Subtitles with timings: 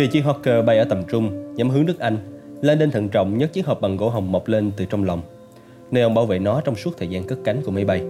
[0.00, 2.16] Khi chiếc Hawker bay ở tầm trung, nhắm hướng nước Anh,
[2.62, 5.22] Landon thận trọng nhấc chiếc hộp bằng gỗ hồng mọc lên từ trong lòng.
[5.90, 8.02] Nơi ông bảo vệ nó trong suốt thời gian cất cánh của máy bay.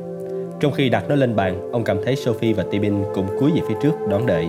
[0.60, 3.60] Trong khi đặt nó lên bàn, ông cảm thấy Sophie và Tibin cũng cúi về
[3.68, 4.48] phía trước đón đợi.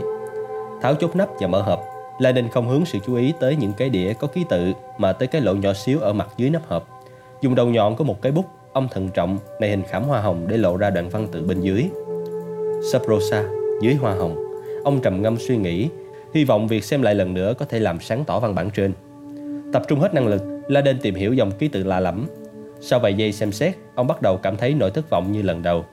[0.81, 1.81] Tháo chốt nắp và mở hộp,
[2.19, 5.27] Landon không hướng sự chú ý tới những cái đĩa có ký tự mà tới
[5.27, 6.87] cái lỗ nhỏ xíu ở mặt dưới nắp hộp.
[7.41, 10.45] Dùng đầu nhọn của một cái bút, ông thận trọng này hình khảm hoa hồng
[10.47, 11.89] để lộ ra đoạn văn tự bên dưới.
[12.91, 13.43] "Saprosa
[13.81, 14.35] dưới hoa hồng.
[14.83, 15.89] Ông trầm ngâm suy nghĩ,
[16.33, 18.93] hy vọng việc xem lại lần nữa có thể làm sáng tỏ văn bản trên.
[19.73, 22.27] Tập trung hết năng lực, Laden tìm hiểu dòng ký tự lạ lẫm.
[22.81, 25.63] Sau vài giây xem xét, ông bắt đầu cảm thấy nỗi thất vọng như lần
[25.63, 25.85] đầu.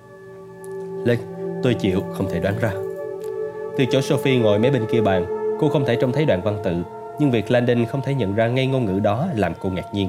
[1.05, 1.19] Lên,
[1.63, 2.73] tôi chịu, không thể đoán ra.
[3.79, 5.27] Từ chỗ Sophie ngồi mấy bên kia bàn,
[5.61, 6.73] cô không thể trông thấy đoạn văn tự,
[7.19, 10.09] nhưng việc Landon không thể nhận ra ngay ngôn ngữ đó làm cô ngạc nhiên.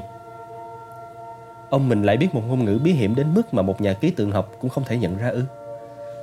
[1.70, 4.10] Ông mình lại biết một ngôn ngữ bí hiểm đến mức mà một nhà ký
[4.10, 5.42] tượng học cũng không thể nhận ra ư.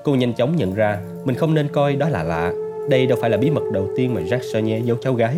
[0.03, 2.53] Cô nhanh chóng nhận ra mình không nên coi đó là lạ.
[2.89, 5.37] Đây đâu phải là bí mật đầu tiên mà Jack Sonia giấu cháu gái.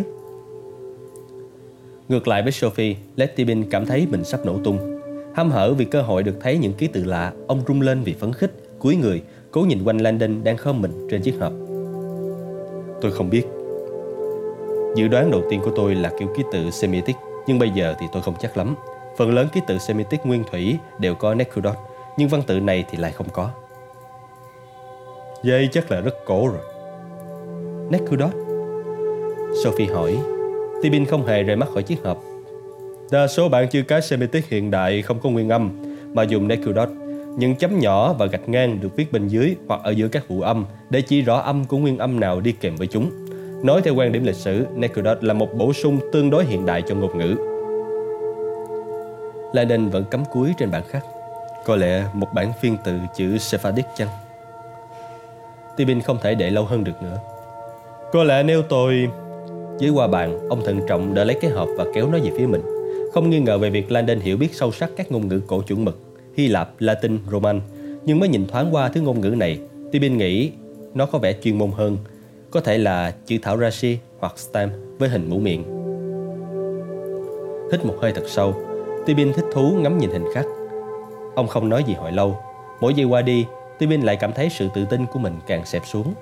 [2.08, 5.00] Ngược lại với Sophie, Letty Bin cảm thấy mình sắp nổ tung.
[5.34, 8.14] Hăm hở vì cơ hội được thấy những ký tự lạ, ông rung lên vì
[8.14, 11.52] phấn khích, cúi người, cố nhìn quanh Landon đang khom mình trên chiếc hộp.
[13.00, 13.42] Tôi không biết.
[14.96, 18.06] Dự đoán đầu tiên của tôi là kiểu ký tự Semitic, nhưng bây giờ thì
[18.12, 18.74] tôi không chắc lắm.
[19.16, 21.76] Phần lớn ký tự Semitic nguyên thủy đều có necrodot,
[22.16, 23.50] nhưng văn tự này thì lại không có.
[25.42, 26.69] Dây chắc là rất cổ rồi.
[27.90, 28.30] Nekudot?
[29.64, 30.18] Sophie hỏi.
[30.82, 32.22] Tibin không hề rời mắt khỏi chiếc hộp.
[33.10, 35.70] Đa số bạn chữ cái Semitic hiện đại không có nguyên âm,
[36.14, 36.88] mà dùng Nekudot.
[37.36, 40.40] Những chấm nhỏ và gạch ngang được viết bên dưới hoặc ở giữa các phụ
[40.40, 43.10] âm để chỉ rõ âm của nguyên âm nào đi kèm với chúng.
[43.64, 46.82] Nói theo quan điểm lịch sử, Nekudot là một bổ sung tương đối hiện đại
[46.88, 47.36] cho ngôn ngữ.
[49.52, 51.04] Lenin vẫn cắm cúi trên bảng khác.
[51.64, 54.08] Có lẽ một bản phiên từ chữ Sephardic chăng?
[55.76, 57.18] Tibin không thể để lâu hơn được nữa.
[58.12, 59.08] Có lẽ nếu tôi...
[59.78, 62.46] Dưới qua bàn, ông thận trọng đã lấy cái hộp và kéo nó về phía
[62.46, 62.62] mình.
[63.12, 65.84] Không nghi ngờ về việc Landon hiểu biết sâu sắc các ngôn ngữ cổ chuẩn
[65.84, 65.98] mực,
[66.36, 67.60] Hy Lạp, Latin, Roman.
[68.04, 69.58] Nhưng mới nhìn thoáng qua thứ ngôn ngữ này,
[69.92, 70.50] Tibin nghĩ
[70.94, 71.96] nó có vẻ chuyên môn hơn.
[72.50, 75.64] Có thể là chữ thảo Rashi hoặc Stam với hình mũ miệng.
[77.72, 78.54] Hít một hơi thật sâu,
[79.06, 80.46] Tibin thích thú ngắm nhìn hình khắc.
[81.34, 82.36] Ông không nói gì hồi lâu.
[82.80, 83.46] Mỗi giây qua đi,
[83.78, 86.14] Tibin lại cảm thấy sự tự tin của mình càng xẹp xuống.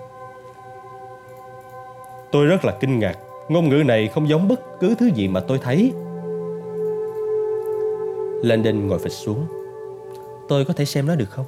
[2.33, 3.19] Tôi rất là kinh ngạc.
[3.49, 5.93] Ngôn ngữ này không giống bất cứ thứ gì mà tôi thấy.
[8.43, 9.47] Landon ngồi phịch xuống.
[10.49, 11.47] Tôi có thể xem nó được không?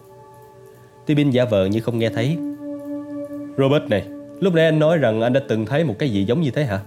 [1.06, 2.38] Tibin giả vờ như không nghe thấy.
[3.58, 4.04] Robert này,
[4.40, 6.64] lúc nãy anh nói rằng anh đã từng thấy một cái gì giống như thế
[6.64, 6.80] hả?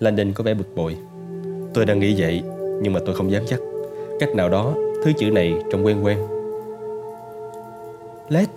[0.00, 0.96] Landon có vẻ bực bội.
[1.74, 2.42] Tôi đang nghĩ vậy,
[2.82, 3.60] nhưng mà tôi không dám chắc.
[4.20, 6.18] Cách nào đó, thứ chữ này trông quen quen.
[8.28, 8.48] Led,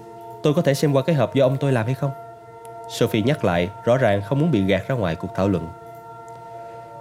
[0.44, 2.12] tôi có thể xem qua cái hộp do ông tôi làm hay không?
[2.92, 5.68] Sophie nhắc lại, rõ ràng không muốn bị gạt ra ngoài cuộc thảo luận.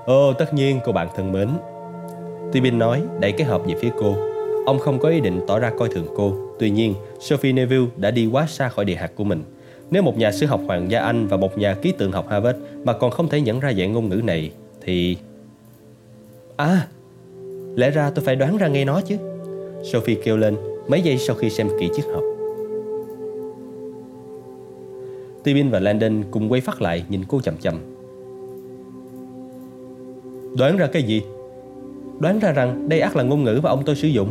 [0.07, 1.49] Ồ, tất nhiên cô bạn thân mến.
[2.53, 4.17] Tibin nói, đẩy cái hộp về phía cô.
[4.67, 6.35] Ông không có ý định tỏ ra coi thường cô.
[6.59, 9.45] Tuy nhiên, Sophie Neville đã đi quá xa khỏi địa hạt của mình.
[9.91, 12.59] Nếu một nhà sử học hoàng gia Anh và một nhà ký tượng học Harvard
[12.85, 14.51] mà còn không thể nhận ra dạng ngôn ngữ này,
[14.83, 15.17] thì...
[16.57, 16.87] À,
[17.77, 19.17] lẽ ra tôi phải đoán ra ngay nó chứ.
[19.93, 20.57] Sophie kêu lên
[20.89, 22.23] mấy giây sau khi xem kỹ chiếc hộp.
[25.45, 27.79] Tibin và Landon cùng quay phát lại nhìn cô chậm chậm.
[30.59, 31.23] Đoán ra cái gì?
[32.21, 34.31] Đoán ra rằng đây ác là ngôn ngữ mà ông tôi sử dụng.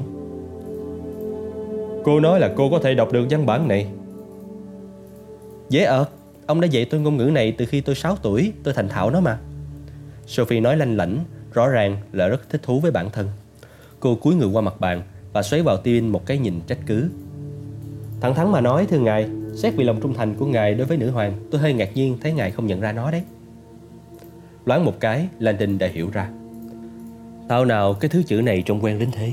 [2.03, 3.87] Cô nói là cô có thể đọc được văn bản này.
[5.69, 6.09] Dễ ợt,
[6.45, 9.09] ông đã dạy tôi ngôn ngữ này từ khi tôi 6 tuổi, tôi thành thạo
[9.09, 9.39] nó mà.
[10.27, 11.19] Sophie nói lanh lảnh,
[11.53, 13.27] rõ ràng là rất thích thú với bản thân.
[13.99, 15.01] Cô cúi người qua mặt bàn
[15.33, 17.09] và xoáy vào Tibin một cái nhìn trách cứ.
[18.21, 20.97] Thẳng thắn mà nói thưa ngài, Xét vì lòng trung thành của ngài đối với
[20.97, 23.21] nữ hoàng Tôi hơi ngạc nhiên thấy ngài không nhận ra nó đấy.
[24.65, 26.29] Loáng một cái Landon đã hiểu ra.
[27.47, 29.31] Tao nào cái thứ chữ này trông quen đến thế.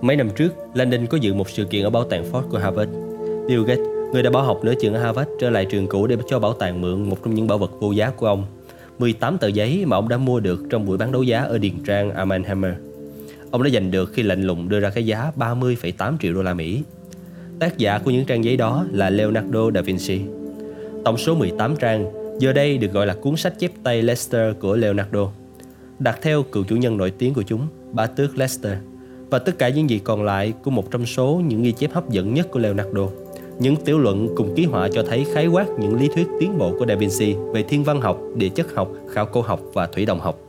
[0.00, 2.92] Mấy năm trước Landon có dự một sự kiện ở bảo tàng Ford của Harvard.
[3.48, 6.16] Bill Gates Người đã bỏ học nửa trường ở Harvard trở lại trường cũ để
[6.28, 8.46] cho bảo tàng mượn một trong những bảo vật vô giá của ông.
[8.98, 11.84] 18 tờ giấy mà ông đã mua được trong buổi bán đấu giá ở Điền
[11.86, 12.72] Trang Amanhammer.
[13.50, 16.54] Ông đã giành được khi lạnh lùng đưa ra cái giá 30,8 triệu đô la
[16.54, 16.82] Mỹ.
[17.60, 20.20] Tác giả của những trang giấy đó là Leonardo da Vinci.
[21.04, 22.06] Tổng số 18 trang,
[22.38, 25.30] giờ đây được gọi là cuốn sách chép tay Leicester của Leonardo.
[25.98, 27.60] Đặt theo cựu chủ nhân nổi tiếng của chúng,
[27.92, 28.78] bá tước Leicester.
[29.30, 32.10] Và tất cả những gì còn lại của một trong số những ghi chép hấp
[32.10, 33.08] dẫn nhất của Leonardo.
[33.58, 36.74] Những tiểu luận cùng ký họa cho thấy khái quát những lý thuyết tiến bộ
[36.78, 40.06] của Da Vinci về thiên văn học, địa chất học, khảo cổ học và thủy
[40.06, 40.47] động học.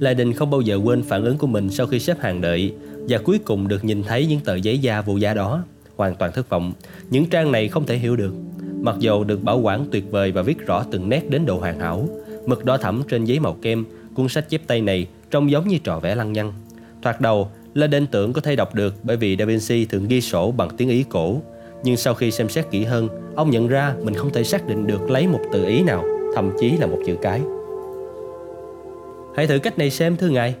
[0.00, 2.74] Lai đình không bao giờ quên phản ứng của mình sau khi xếp hàng đợi
[3.08, 5.64] và cuối cùng được nhìn thấy những tờ giấy da vô giá đó.
[5.96, 6.72] Hoàn toàn thất vọng,
[7.10, 8.34] những trang này không thể hiểu được.
[8.80, 11.80] Mặc dù được bảo quản tuyệt vời và viết rõ từng nét đến độ hoàn
[11.80, 12.08] hảo,
[12.46, 15.78] mực đỏ thẫm trên giấy màu kem, cuốn sách chép tay này trông giống như
[15.78, 16.52] trò vẽ lăng nhăng.
[17.02, 20.20] Thoạt đầu là đền tưởng có thể đọc được bởi vì Da Vinci thường ghi
[20.20, 21.40] sổ bằng tiếng Ý cổ.
[21.84, 24.86] Nhưng sau khi xem xét kỹ hơn, ông nhận ra mình không thể xác định
[24.86, 26.04] được lấy một từ Ý nào,
[26.34, 27.40] thậm chí là một chữ cái.
[29.36, 30.54] Hãy thử cách này xem thưa ngài.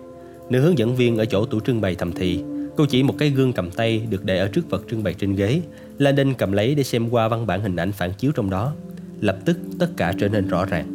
[0.50, 2.42] Nữ hướng dẫn viên ở chỗ tủ trưng bày thầm thì
[2.76, 5.36] Cô chỉ một cái gương cầm tay được để ở trước vật trưng bày trên
[5.36, 5.60] ghế.
[5.98, 8.72] Landon cầm lấy để xem qua văn bản hình ảnh phản chiếu trong đó.
[9.20, 10.86] Lập tức, tất cả trở nên rõ ràng.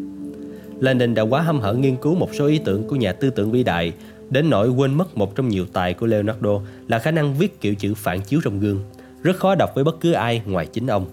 [0.79, 3.51] Landon đã quá hâm hở nghiên cứu một số ý tưởng của nhà tư tưởng
[3.51, 3.93] vĩ đại,
[4.29, 7.75] đến nỗi quên mất một trong nhiều tài của Leonardo là khả năng viết kiểu
[7.75, 8.79] chữ phản chiếu trong gương.
[9.23, 11.05] Rất khó đọc với bất cứ ai ngoài chính ông.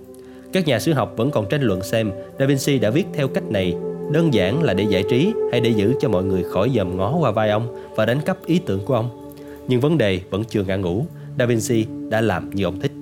[0.52, 3.44] Các nhà sử học vẫn còn tranh luận xem Da Vinci đã viết theo cách
[3.50, 3.74] này
[4.12, 7.16] đơn giản là để giải trí hay để giữ cho mọi người khỏi dòm ngó
[7.16, 9.34] qua vai ông và đánh cắp ý tưởng của ông.
[9.68, 11.06] Nhưng vấn đề vẫn chưa ngã ngủ
[11.38, 12.92] Da Vinci đã làm như ông thích.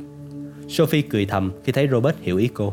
[0.68, 2.72] Sophie cười thầm khi thấy Robert hiểu ý cô.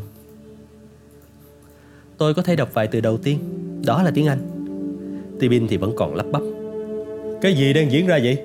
[2.18, 3.40] Tôi có thể đọc vài từ đầu tiên.
[3.86, 4.40] Đó là tiếng Anh.
[5.40, 6.42] Tibin thì vẫn còn lắp bắp.
[7.42, 8.38] Cái gì đang diễn ra vậy?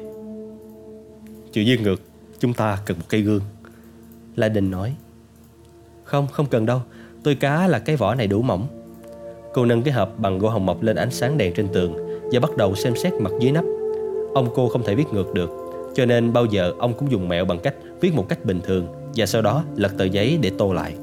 [1.52, 2.00] Chuyện duyên ngược
[2.42, 3.40] Chúng ta cần một cây gương.
[4.36, 4.94] La Đình nói.
[6.04, 6.82] Không, không cần đâu.
[7.22, 8.81] Tôi cá là cái vỏ này đủ mỏng.
[9.54, 11.94] Cô nâng cái hộp bằng gỗ hồng mộc lên ánh sáng đèn trên tường
[12.32, 13.64] Và bắt đầu xem xét mặt dưới nắp
[14.34, 15.50] Ông cô không thể viết ngược được,
[15.94, 18.86] Cho nên bao giờ ông cũng dùng mẹo bằng cách viết một cách bình thường
[19.16, 20.94] Và sau đó lật tờ giấy để tô lại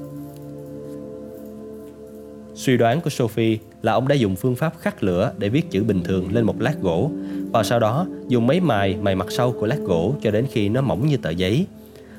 [2.56, 5.84] Suy đoán của Sophie là ông đã dùng phương pháp khắc lửa để viết chữ
[5.84, 7.12] bình thường lên một lát gỗ
[7.52, 10.70] và sau đó dùng máy mài mài mặt sau của lát gỗ cho đến khi
[10.70, 11.66] nó mỏng như tờ giấy.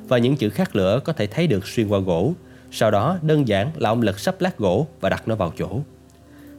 [0.09, 2.33] Và những chữ khắc lửa có thể thấy được xuyên qua gỗ.
[2.71, 5.81] Sau đó, đơn giản là ông lật sắp lát gỗ và đặt nó vào chỗ.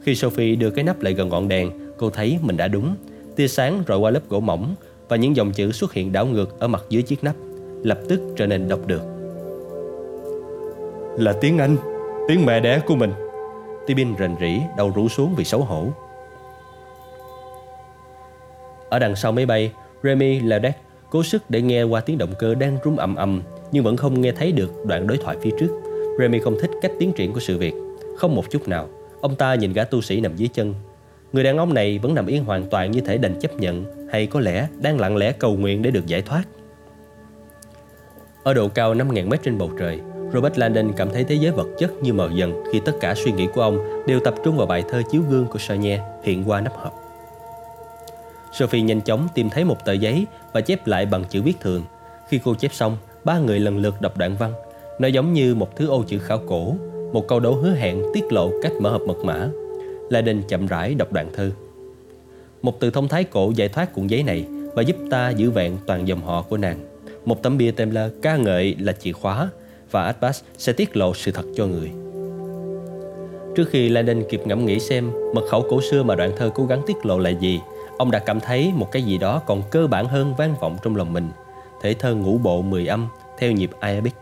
[0.03, 2.95] Khi Sophie đưa cái nắp lại gần ngọn đèn, cô thấy mình đã đúng
[3.36, 4.75] tia sáng rọi qua lớp gỗ mỏng
[5.09, 7.36] và những dòng chữ xuất hiện đảo ngược ở mặt dưới chiếc nắp,
[7.83, 9.01] lập tức trở nên đọc được.
[11.18, 11.77] Là tiếng Anh,
[12.27, 13.12] tiếng mẹ đẻ của mình.
[13.88, 15.88] Tibin rền rỉ, đầu rũ xuống vì xấu hổ.
[18.89, 19.71] Ở đằng sau máy bay,
[20.03, 20.75] Remy Ledec
[21.09, 24.21] cố sức để nghe qua tiếng động cơ đang rung ầm ầm nhưng vẫn không
[24.21, 25.81] nghe thấy được đoạn đối thoại phía trước.
[26.19, 27.74] Remy không thích cách tiến triển của sự việc,
[28.18, 28.88] không một chút nào.
[29.21, 30.73] Ông ta nhìn gã tu sĩ nằm dưới chân,
[31.33, 34.27] Người đàn ông này vẫn nằm yên hoàn toàn như thể đành chấp nhận hay
[34.27, 36.44] có lẽ đang lặng lẽ cầu nguyện để được giải thoát.
[38.44, 40.00] Ở độ cao 5.000 mét trên bầu trời,
[40.33, 43.31] Robert Landon cảm thấy thế giới vật chất như mờ dần khi tất cả suy
[43.31, 46.62] nghĩ của ông đều tập trung vào bài thơ chiếu gương của Sonia hiện qua
[46.62, 46.94] nắp hộp.
[48.53, 51.83] Sophie nhanh chóng tìm thấy một tờ giấy và chép lại bằng chữ viết thường.
[52.29, 54.53] Khi cô chép xong, ba người lần lượt đọc đoạn văn.
[55.00, 56.75] Nó giống như một thứ ô chữ khảo cổ,
[57.13, 59.49] một câu đố hứa hẹn tiết lộ cách mở hộp mật mã
[60.09, 61.51] La Đinh chậm rãi đọc đoạn thư
[62.61, 65.77] Một từ thông thái cổ giải thoát cuộn giấy này Và giúp ta giữ vẹn
[65.87, 66.77] toàn dòng họ của nàng
[67.25, 69.49] Một tấm bia tem lơ ca ngợi là chìa khóa
[69.91, 71.91] Và Abbas sẽ tiết lộ sự thật cho người
[73.55, 76.65] Trước khi Landon kịp ngẫm nghĩ xem mật khẩu cổ xưa mà đoạn thơ cố
[76.65, 77.59] gắng tiết lộ là gì,
[77.97, 80.95] ông đã cảm thấy một cái gì đó còn cơ bản hơn vang vọng trong
[80.95, 81.29] lòng mình.
[81.81, 83.07] Thể thơ ngũ bộ mười âm
[83.39, 84.13] theo nhịp Arabic.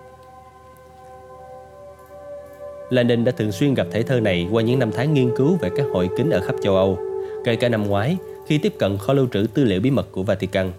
[2.89, 5.69] Lenin đã thường xuyên gặp thể thơ này qua những năm tháng nghiên cứu về
[5.75, 6.97] các hội kính ở khắp châu Âu,
[7.45, 10.23] kể cả năm ngoái khi tiếp cận kho lưu trữ tư liệu bí mật của
[10.23, 10.71] Vatican.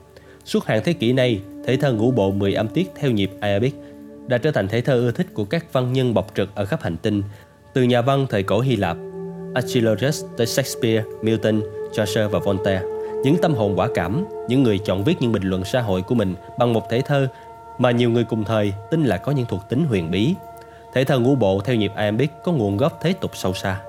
[0.44, 3.74] Suốt hàng thế kỷ nay, thể thơ ngũ bộ 10 âm tiết theo nhịp Arabic
[4.26, 6.82] đã trở thành thể thơ ưa thích của các văn nhân bọc trực ở khắp
[6.82, 7.22] hành tinh,
[7.74, 8.96] từ nhà văn thời cổ Hy Lạp,
[9.54, 11.60] Achilles tới Shakespeare, Milton,
[11.92, 12.82] Chaucer và Voltaire.
[13.24, 16.14] Những tâm hồn quả cảm, những người chọn viết những bình luận xã hội của
[16.14, 17.28] mình bằng một thể thơ
[17.78, 20.34] mà nhiều người cùng thời tin là có những thuộc tính huyền bí,
[20.94, 23.80] Thể thơ ngũ bộ theo nhịp iambic có nguồn gốc thế tục sâu xa.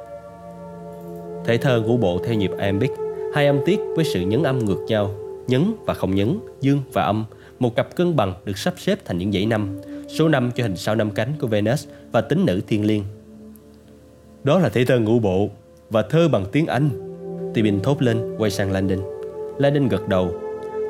[1.46, 2.92] Thể thơ ngũ bộ theo nhịp iambic,
[3.34, 5.12] hai âm tiết với sự nhấn âm ngược nhau,
[5.48, 7.26] nhấn và không nhấn, dương và âm,
[7.60, 10.78] một cặp cân bằng được sắp xếp thành những dãy năm, số năm cho hình
[10.78, 13.04] sao năm cánh của Venus và tính nữ thiên liêng.
[14.44, 15.50] Đó là thể thơ ngũ bộ
[15.90, 16.90] và thơ bằng tiếng Anh.
[17.54, 19.00] Tibin thốt lên quay sang Landon.
[19.58, 20.32] Landon gật đầu.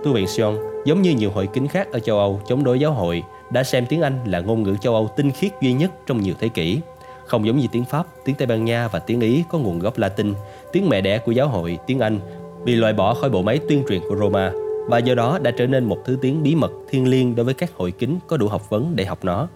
[0.03, 2.91] Tu viện Sion giống như nhiều hội kính khác ở châu Âu chống đối giáo
[2.91, 6.22] hội đã xem tiếng Anh là ngôn ngữ châu Âu tinh khiết duy nhất trong
[6.22, 6.79] nhiều thế kỷ.
[7.25, 9.98] Không giống như tiếng Pháp, tiếng Tây Ban Nha và tiếng Ý có nguồn gốc
[9.98, 10.34] Latin,
[10.72, 12.20] tiếng mẹ đẻ của giáo hội, tiếng Anh,
[12.65, 14.51] bị loại bỏ khỏi bộ máy tuyên truyền của Roma
[14.88, 17.53] và do đó đã trở nên một thứ tiếng bí mật thiêng liêng đối với
[17.53, 19.48] các hội kính có đủ học vấn để học nó.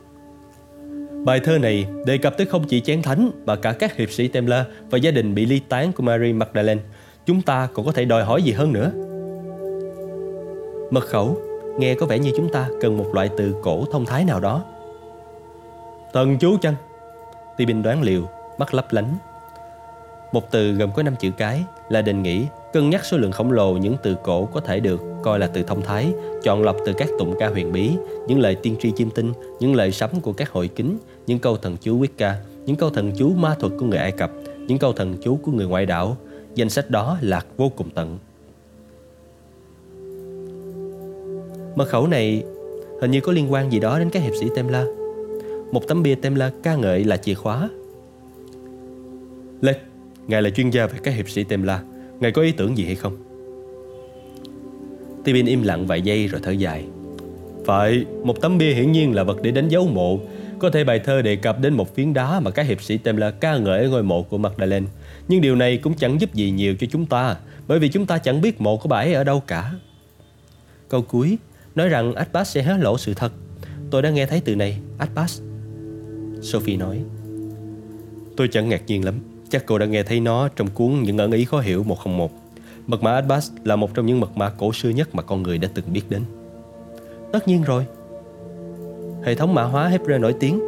[1.26, 4.28] Bài thơ này đề cập tới không chỉ chén thánh mà cả các hiệp sĩ
[4.28, 6.82] Templar và gia đình bị ly tán của Mary Magdalene.
[7.26, 8.92] Chúng ta còn có thể đòi hỏi gì hơn nữa?
[10.92, 11.38] Mật khẩu
[11.80, 14.64] Nghe có vẻ như chúng ta cần một loại từ cổ thông thái nào đó
[16.14, 16.76] Tần chú chăng?
[17.58, 18.22] Ti Bình đoán liều,
[18.58, 19.18] mắt lấp lánh
[20.32, 23.52] Một từ gồm có 5 chữ cái là đề nghĩ cân nhắc số lượng khổng
[23.52, 26.14] lồ những từ cổ có thể được coi là từ thông thái,
[26.44, 27.92] chọn lọc từ các tụng ca huyền bí,
[28.28, 31.58] những lời tiên tri chiêm tinh, những lời sấm của các hội kính, những câu
[31.58, 32.34] thần chú Wicca,
[32.66, 34.32] những câu thần chú ma thuật của người Ai Cập,
[34.68, 36.18] những câu thần chú của người ngoại đảo.
[36.56, 38.18] Danh sách đó lạc vô cùng tận.
[41.76, 42.44] Mật khẩu này
[43.02, 44.86] hình như có liên quan gì đó đến các hiệp sĩ temla
[45.72, 47.70] Một tấm bia temla ca ngợi là chìa khóa.
[49.62, 49.74] Lê,
[50.28, 51.84] ngài là chuyên gia về các hiệp sĩ temla
[52.20, 53.18] Ngài có ý tưởng gì hay không?
[55.24, 56.86] Tibin im lặng vài giây rồi thở dài.
[57.66, 60.20] Phải, một tấm bia hiển nhiên là vật để đánh dấu mộ.
[60.60, 63.32] Có thể bài thơ đề cập đến một phiến đá mà các hiệp sĩ temla
[63.32, 64.88] ca ngợi ở ngôi mộ của Magdalene.
[65.28, 67.36] Nhưng điều này cũng chẳng giúp gì nhiều cho chúng ta,
[67.68, 69.72] bởi vì chúng ta chẳng biết mộ của bà ấy ở đâu cả.
[70.90, 71.38] Câu cuối
[71.76, 73.32] nói rằng Abbas sẽ hé lộ sự thật.
[73.92, 75.42] Tôi đã nghe thấy từ này, Abbas.
[76.42, 77.04] Sophie nói.
[78.38, 79.16] Tôi chẳng ngạc nhiên lắm.
[79.50, 82.32] Chắc cô đã nghe thấy nó trong cuốn Những ẩn ý khó hiểu 101.
[82.88, 85.58] Mật mã Abbas là một trong những mật mã cổ xưa nhất mà con người
[85.58, 86.22] đã từng biết đến.
[87.32, 87.86] Tất nhiên rồi.
[89.24, 90.60] Hệ thống mã hóa Hebrew nổi tiếng.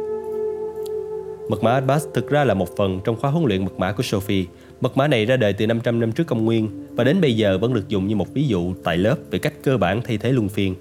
[1.48, 4.02] Mật mã Abbas thực ra là một phần trong khóa huấn luyện mật mã của
[4.02, 4.44] Sophie.
[4.80, 7.58] Mật mã này ra đời từ 500 năm trước công nguyên và đến bây giờ
[7.58, 10.32] vẫn được dùng như một ví dụ tại lớp về cách cơ bản thay thế
[10.32, 10.74] luân phiên.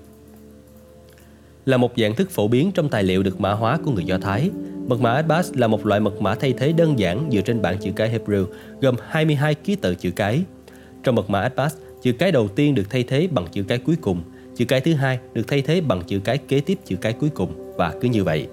[1.68, 4.18] Là một dạng thức phổ biến trong tài liệu được mã hóa của người Do
[4.18, 4.50] Thái,
[4.88, 7.78] mật mã Atbash là một loại mật mã thay thế đơn giản dựa trên bảng
[7.78, 8.46] chữ cái Hebrew
[8.82, 10.42] gồm 22 ký tự chữ cái.
[11.04, 13.96] Trong mật mã Atbash, chữ cái đầu tiên được thay thế bằng chữ cái cuối
[14.02, 14.22] cùng–
[14.58, 17.30] chữ cái thứ hai được thay thế bằng chữ cái kế tiếp chữ cái cuối
[17.30, 18.48] cùng và cứ như vậy.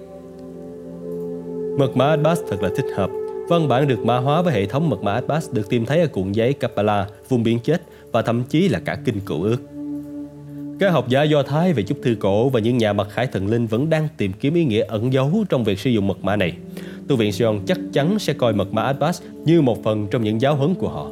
[1.79, 3.09] Mật mã Atbash thật là thích hợp.
[3.49, 6.07] Văn bản được mã hóa với hệ thống mật mã Atbash được tìm thấy ở
[6.07, 7.81] cuộn giấy Kabbalah, vùng biển chết
[8.11, 9.57] và thậm chí là cả kinh cựu ước.
[10.79, 13.47] Các học giả Do Thái về chúc thư cổ và những nhà mặc khải thần
[13.47, 16.35] linh vẫn đang tìm kiếm ý nghĩa ẩn giấu trong việc sử dụng mật mã
[16.35, 16.53] này.
[17.07, 20.41] Tu viện Sion chắc chắn sẽ coi mật mã Adbas như một phần trong những
[20.41, 21.07] giáo huấn của họ.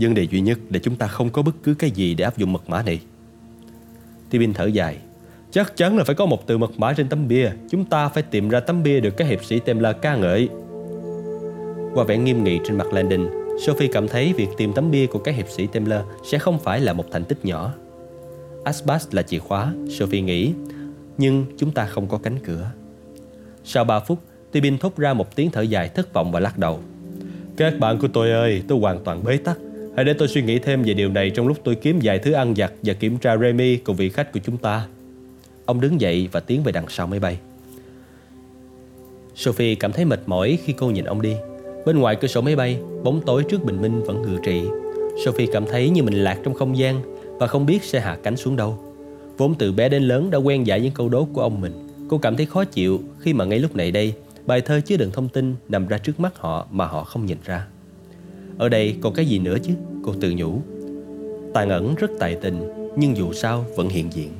[0.00, 2.38] Vấn đề duy nhất là chúng ta không có bất cứ cái gì để áp
[2.38, 3.00] dụng mật mã này.
[4.30, 4.96] Tibin thở dài.
[5.50, 7.50] Chắc chắn là phải có một từ mật mã trên tấm bia.
[7.70, 10.48] Chúng ta phải tìm ra tấm bia được các hiệp sĩ Templar ca ngợi.
[11.94, 13.28] Qua vẻ nghiêm nghị trên mặt Landon,
[13.66, 16.80] Sophie cảm thấy việc tìm tấm bia của các hiệp sĩ Templar sẽ không phải
[16.80, 17.74] là một thành tích nhỏ.
[18.68, 20.52] Aspas là chìa khóa, Sophie nghĩ,
[21.18, 22.70] nhưng chúng ta không có cánh cửa.
[23.64, 24.18] Sau 3 phút,
[24.52, 26.80] Tibin thốt ra một tiếng thở dài thất vọng và lắc đầu.
[27.56, 29.58] Các bạn của tôi ơi, tôi hoàn toàn bế tắc.
[29.96, 32.32] Hãy để tôi suy nghĩ thêm về điều này trong lúc tôi kiếm vài thứ
[32.32, 34.86] ăn vặt và kiểm tra Remy cùng vị khách của chúng ta.
[35.64, 37.38] Ông đứng dậy và tiến về đằng sau máy bay.
[39.34, 41.34] Sophie cảm thấy mệt mỏi khi cô nhìn ông đi.
[41.86, 44.62] Bên ngoài cửa sổ máy bay, bóng tối trước bình minh vẫn ngự trị.
[45.24, 48.36] Sophie cảm thấy như mình lạc trong không gian và không biết sẽ hạ cánh
[48.36, 48.78] xuống đâu.
[49.36, 51.88] Vốn từ bé đến lớn đã quen giải những câu đố của ông mình.
[52.08, 54.14] Cô cảm thấy khó chịu khi mà ngay lúc này đây,
[54.46, 57.38] bài thơ chứa đựng thông tin nằm ra trước mắt họ mà họ không nhìn
[57.44, 57.66] ra.
[58.58, 60.60] Ở đây còn cái gì nữa chứ Cô tự nhủ
[61.54, 64.32] Tàn ẩn rất tài tình Nhưng dù sao vẫn hiện diện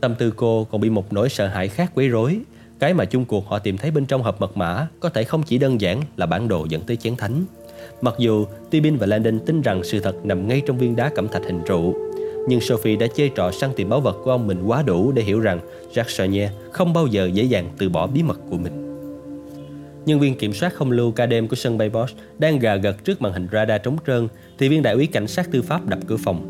[0.00, 2.40] Tâm tư cô còn bị một nỗi sợ hãi khác quấy rối
[2.78, 5.42] Cái mà chung cuộc họ tìm thấy bên trong hộp mật mã Có thể không
[5.42, 7.44] chỉ đơn giản là bản đồ dẫn tới chén thánh
[8.02, 11.28] Mặc dù Tibin và Landon tin rằng sự thật nằm ngay trong viên đá cẩm
[11.28, 11.94] thạch hình trụ
[12.48, 15.22] Nhưng Sophie đã chơi trò săn tìm báu vật của ông mình quá đủ để
[15.22, 15.60] hiểu rằng
[15.94, 18.82] Jacques Chenier không bao giờ dễ dàng từ bỏ bí mật của mình
[20.06, 23.04] Nhân viên kiểm soát không lưu ca đêm của sân bay Bosch đang gà gật
[23.04, 24.28] trước màn hình radar trống trơn
[24.58, 26.46] thì viên đại úy cảnh sát tư pháp đập cửa phòng.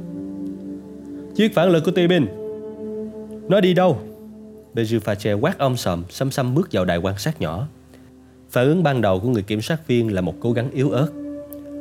[1.34, 2.26] Chiếc phản lực của Tibin.
[3.48, 3.98] Nó đi đâu?
[4.74, 7.66] Beju Fache quát ông sòm, xăm xăm bước vào đài quan sát nhỏ.
[8.50, 11.08] Phản ứng ban đầu của người kiểm soát viên là một cố gắng yếu ớt.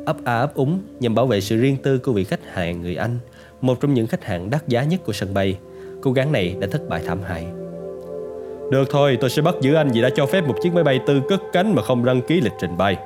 [0.06, 2.96] Ấp a ấp úng nhằm bảo vệ sự riêng tư của vị khách hàng người
[2.96, 3.18] Anh,
[3.60, 5.58] một trong những khách hàng đắt giá nhất của sân bay.
[6.02, 7.46] Cố gắng này đã thất bại thảm hại.
[8.70, 11.00] Được thôi, tôi sẽ bắt giữ anh vì đã cho phép một chiếc máy bay
[11.06, 12.96] tư cất cánh mà không đăng ký lịch trình bay.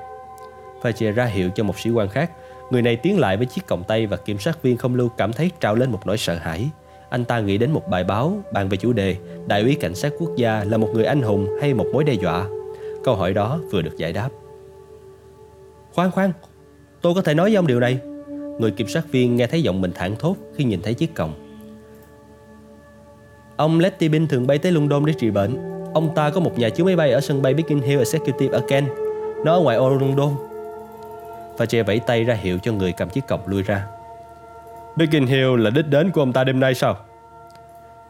[0.83, 2.31] Fajer ra hiệu cho một sĩ quan khác.
[2.71, 5.33] Người này tiến lại với chiếc còng tay và kiểm soát viên không lưu cảm
[5.33, 6.71] thấy trào lên một nỗi sợ hãi.
[7.11, 10.12] Anh ta nghĩ đến một bài báo bàn về chủ đề Đại úy cảnh sát
[10.19, 12.47] quốc gia là một người anh hùng hay một mối đe dọa.
[13.05, 14.29] Câu hỏi đó vừa được giải đáp.
[15.95, 16.33] Khoan khoan,
[17.07, 17.99] tôi có thể nói với ông điều này.
[18.59, 21.35] Người kiểm soát viên nghe thấy giọng mình thẳng thốt khi nhìn thấy chiếc còng.
[23.57, 25.57] Ông Letty Bin thường bay tới London để trị bệnh.
[25.95, 28.63] Ông ta có một nhà chứa máy bay ở sân bay Biggin Hill Executive ở
[28.69, 28.87] Kent.
[29.45, 30.31] Nó ở ngoài ô London.
[31.59, 33.87] Fache vẫy tay ra hiệu cho người cầm chiếc cọc lui ra.
[34.97, 36.97] Biggin Hill là đích đến của ông ta đêm nay sao?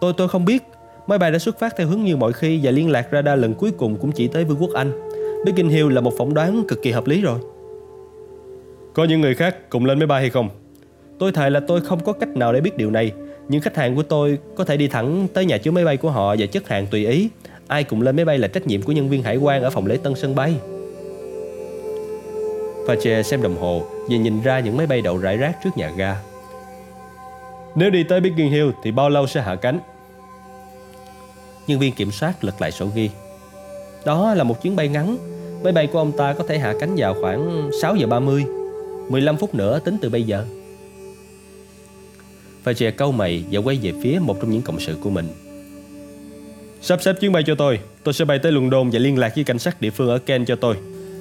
[0.00, 0.70] Tôi tôi không biết.
[1.06, 3.54] Máy bay đã xuất phát theo hướng như mọi khi và liên lạc radar lần
[3.54, 4.92] cuối cùng cũng chỉ tới Vương quốc Anh.
[5.44, 7.38] Biggin Hill là một phỏng đoán cực kỳ hợp lý rồi.
[8.96, 10.48] Có những người khác cùng lên máy bay hay không?
[11.18, 13.12] Tôi thề là tôi không có cách nào để biết điều này
[13.48, 16.10] nhưng khách hàng của tôi có thể đi thẳng tới nhà chứa máy bay của
[16.10, 17.28] họ và chất hàng tùy ý.
[17.66, 19.86] Ai cùng lên máy bay là trách nhiệm của nhân viên hải quan ở phòng
[19.86, 20.54] lễ tân sân bay.
[22.88, 25.90] Pache xem đồng hồ và nhìn ra những máy bay đậu rải rác trước nhà
[25.96, 26.16] ga.
[27.74, 29.78] Nếu đi tới Biggin Hill thì bao lâu sẽ hạ cánh?
[31.66, 33.10] Nhân viên kiểm soát lật lại sổ ghi.
[34.04, 35.16] Đó là một chuyến bay ngắn.
[35.64, 38.44] Máy bay của ông ta có thể hạ cánh vào khoảng 6 giờ 30
[39.08, 40.44] 15 phút nữa tính từ bây giờ.
[42.76, 45.28] Chè câu mày và quay về phía một trong những cộng sự của mình.
[46.80, 47.80] Sắp xếp chuyến bay cho tôi.
[48.04, 50.46] Tôi sẽ bay tới London và liên lạc với cảnh sát địa phương ở Kent
[50.46, 50.76] cho tôi.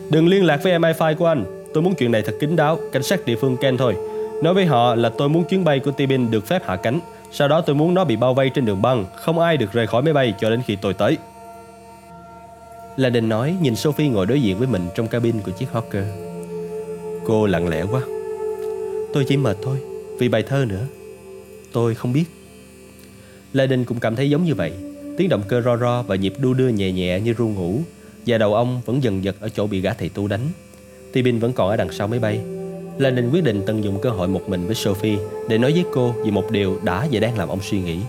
[0.10, 1.66] Đừng liên lạc với MI5 của anh.
[1.74, 3.96] Tôi muốn chuyện này thật kín đáo Cảnh sát địa phương Kent thôi.
[4.44, 7.00] Nói với họ là tôi muốn chuyến bay của Tibin được phép hạ cánh.
[7.32, 9.06] Sau đó tôi muốn nó bị bao vây trên đường băng.
[9.16, 11.18] Không ai được rời khỏi máy bay cho đến khi tôi tới.
[12.98, 16.35] Là đình nói nhìn Sophie ngồi đối diện với mình trong cabin của chiếc Hawker
[17.28, 18.02] Cô lặng lẽ quá.
[19.14, 19.78] Tôi chỉ mệt thôi,
[20.20, 20.88] Vì bài thơ nữa.
[21.72, 22.26] Tôi không biết.
[23.54, 24.72] La Đình cũng cảm thấy giống như vậy.
[25.18, 27.80] Tiếng động cơ ro ro và nhịp đu đưa nhẹ nhẹ như ru ngủ,
[28.26, 30.42] Và đầu ông vẫn dần giật ở chỗ bị gã thầy tu đánh.
[31.14, 32.40] Tibin vẫn còn ở đằng sau máy bay.
[32.98, 35.18] La Đình quyết định tận dụng cơ hội một mình với Sophie
[35.50, 38.00] Để nói với cô về một điều đã và đang làm ông suy nghĩ.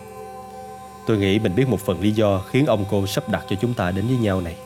[1.07, 3.75] Tôi nghĩ mình biết một phần lý do khiến ông cô sắp đặt cho chúng
[3.75, 4.57] ta đến với nhau này.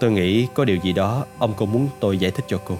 [0.00, 2.76] Tôi nghĩ có điều gì đó ông cô muốn tôi giải thích cho cô.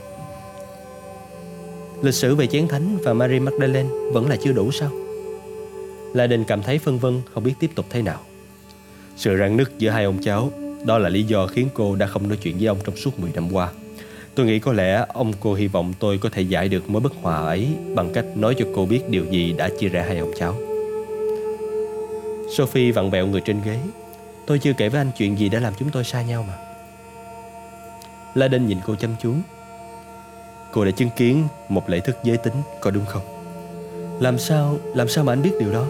[2.03, 4.91] Lịch sử về chén thánh và Mary Magdalene vẫn là chưa đủ sao?
[6.15, 8.21] La Đình cảm thấy phân vân không biết tiếp tục thế nào.
[9.17, 10.51] Sự rạn nứt giữa hai ông cháu,
[10.87, 13.31] đó là lý do khiến cô đã không nói chuyện với ông trong suốt 10
[13.35, 13.73] năm qua.
[14.35, 17.13] Tôi nghĩ có lẽ ông cô hy vọng tôi có thể giải được mối bất
[17.23, 20.33] hòa ấy bằng cách nói cho cô biết điều gì đã chia rẽ hai ông
[20.39, 20.57] cháu.
[22.57, 23.79] Sophie vặn vẹo người trên ghế.
[24.47, 26.55] Tôi chưa kể với anh chuyện gì đã làm chúng tôi xa nhau mà.
[28.35, 29.35] La Đinh nhìn cô chăm chú
[30.73, 33.23] Cô đã chứng kiến một lễ thức giới tính có đúng không?
[34.21, 35.87] Làm sao, làm sao mà anh biết điều đó?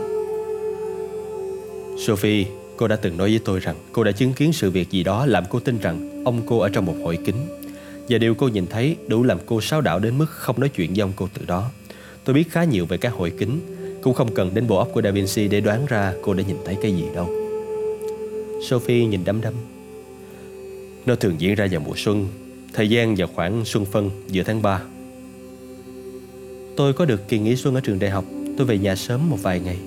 [2.06, 2.46] Sophie,
[2.76, 5.26] cô đã từng nói với tôi rằng cô đã chứng kiến sự việc gì đó
[5.26, 7.36] làm cô tin rằng ông cô ở trong một hội kính.
[8.08, 10.90] Và điều cô nhìn thấy đủ làm cô sáo đảo đến mức không nói chuyện
[10.94, 11.70] với ông cô từ đó.
[12.24, 13.60] Tôi biết khá nhiều về các hội kính,
[14.02, 16.56] cũng không cần đến bộ óc của Da Vinci để đoán ra cô đã nhìn
[16.64, 17.30] thấy cái gì đâu.
[18.68, 19.54] Sophie nhìn đăm đăm.
[21.06, 22.28] Nó thường diễn ra vào mùa xuân
[22.72, 24.82] Thời gian vào khoảng xuân phân giữa tháng 3
[26.76, 28.24] Tôi có được kỳ nghỉ xuân ở trường đại học.
[28.58, 29.78] Tôi về nhà sớm một vài ngày.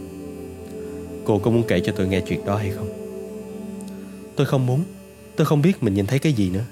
[1.24, 2.90] Cô có muốn kể cho tôi nghe chuyện đó hay không?
[4.36, 4.84] Tôi không muốn.
[5.36, 6.66] Tôi không biết mình nhìn thấy cái gì nữa.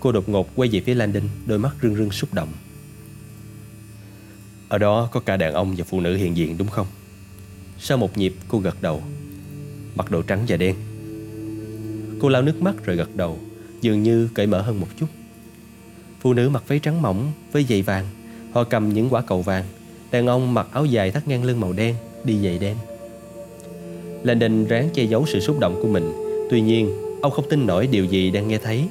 [0.00, 2.48] Cô đột ngột quay về phía Landon, Đôi mắt rưng rưng xúc động.
[4.68, 6.86] Ở đó có cả đàn ông và phụ nữ hiện diện đúng không?
[7.78, 9.02] Sau một nhịp, cô gật đầu.
[9.94, 10.76] Mặc đồ trắng và đen.
[12.20, 13.38] Cô lau nước mắt rồi gật đầu
[13.84, 15.06] dường như cởi mở hơn một chút.
[16.20, 18.04] Phụ nữ mặc váy trắng mỏng với giày vàng,
[18.52, 19.64] họ cầm những quả cầu vàng.
[20.10, 21.94] Đàn ông mặc áo dài thắt ngang lưng màu đen,
[22.24, 22.76] đi giày đen.
[24.22, 26.12] Landon ráng che giấu sự xúc động của mình.
[26.50, 26.90] Tuy nhiên,
[27.22, 28.84] ông không tin nổi điều gì đang nghe thấy.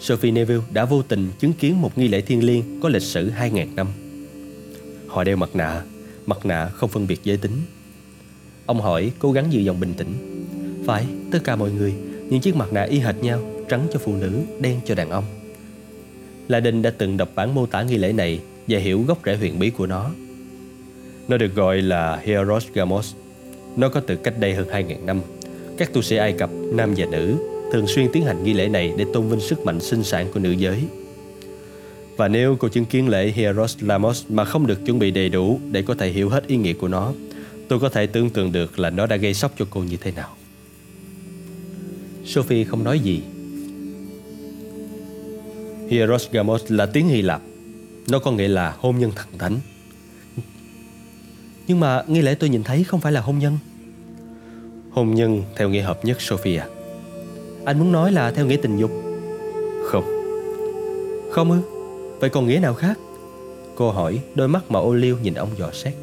[0.00, 3.30] Sophie Neville đã vô tình chứng kiến một nghi lễ thiêng liêng có lịch sử
[3.30, 3.86] 2.000 năm.
[5.06, 5.82] Họ đeo mặt nạ,
[6.26, 7.52] mặt nạ không phân biệt giới tính.
[8.66, 10.12] Ông hỏi cố gắng giữ giọng bình tĩnh.
[10.86, 11.94] Phải, tất cả mọi người
[12.30, 15.24] những chiếc mặt nạ y hệt nhau Trắng cho phụ nữ, đen cho đàn ông.
[16.48, 19.36] La Đinh đã từng đọc bản mô tả nghi lễ này Và hiểu gốc rễ
[19.36, 20.10] huyền bí của nó.
[21.28, 23.14] Nó được gọi là Hieros Gamos.
[23.76, 25.20] Nó có từ cách đây hơn 2.000 năm.
[25.78, 27.36] Các tu sĩ Ai Cập, nam và nữ
[27.72, 30.40] Thường xuyên tiến hành nghi lễ này Để tôn vinh sức mạnh sinh sản của
[30.40, 30.84] nữ giới.
[32.16, 35.60] Và nếu cô chứng kiến lễ Hieros Lamos Mà không được chuẩn bị đầy đủ
[35.70, 37.12] Để có thể hiểu hết ý nghĩa của nó
[37.68, 40.10] Tôi có thể tưởng tượng được là nó đã gây sốc cho cô như thế
[40.10, 40.36] nào.
[42.24, 43.22] Sophie không nói gì.
[45.94, 47.42] Hierosgamos là tiếng Hy Lạp.
[48.08, 49.56] Nó có nghĩa là hôn nhân thần thánh
[51.66, 53.58] Nhưng mà nghi lễ tôi nhìn thấy không phải là hôn nhân.
[54.90, 56.62] Hôn nhân theo nghĩa hợp nhất Sophia.
[57.64, 58.90] Anh muốn nói là theo nghĩa tình dục.
[59.84, 60.04] Không.
[61.30, 61.58] Không ư?
[62.20, 62.98] Vậy còn nghĩa nào khác?
[63.74, 65.94] Cô hỏi đôi mắt màu ô liu nhìn ông dò xét.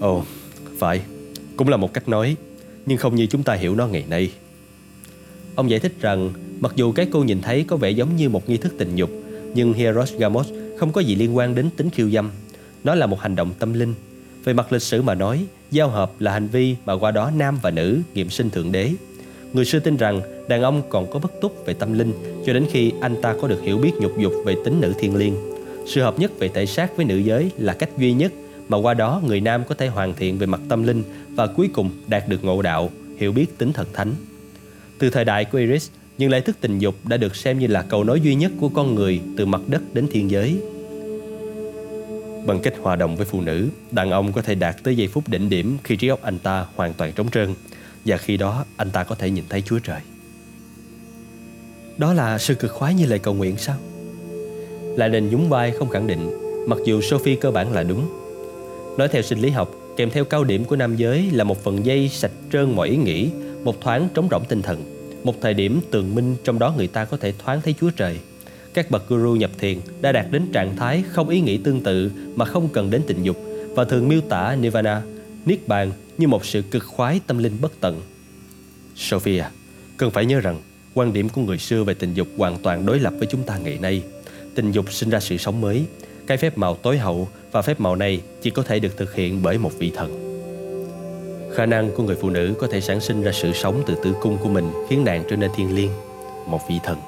[0.00, 0.24] Ồ
[0.78, 1.00] phải.
[1.56, 2.36] Cũng là một cách nói
[2.86, 4.32] nhưng không như chúng ta hiểu nó ngày nay.
[5.54, 6.32] Ông giải thích rằng
[6.64, 9.10] mặc dù cái cô nhìn thấy có vẻ giống như một nghi thức tình dục,
[9.54, 10.48] nhưng Hieros Gamos
[10.78, 12.30] không có gì liên quan đến tính khiêu dâm.
[12.84, 13.94] Nó là một hành động tâm linh.
[14.44, 17.58] Về mặt lịch sử mà nói, giao hợp là hành vi mà qua đó nam
[17.62, 18.90] và nữ nghiệm sinh thượng đế.
[19.52, 22.12] Người xưa tin rằng đàn ông còn có bất túc về tâm linh
[22.46, 25.16] cho đến khi anh ta có được hiểu biết nhục dục về tính nữ thiên
[25.16, 25.34] liêng.
[25.86, 28.32] Sự hợp nhất về thể xác với nữ giới là cách duy nhất
[28.68, 31.02] mà qua đó người nam có thể hoàn thiện về mặt tâm linh
[31.34, 34.14] và cuối cùng đạt được ngộ đạo, hiểu biết tính thần thánh.
[34.98, 37.82] Từ thời đại của Iris, nhưng lễ thức tình dục đã được xem như là
[37.82, 40.56] cầu nối duy nhất của con người từ mặt đất đến thiên giới.
[42.46, 45.28] Bằng cách hòa đồng với phụ nữ, đàn ông có thể đạt tới giây phút
[45.28, 47.54] đỉnh điểm khi trí óc anh ta hoàn toàn trống trơn
[48.04, 50.00] và khi đó anh ta có thể nhìn thấy Chúa Trời.
[51.96, 53.76] Đó là sự cực khoái như lời cầu nguyện sao?
[54.96, 56.30] Lại nên nhún vai không khẳng định,
[56.68, 58.08] mặc dù Sophie cơ bản là đúng.
[58.98, 61.86] Nói theo sinh lý học, kèm theo cao điểm của nam giới là một phần
[61.86, 63.30] dây sạch trơn mọi ý nghĩ,
[63.64, 64.93] một thoáng trống rỗng tinh thần
[65.24, 68.18] một thời điểm tường minh trong đó người ta có thể thoáng thấy Chúa Trời.
[68.74, 72.10] Các bậc guru nhập thiền đã đạt đến trạng thái không ý nghĩ tương tự
[72.36, 73.36] mà không cần đến tình dục
[73.74, 75.02] và thường miêu tả Nirvana,
[75.46, 78.02] Niết Bàn như một sự cực khoái tâm linh bất tận.
[78.96, 79.44] Sophia,
[79.96, 80.60] cần phải nhớ rằng
[80.94, 83.58] quan điểm của người xưa về tình dục hoàn toàn đối lập với chúng ta
[83.58, 84.02] ngày nay.
[84.54, 85.84] Tình dục sinh ra sự sống mới,
[86.26, 89.42] cái phép màu tối hậu và phép màu này chỉ có thể được thực hiện
[89.42, 90.33] bởi một vị thần.
[91.54, 94.14] Khả năng của người phụ nữ có thể sản sinh ra sự sống từ tử
[94.20, 95.90] cung của mình khiến nàng trở nên thiên liêng,
[96.46, 96.98] một vị thần.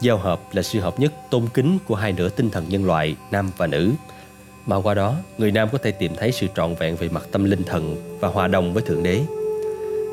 [0.00, 3.16] Giao hợp là sự hợp nhất tôn kính của hai nửa tinh thần nhân loại,
[3.30, 3.90] nam và nữ.
[4.66, 7.44] Mà qua đó, người nam có thể tìm thấy sự trọn vẹn về mặt tâm
[7.44, 9.20] linh thần và hòa đồng với Thượng Đế.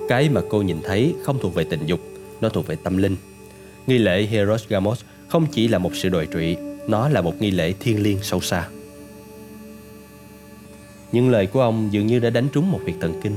[0.10, 2.00] Cái mà cô nhìn thấy không thuộc về tình dục,
[2.42, 3.16] nó thuộc về tâm linh.
[3.88, 7.52] Nghi lễ Heros Gamos không chỉ là một sự đồi trụy, nó là một nghi
[7.52, 8.68] lễ thiêng liêng sâu xa.
[11.12, 13.36] Những lời của ông dường như đã đánh trúng một việc thần kinh.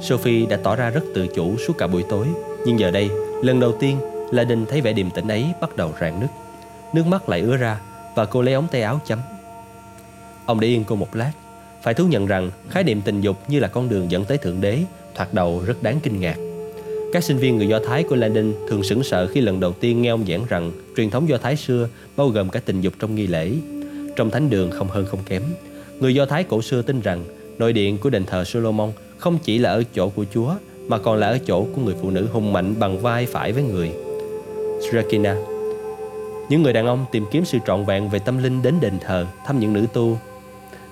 [0.00, 2.26] Sophie đã tỏ ra rất tự chủ suốt cả buổi tối,
[2.66, 3.10] nhưng giờ đây,
[3.42, 3.96] lần đầu tiên,
[4.30, 6.30] La Đình thấy vẻ điềm tĩnh ấy bắt đầu rạn nứt.
[6.94, 7.80] Nước mắt lại ứa ra
[8.14, 9.18] và cô lấy ống tay áo chấm.
[10.46, 11.32] Ông để yên cô một lát,
[11.82, 14.60] phải thú nhận rằng khái niệm tình dục như là con đường dẫn tới Thượng
[14.60, 14.78] Đế
[15.14, 16.36] thoạt đầu rất đáng kinh ngạc.
[17.12, 20.02] Các sinh viên người Do Thái của Landon thường sững sợ khi lần đầu tiên
[20.02, 23.14] nghe ông giảng rằng truyền thống Do Thái xưa bao gồm cả tình dục trong
[23.14, 23.52] nghi lễ.
[24.16, 25.42] Trong thánh đường không hơn không kém,
[26.02, 27.24] Người Do Thái cổ xưa tin rằng
[27.58, 30.54] nội điện của đền thờ Solomon không chỉ là ở chỗ của Chúa
[30.88, 33.62] mà còn là ở chỗ của người phụ nữ hùng mạnh bằng vai phải với
[33.62, 33.92] người.
[34.80, 35.36] Srakina
[36.48, 39.26] Những người đàn ông tìm kiếm sự trọn vẹn về tâm linh đến đền thờ
[39.46, 40.18] thăm những nữ tu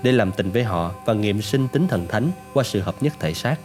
[0.02, 3.12] để làm tình với họ và nghiệm sinh tính thần thánh qua sự hợp nhất
[3.20, 3.56] thể xác.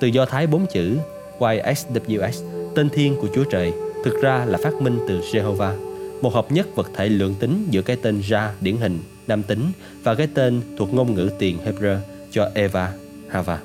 [0.00, 0.98] Từ Do Thái bốn chữ
[1.38, 2.42] YSWS,
[2.74, 3.72] tên thiên của Chúa Trời,
[4.04, 5.76] thực ra là phát minh từ Jehovah,
[6.22, 8.98] một hợp nhất vật thể lượng tính giữa cái tên Ra điển hình
[9.32, 11.98] nam tính và cái tên thuộc ngôn ngữ tiền Hebrew
[12.30, 12.92] cho Eva,
[13.28, 13.58] Hava.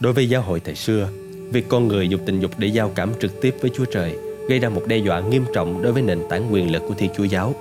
[0.00, 1.08] Đối với giáo hội thời xưa,
[1.50, 4.16] việc con người dùng tình dục để giao cảm trực tiếp với Chúa Trời
[4.48, 7.10] gây ra một đe dọa nghiêm trọng đối với nền tảng quyền lực của Thiên
[7.16, 7.54] Chúa Giáo.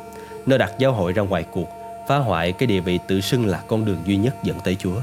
[0.46, 1.68] Nó đặt giáo hội ra ngoài cuộc,
[2.08, 4.98] phá hoại cái địa vị tự xưng là con đường duy nhất dẫn tới Chúa.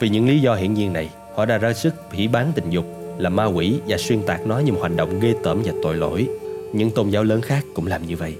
[0.00, 2.86] Vì những lý do hiển nhiên này, họ đã ra sức hủy bán tình dục,
[3.18, 5.96] là ma quỷ và xuyên tạc nó như một hành động ghê tởm và tội
[5.96, 6.28] lỗi
[6.72, 8.34] những tôn giáo lớn khác cũng làm như vậy.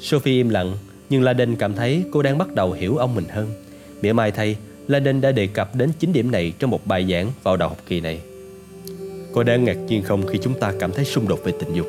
[0.00, 0.76] Sophie im lặng,
[1.10, 3.48] nhưng Laden cảm thấy cô đang bắt đầu hiểu ông mình hơn.
[4.02, 4.56] Mỉa mai thay,
[4.88, 7.78] Laden đã đề cập đến chính điểm này trong một bài giảng vào đầu học
[7.86, 8.20] kỳ này.
[9.32, 11.86] Cô đang ngạc nhiên không khi chúng ta cảm thấy xung đột về tình dục?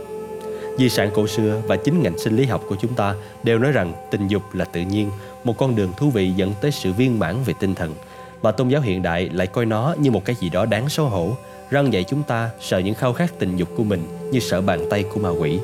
[0.78, 3.72] Di sản cổ xưa và chính ngành sinh lý học của chúng ta đều nói
[3.72, 5.10] rằng tình dục là tự nhiên,
[5.44, 7.94] một con đường thú vị dẫn tới sự viên mãn về tinh thần.
[8.42, 11.06] Và tôn giáo hiện đại lại coi nó như một cái gì đó đáng xấu
[11.06, 11.38] hổ,
[11.70, 14.86] răng dạy chúng ta sợ những khao khát tình dục của mình như sợ bàn
[14.90, 15.60] tay của ma quỷ.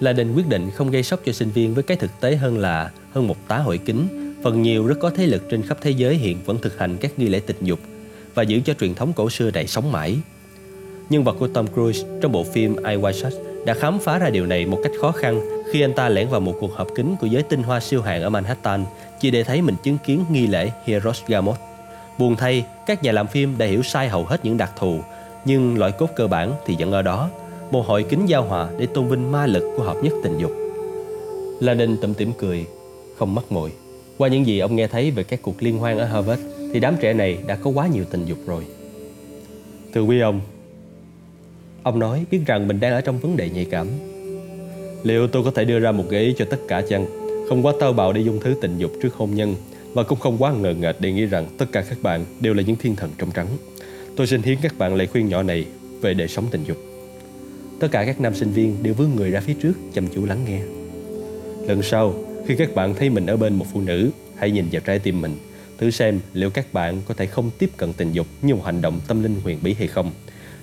[0.00, 2.58] La Đình quyết định không gây sốc cho sinh viên với cái thực tế hơn
[2.58, 4.06] là hơn một tá hội kính,
[4.42, 7.18] phần nhiều rất có thế lực trên khắp thế giới hiện vẫn thực hành các
[7.18, 7.78] nghi lễ tình dục
[8.34, 10.16] và giữ cho truyền thống cổ xưa này sống mãi.
[11.10, 13.30] Nhân vật của Tom Cruise trong bộ phim I Watch
[13.66, 15.40] đã khám phá ra điều này một cách khó khăn
[15.72, 18.22] khi anh ta lẻn vào một cuộc họp kín của giới tinh hoa siêu hạng
[18.22, 18.84] ở Manhattan
[19.20, 21.56] chỉ để thấy mình chứng kiến nghi lễ Heroes Gamot
[22.18, 25.00] Buồn thay, các nhà làm phim đã hiểu sai hầu hết những đặc thù,
[25.44, 27.30] nhưng loại cốt cơ bản thì vẫn ở đó,
[27.70, 30.52] một hội kính giao hòa để tôn vinh ma lực của hợp nhất tình dục.
[31.60, 32.66] La Đinh tủm tỉm cười,
[33.16, 33.72] không mắc mồi.
[34.18, 36.96] Qua những gì ông nghe thấy về các cuộc liên hoan ở Harvard, thì đám
[37.00, 38.64] trẻ này đã có quá nhiều tình dục rồi.
[39.94, 40.40] Thưa quý ông,
[41.82, 43.88] ông nói biết rằng mình đang ở trong vấn đề nhạy cảm.
[45.02, 47.06] Liệu tôi có thể đưa ra một gợi ý cho tất cả chăng?
[47.48, 49.54] Không quá tao bạo để dung thứ tình dục trước hôn nhân
[49.94, 52.62] và cũng không quá ngờ nghệch để nghĩ rằng tất cả các bạn đều là
[52.62, 53.48] những thiên thần trong trắng.
[54.16, 55.66] Tôi xin hiến các bạn lời khuyên nhỏ này
[56.00, 56.76] về đời sống tình dục.
[57.80, 60.44] Tất cả các nam sinh viên đều vươn người ra phía trước chăm chú lắng
[60.48, 60.60] nghe.
[61.68, 62.14] Lần sau,
[62.46, 65.20] khi các bạn thấy mình ở bên một phụ nữ, hãy nhìn vào trái tim
[65.20, 65.36] mình,
[65.78, 68.82] thử xem liệu các bạn có thể không tiếp cận tình dục như một hành
[68.82, 70.10] động tâm linh huyền bí hay không.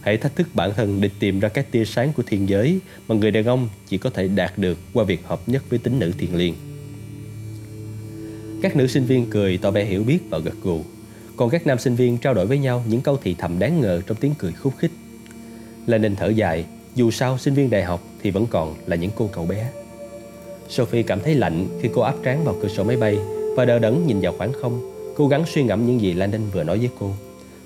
[0.01, 3.15] Hãy thách thức bản thân để tìm ra các tia sáng của thiên giới mà
[3.15, 6.11] người đàn ông chỉ có thể đạt được qua việc hợp nhất với tính nữ
[6.17, 6.53] thiền liêng.
[8.61, 10.81] Các nữ sinh viên cười tỏ vẻ hiểu biết và gật gù.
[11.35, 14.01] Còn các nam sinh viên trao đổi với nhau những câu thì thầm đáng ngờ
[14.07, 14.91] trong tiếng cười khúc khích.
[15.85, 19.29] Lenin thở dài, Dù sao sinh viên đại học thì vẫn còn là những cô
[19.33, 19.71] cậu bé.
[20.69, 23.17] Sophie cảm thấy lạnh khi cô áp trán vào cửa sổ máy bay
[23.55, 26.63] Và đờ đẫn nhìn vào khoảng không, Cố gắng suy ngẫm những gì Landon vừa
[26.63, 27.13] nói với cô.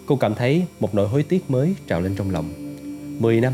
[0.05, 2.53] Cô cảm thấy một nỗi hối tiếc mới trào lên trong lòng.
[3.19, 3.53] Mười năm,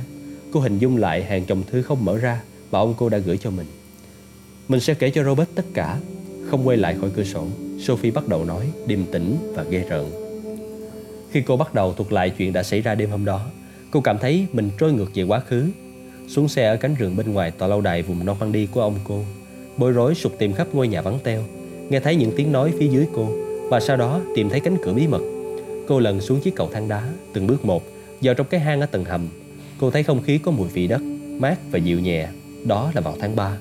[0.52, 3.38] Cô hình dung lại hàng chồng thư không mở ra Mà ông cô đã gửi
[3.38, 3.68] cho mình.
[4.68, 5.98] Mình sẽ kể cho Robert tất cả
[6.52, 7.48] không quay lại khỏi cửa sổ
[7.80, 10.06] Sophie bắt đầu nói điềm tĩnh và ghê rợn
[11.32, 13.42] Khi cô bắt đầu thuật lại chuyện đã xảy ra đêm hôm đó
[13.92, 15.70] Cô cảm thấy mình trôi ngược về quá khứ
[16.28, 19.24] Xuống xe ở cánh rừng bên ngoài tòa lâu đài vùng Normandy của ông cô
[19.78, 21.44] Bối rối sụt tìm khắp ngôi nhà vắng teo
[21.90, 23.30] Nghe thấy những tiếng nói phía dưới cô
[23.70, 25.22] và sau đó tìm thấy cánh cửa bí mật.
[25.88, 27.84] Cô lần xuống chiếc cầu thang đá, từng bước một,
[28.22, 29.28] vào trong cái hang ở tầng hầm.
[29.80, 31.02] Cô thấy không khí có mùi vị đất,
[31.40, 32.28] mát và dịu nhẹ.
[32.66, 33.58] Đó là vào tháng 3.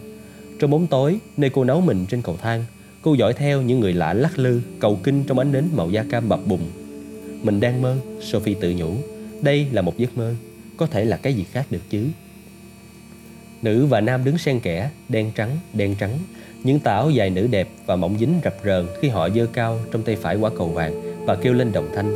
[0.59, 2.65] Trong bóng tối, nơi cô nấu mình trên cầu thang,
[3.03, 6.05] cô dõi theo những người lạ lắc lư, cầu kinh trong ánh nến màu da
[6.11, 6.71] cam bập bùng.
[7.43, 8.95] Mình đang mơ, Sophie tự nhủ.
[9.43, 10.35] Đây là một giấc mơ,
[10.77, 12.07] có thể là cái gì khác được chứ.
[13.63, 16.19] Nữ và nam đứng xen kẽ, đen trắng, đen trắng.
[16.65, 19.81] Những tà áo dài nữ đẹp và mỏng dính rập rờn khi họ dơ cao
[19.93, 22.13] trong tay phải quả cầu vàng và kêu lên đồng thanh.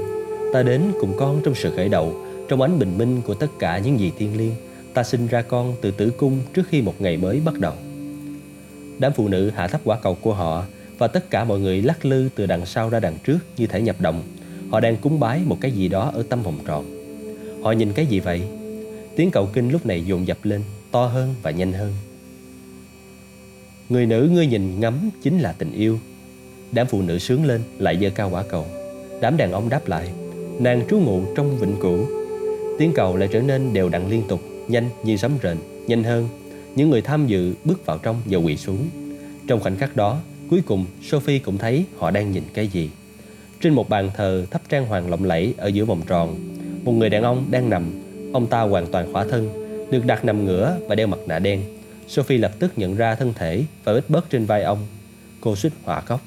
[0.53, 2.17] Ta đến cùng con trong sự khởi đầu,
[2.49, 4.55] trong ánh bình minh của tất cả những gì thiên liêng.
[4.95, 7.75] Ta sinh ra con từ tử cung trước khi một ngày mới bắt đầu.
[8.99, 10.65] Đám phụ nữ hạ thấp quả cầu của họ
[10.99, 13.83] và tất cả mọi người lắc lư từ đằng sau ra đằng trước như thể
[13.83, 14.23] nhập động.
[14.71, 16.85] Họ đang cúng bái một cái gì đó ở tâm hồn tròn.
[17.63, 18.43] Họ nhìn cái gì vậy?
[19.17, 21.93] Tiếng cầu kinh lúc này dồn dập lên to hơn và nhanh hơn.
[23.89, 25.99] Người nữ ngươi nhìn ngắm chính là tình yêu.
[26.73, 28.67] Đám phụ nữ sướng lên lại giơ cao quả cầu.
[29.21, 30.09] Đám đàn ông đáp lại,
[30.59, 32.07] nàng trú ngụ trong vĩnh cửu.
[32.79, 36.29] Tiếng cầu lại trở nên đều đặn liên tục, nhanh như sấm rền, nhanh hơn.
[36.75, 38.89] Những người tham dự bước vào trong và quỳ xuống.
[39.47, 42.91] Trong khoảnh khắc đó, cuối cùng Sophie cũng thấy họ đang nhìn cái gì.
[43.61, 46.37] Trên một bàn thờ thắp trang hoàng lộng lẫy ở giữa vòng tròn,
[46.85, 48.03] một người đàn ông đang nằm.
[48.33, 49.49] Ông ta hoàn toàn khỏa thân,
[49.91, 51.63] được đặt nằm ngửa và đeo mặt nạ đen.
[52.09, 54.79] Sophie lập tức nhận ra thân thể và vết bớt trên vai ông.
[55.41, 56.21] Cô suýt hỏa khóc.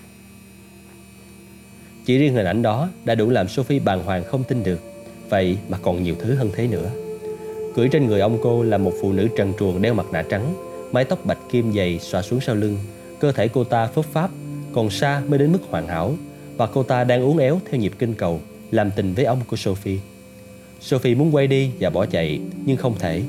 [2.06, 4.80] Chỉ riêng hình ảnh đó đã đủ làm Sophie bàng hoàng không tin được.
[5.30, 6.92] Vậy mà còn nhiều thứ hơn thế nữa.
[7.76, 10.54] Cưỡi trên người ông cô là một phụ nữ trần truồng đeo mặt nạ trắng,
[10.92, 12.78] mái tóc bạch kim dày xòa xuống sau lưng.
[13.20, 14.30] Cơ thể cô ta phấp pháp,
[14.74, 16.16] còn xa mới đến mức hoàn hảo.
[16.58, 18.40] Và cô ta đang uốn éo theo nhịp kinh cầu,
[18.72, 20.00] làm tình với ông của Sophie.
[20.82, 23.22] Sophie muốn quay đi và bỏ chạy, nhưng không thể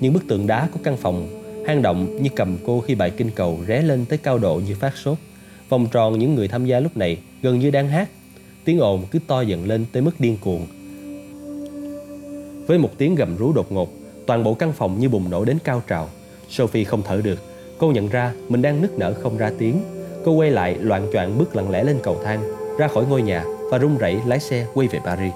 [0.00, 1.28] những bức tượng đá của căn phòng
[1.66, 4.74] hang động như cầm cô khi bài kinh cầu ré lên tới cao độ như
[4.74, 5.18] phát sốt.
[5.68, 8.08] Vòng tròn những người tham gia lúc này gần như đang hát.
[8.64, 10.66] Tiếng ồn cứ to dần lên tới mức điên cuồng.
[12.66, 13.92] Với một tiếng gầm rú đột ngột,
[14.26, 16.08] toàn bộ căn phòng như bùng nổ đến cao trào.
[16.48, 17.38] Sophie không thở được.
[17.78, 19.80] Cô nhận ra mình đang nức nở không ra tiếng.
[20.24, 22.42] Cô quay lại loạn choạng bước lặng lẽ lên cầu thang,
[22.78, 25.32] ra khỏi ngôi nhà và run rẩy lái xe quay về Paris.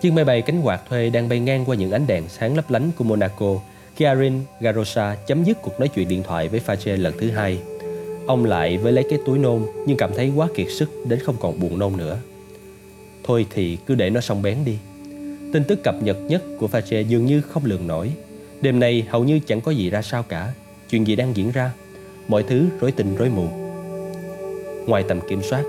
[0.00, 2.70] Chiếc máy bay cánh quạt thuê đang bay ngang qua những ánh đèn sáng lấp
[2.70, 3.60] lánh của Monaco
[3.96, 7.58] khi Arin Garosa chấm dứt cuộc nói chuyện điện thoại với Fache lần thứ hai.
[8.26, 11.36] Ông lại với lấy cái túi nôn nhưng cảm thấy quá kiệt sức đến không
[11.40, 12.18] còn buồn nôn nữa.
[13.24, 14.78] Thôi thì cứ để nó xong bén đi.
[15.52, 18.12] Tin tức cập nhật nhất của Fache dường như không lường nổi.
[18.64, 20.52] Đêm nay hầu như chẳng có gì ra sao cả.
[20.90, 21.70] Chuyện gì đang diễn ra?
[22.28, 23.48] Mọi thứ rối tình rối mù.
[24.86, 25.62] Ngoài tầm kiểm soát,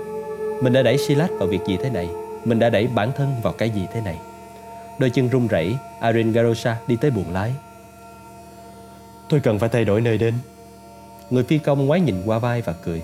[0.62, 2.08] mình đã đẩy Silas vào việc gì thế này?
[2.44, 4.18] Mình đã đẩy bản thân vào cái gì thế này?
[4.98, 7.52] Đôi chân run rẩy, Arin Garosa đi tới buồng lái.
[9.28, 10.34] Tôi cần phải thay đổi nơi đến.
[11.30, 13.02] Người phi công ngoái nhìn qua vai và cười.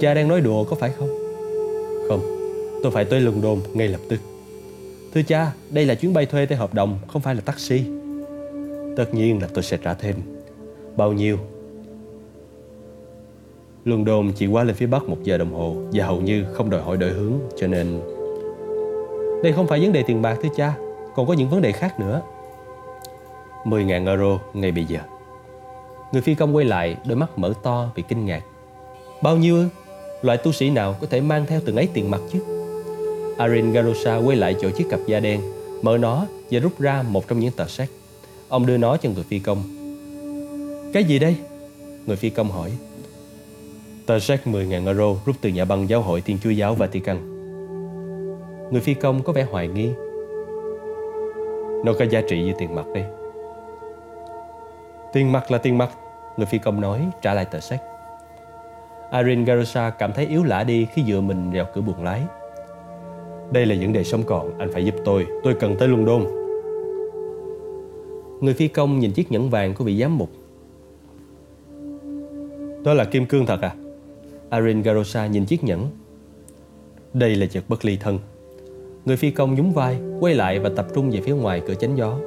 [0.00, 1.08] Cha đang nói đùa có phải không?
[2.08, 2.20] Không,
[2.82, 4.20] tôi phải tới London ngay lập tức.
[5.14, 7.97] Thưa cha, đây là chuyến bay thuê theo hợp đồng, không phải là taxi.
[8.98, 10.16] Tất nhiên là tôi sẽ trả thêm.
[10.96, 11.38] Bao nhiêu?
[13.84, 16.82] London chỉ qua lên phía bắc một giờ đồng hồ và hầu như không đòi
[16.82, 18.00] hỏi đổi hướng, cho nên...
[19.42, 20.74] Đây không phải vấn đề tiền bạc thưa cha,
[21.14, 22.22] còn có những vấn đề khác nữa
[23.64, 25.00] 10.000 euro ngay bây giờ
[26.12, 28.42] Người phi công quay lại Đôi mắt mở to vì kinh ngạc
[29.22, 29.68] Bao nhiêu ư?
[30.22, 32.38] Loại tu sĩ nào có thể mang theo từng ấy tiền mặt chứ
[33.38, 35.40] Arin Garosa quay lại chỗ chiếc cặp da đen
[35.82, 37.88] Mở nó và rút ra một trong những tờ sách
[38.48, 39.62] Ông đưa nó cho người phi công.
[40.92, 41.36] Cái gì đây?
[42.06, 42.72] Người phi công hỏi.
[44.06, 47.18] Tờ séc 10.000 euro rút từ nhà băng giáo hội Thiên Chúa Giáo Vatican.
[48.70, 49.90] Người phi công có vẻ hoài nghi.
[51.84, 53.04] Nó có giá trị như tiền mặt đây
[55.12, 55.90] Tiền mặt là tiền mặt,
[56.36, 57.80] Người phi công nói, trả lại tờ séc.
[59.10, 62.22] Arin Garosa cảm thấy yếu lả đi khi dựa mình vào cửa buồng lái.
[63.50, 66.47] Đây là vấn đề sống còn, Anh phải giúp tôi Tôi cần tới London.
[68.40, 70.30] Người phi công nhìn chiếc nhẫn vàng của vị giám mục
[72.84, 73.74] Đó là kim cương thật à
[74.50, 75.88] Arin Garosa nhìn chiếc nhẫn
[77.14, 78.18] Đây là vật bất ly thân
[79.08, 81.96] Người phi công nhún vai, quay lại và tập trung về phía ngoài cửa chánh
[81.96, 82.18] gió.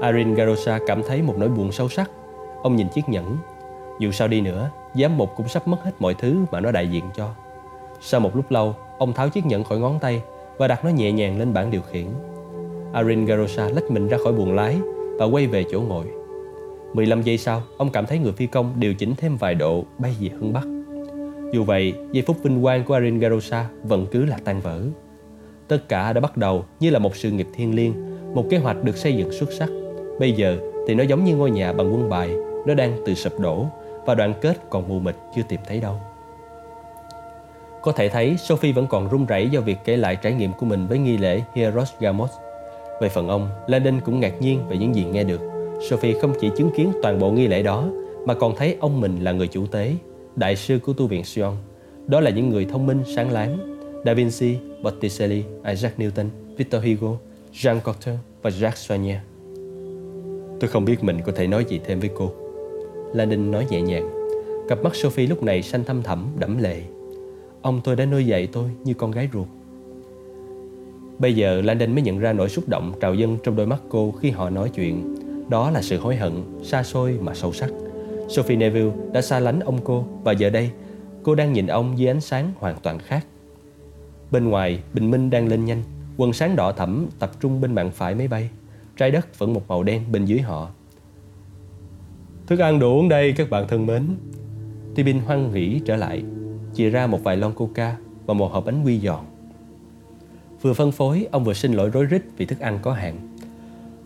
[0.00, 2.10] Arin Garosa cảm thấy một nỗi buồn sâu sắc.
[2.62, 3.36] Ông nhìn chiếc nhẫn.
[4.00, 6.88] Dù sao đi nữa, giám mục cũng sắp mất hết mọi thứ mà nó đại
[6.88, 7.30] diện cho.
[8.00, 10.22] Sau một lúc lâu, ông tháo chiếc nhẫn khỏi ngón tay
[10.58, 12.06] và đặt nó nhẹ nhàng lên bảng điều khiển.
[12.96, 14.76] Arin Garosa lách mình ra khỏi buồng lái
[15.18, 16.06] và quay về chỗ ngồi.
[16.94, 20.16] 15 giây sau, ông cảm thấy người phi công điều chỉnh thêm vài độ bay
[20.20, 20.66] về hướng Bắc.
[21.52, 24.80] Dù vậy, giây phút vinh quang của Arin Garosa vẫn cứ là tan vỡ.
[25.68, 27.94] Tất cả đã bắt đầu như là một sự nghiệp thiên liêng,
[28.34, 29.68] một kế hoạch được xây dựng xuất sắc.
[30.20, 30.56] Bây giờ
[30.88, 32.30] thì nó giống như ngôi nhà bằng quân bài,
[32.66, 33.66] nó đang từ sụp đổ
[34.06, 35.94] và đoạn kết còn mù mịt chưa tìm thấy đâu.
[37.82, 40.66] Có thể thấy Sophie vẫn còn run rẩy do việc kể lại trải nghiệm của
[40.66, 42.30] mình với nghi lễ Hieros Gamos.
[43.00, 45.40] Về phần ông, Landon cũng ngạc nhiên về những gì nghe được.
[45.90, 47.88] Sophie không chỉ chứng kiến toàn bộ nghi lễ đó,
[48.24, 49.92] mà còn thấy ông mình là người chủ tế,
[50.36, 51.54] đại sư của tu viện Sion.
[52.06, 53.58] Đó là những người thông minh, sáng láng.
[54.04, 57.16] Da Vinci, Botticelli, Isaac Newton, Victor Hugo,
[57.52, 59.18] Jean Cocteau và Jacques Soigner.
[60.60, 62.32] Tôi không biết mình có thể nói gì thêm với cô.
[63.14, 64.10] Landon nói nhẹ nhàng.
[64.68, 66.82] Cặp mắt Sophie lúc này xanh thăm thẳm, đẫm lệ.
[67.62, 69.46] Ông tôi đã nuôi dạy tôi như con gái ruột.
[71.18, 74.12] Bây giờ Landon mới nhận ra nỗi xúc động trào dâng trong đôi mắt cô
[74.12, 75.14] khi họ nói chuyện.
[75.48, 77.70] Đó là sự hối hận, xa xôi mà sâu sắc.
[78.28, 80.70] Sophie Neville đã xa lánh ông cô và giờ đây
[81.22, 83.26] cô đang nhìn ông dưới ánh sáng hoàn toàn khác.
[84.30, 85.82] Bên ngoài, bình minh đang lên nhanh,
[86.16, 88.50] quần sáng đỏ thẫm tập trung bên mạn phải máy bay.
[88.96, 90.70] Trái đất vẫn một màu đen bên dưới họ.
[92.46, 94.02] Thức ăn đủ uống đây các bạn thân mến.
[94.94, 96.22] Tibin hoan hỉ trở lại,
[96.74, 99.24] chia ra một vài lon coca và một hộp bánh quy giòn.
[100.66, 103.18] Vừa phân phối, ông vừa xin lỗi rối rít vì thức ăn có hạn.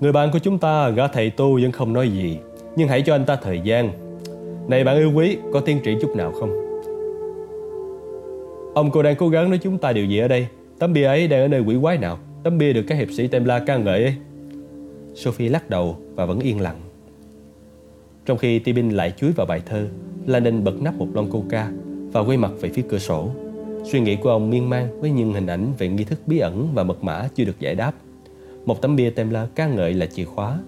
[0.01, 2.39] Người bạn của chúng ta, gã thầy tu vẫn không nói gì,
[2.77, 3.91] nhưng hãy cho anh ta thời gian.
[4.69, 6.51] Này bạn yêu quý, có tiên triển chút nào không?
[8.75, 10.47] Ông cô đang cố gắng nói chúng ta điều gì ở đây?
[10.79, 12.19] Tấm bia ấy đang ở nơi quỷ quái nào?
[12.43, 14.15] Tấm bia được các hiệp sĩ Templar ca ngợi ấy.
[15.15, 16.81] Sophie lắc đầu và vẫn yên lặng.
[18.27, 19.87] Trong khi Tibin lại chuối vào bài thơ,
[20.27, 21.71] Lanin bật nắp một lon coca
[22.13, 23.29] và quay mặt về phía cửa sổ.
[23.85, 26.69] Suy nghĩ của ông miên man với những hình ảnh về nghi thức bí ẩn
[26.75, 27.93] và mật mã chưa được giải đáp.
[28.67, 30.59] Một tấm bia Templar ca ngợi là chìa khóa.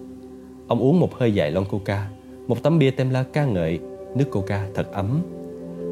[0.67, 2.07] Ông uống một hơi dài lon coca.
[2.47, 3.79] Một tấm bia Templar ca ngợi,
[4.15, 5.21] nước coca thật ấm.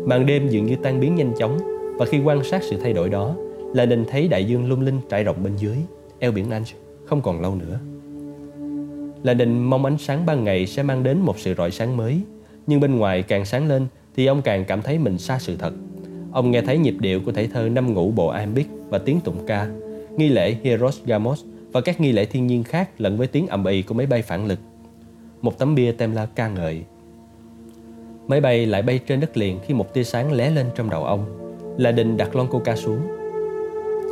[0.05, 1.57] Màn đêm dường như tan biến nhanh chóng
[1.97, 3.36] và khi quan sát sự thay đổi đó,
[3.73, 5.77] Landon thấy đại dương lung linh trải rộng bên dưới,
[6.19, 6.63] eo biển Anh
[7.05, 7.79] không còn lâu nữa
[9.23, 12.21] là định mong ánh sáng ban ngày sẽ mang đến một sự rọi sáng mới.
[12.67, 15.73] Nhưng bên ngoài càng sáng lên thì ông càng cảm thấy mình xa sự thật.
[16.32, 19.46] Ông nghe thấy nhịp điệu của thể thơ năm ngũ bộ Iambic và tiếng tụng
[19.48, 19.67] ca,
[20.17, 23.65] nghi lễ Hieros Gamos và các nghi lễ thiên nhiên khác lẫn với tiếng ầm
[23.65, 24.60] ĩ của máy bay phản lực.
[25.41, 26.82] Một tấm bia temla ca ngợi.
[28.28, 31.04] Máy bay lại bay trên đất liền khi một tia sáng lé lên trong đầu
[31.04, 31.26] ông.
[31.78, 33.00] Là định đặt lon coca xuống.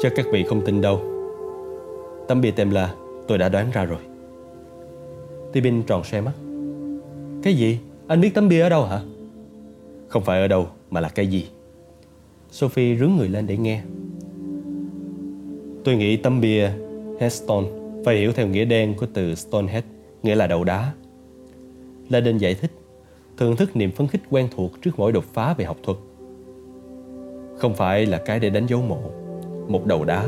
[0.02, 1.02] Chắc các vị không tin đâu.
[2.28, 2.94] Tấm bia temla
[3.28, 4.00] tôi đã đoán ra rồi.
[5.54, 6.34] Tibin tròn xe mắt
[7.44, 7.80] Cái gì?
[8.08, 9.02] Anh biết tấm bia ở đâu hả?
[10.08, 11.48] Không phải ở đâu mà là cái gì
[12.52, 13.82] Sophie rướn người lên để nghe
[15.84, 16.70] Tôi nghĩ tấm bia
[17.20, 17.68] Headstone
[18.06, 19.84] phải hiểu theo nghĩa đen của từ Stonehead
[20.24, 20.92] nghĩa là đầu đá.
[22.10, 22.72] Laden giải thích
[23.38, 25.98] thưởng thức niềm phấn khích quen thuộc trước mỗi đột phá về học thuật.
[27.58, 29.00] Không phải là cái để đánh dấu mộ,
[29.68, 30.26] một đầu đá.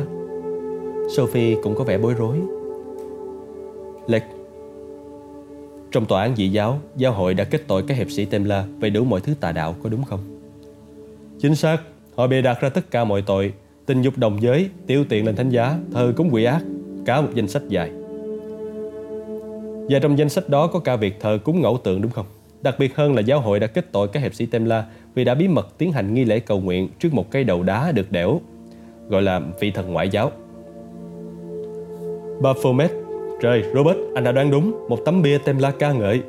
[1.15, 2.37] Sophie cũng có vẻ bối rối.
[4.07, 4.23] Lệch
[5.91, 8.89] trong tòa án dị giáo, giáo hội đã kết tội các hiệp sĩ Templar về
[8.89, 10.19] đủ mọi thứ tà đạo có đúng không?
[11.39, 11.77] Chính xác,
[12.15, 13.53] họ bề đặt ra tất cả mọi tội,
[13.85, 16.61] tình dục đồng giới, tiêu tiện lên thánh giá, thờ cúng quỷ ác,
[17.05, 17.91] cả một danh sách dài.
[19.89, 22.25] Và trong danh sách đó có cả việc thờ cúng ngẫu tượng đúng không?
[22.61, 25.35] Đặc biệt hơn là giáo hội đã kết tội các hiệp sĩ Temla vì đã
[25.35, 28.41] bí mật tiến hành nghi lễ cầu nguyện trước một cây đầu đá được đẽo,
[29.09, 30.31] gọi là vị thần ngoại giáo.
[32.41, 32.91] Baphomet
[33.41, 36.21] Trời, Robert, anh đã đoán đúng, một tấm bia Temla ca ngợi.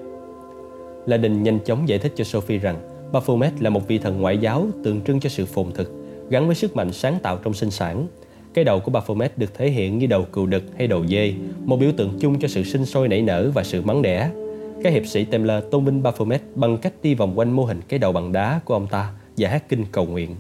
[1.06, 2.76] La Đình nhanh chóng giải thích cho Sophie rằng
[3.12, 5.92] Baphomet là một vị thần ngoại giáo tượng trưng cho sự phồn thực,
[6.30, 8.06] gắn với sức mạnh sáng tạo trong sinh sản.
[8.54, 11.76] Cái đầu của Baphomet được thể hiện như đầu cừu đực hay đầu dê, một
[11.76, 14.30] biểu tượng chung cho sự sinh sôi nảy nở và sự mắng đẻ.
[14.82, 17.98] Các hiệp sĩ Templar tôn vinh Baphomet bằng cách đi vòng quanh mô hình cái
[17.98, 20.36] đầu bằng đá của ông ta và hát kinh cầu nguyện.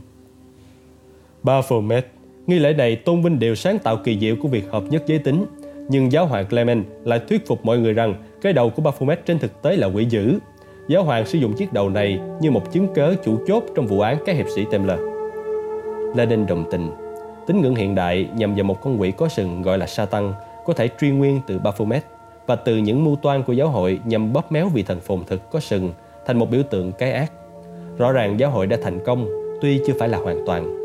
[1.42, 2.06] Baphomet
[2.46, 5.18] Nghi lễ này tôn vinh điều sáng tạo kỳ diệu của việc hợp nhất giới
[5.18, 5.44] tính,
[5.88, 9.38] nhưng giáo hoàng Clement lại thuyết phục mọi người rằng cái đầu của Baphomet trên
[9.38, 10.38] thực tế là quỷ dữ.
[10.88, 14.00] Giáo hoàng sử dụng chiếc đầu này như một chứng cớ chủ chốt trong vụ
[14.00, 14.98] án các hiệp sĩ Templar.
[16.14, 16.90] Lenin đồng tình.
[17.46, 20.32] Tín ngưỡng hiện đại nhằm vào một con quỷ có sừng gọi là Satan
[20.66, 22.04] có thể truy nguyên từ Baphomet
[22.46, 25.50] và từ những mưu toan của giáo hội nhằm bóp méo vị thần phồn thực
[25.50, 25.92] có sừng
[26.26, 27.32] thành một biểu tượng cái ác.
[27.98, 29.26] Rõ ràng giáo hội đã thành công
[29.60, 30.76] tuy chưa phải là hoàn toàn.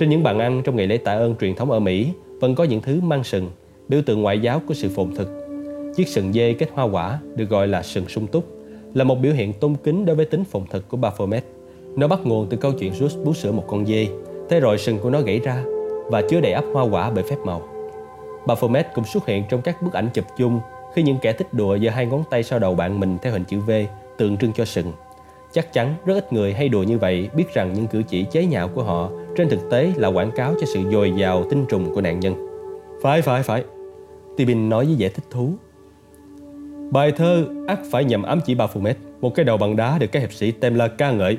[0.00, 2.64] Trên những bàn ăn trong ngày lễ tạ ơn truyền thống ở Mỹ vẫn có
[2.64, 3.50] những thứ mang sừng
[3.88, 5.28] biểu tượng ngoại giáo của sự phồn thực.
[5.96, 8.44] Chiếc sừng dê kết hoa quả được gọi là sừng sung túc,
[8.94, 11.44] là một biểu hiện tôn kính đối với tính phụng thực của Baphomet.
[11.96, 14.08] Nó bắt nguồn từ câu chuyện Zeus bú sữa một con dê,
[14.48, 15.64] thế rồi sừng của nó gãy ra
[16.10, 17.62] và chứa đầy ắp hoa quả bởi phép màu.
[18.46, 20.60] Baphomet cũng xuất hiện trong các bức ảnh chụp chung
[20.94, 23.44] khi những kẻ thích đùa giơ hai ngón tay sau đầu bạn mình theo hình
[23.44, 23.70] chữ V
[24.18, 24.92] tượng trưng cho sừng.
[25.52, 28.46] Chắc chắn rất ít người hay đùa như vậy biết rằng những cử chỉ chế
[28.46, 31.94] nhạo của họ trên thực tế là quảng cáo cho sự dồi dào tinh trùng
[31.94, 32.34] của nạn nhân.
[33.02, 33.64] Phải, phải, phải.
[34.36, 35.52] Tibin nói với vẻ thích thú.
[36.90, 40.20] Bài thơ ác phải nhằm ám chỉ Baphomet, một cái đầu bằng đá được các
[40.20, 41.38] hiệp sĩ temla ca ngợi.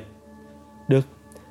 [0.88, 1.06] Được,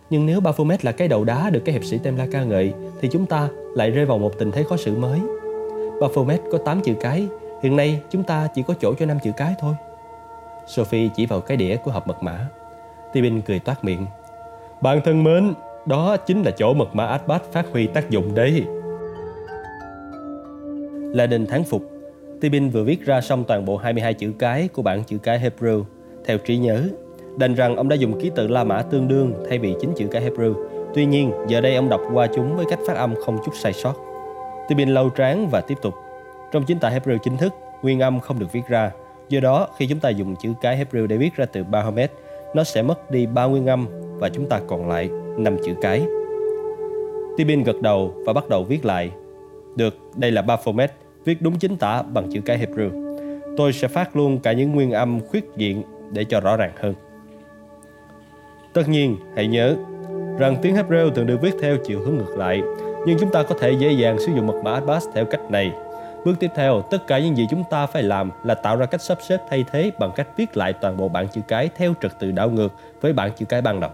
[0.09, 3.09] Nhưng nếu Baphomet là cái đầu đá được các hiệp sĩ temla ca ngợi thì
[3.11, 5.19] chúng ta lại rơi vào một tình thế khó xử mới.
[6.01, 7.27] Baphomet có 8 chữ cái,
[7.63, 9.73] hiện nay chúng ta chỉ có chỗ cho 5 chữ cái thôi.
[10.67, 12.47] Sophie chỉ vào cái đĩa của hộp mật mã.
[13.13, 14.05] Tibin cười toát miệng.
[14.81, 15.53] Bạn thân mến,
[15.85, 18.65] đó chính là chỗ mật mã Atbat phát huy tác dụng đấy.
[21.13, 21.94] Là đình thắng phục,
[22.45, 25.83] Tibin vừa viết ra xong toàn bộ 22 chữ cái của bản chữ cái Hebrew
[26.25, 26.89] theo trí nhớ.
[27.37, 30.07] Đành rằng ông đã dùng ký tự La Mã tương đương thay vì chính chữ
[30.11, 30.53] cái Hebrew.
[30.93, 33.73] Tuy nhiên, giờ đây ông đọc qua chúng với cách phát âm không chút sai
[33.73, 33.93] sót.
[34.67, 35.93] Tibin lâu tráng và tiếp tục.
[36.51, 38.91] Trong chính tả Hebrew chính thức, nguyên âm không được viết ra.
[39.29, 42.11] Do đó, khi chúng ta dùng chữ cái Hebrew để viết ra từ Bahomet,
[42.55, 43.87] nó sẽ mất đi ba nguyên âm
[44.19, 46.05] và chúng ta còn lại năm chữ cái.
[47.37, 49.11] Tibin gật đầu và bắt đầu viết lại.
[49.75, 50.91] Được, đây là Baphomet,
[51.25, 53.05] viết đúng chính tả bằng chữ cái Hebrew.
[53.57, 56.93] Tôi sẽ phát luôn cả những nguyên âm khuyết diện để cho rõ ràng hơn.
[58.73, 59.75] Tất nhiên, hãy nhớ
[60.39, 62.61] rằng tiếng Hebrew thường được viết theo chiều hướng ngược lại,
[63.05, 65.71] nhưng chúng ta có thể dễ dàng sử dụng mật mã Atbash theo cách này.
[66.25, 69.01] Bước tiếp theo, tất cả những gì chúng ta phải làm là tạo ra cách
[69.01, 72.19] sắp xếp thay thế bằng cách viết lại toàn bộ bảng chữ cái theo trật
[72.19, 73.89] tự đảo ngược với bảng chữ cái ban đầu.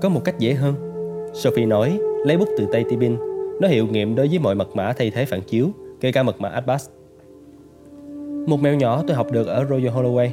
[0.00, 0.74] Có một cách dễ hơn.
[1.34, 3.31] Sophie nói, lấy bút từ tay Tibin.
[3.62, 5.68] Nó hiệu nghiệm đối với mọi mật mã thay thế phản chiếu,
[6.00, 6.88] kể cả mật mã Abbas.
[8.46, 10.28] Một mèo nhỏ tôi học được ở Royal Holloway.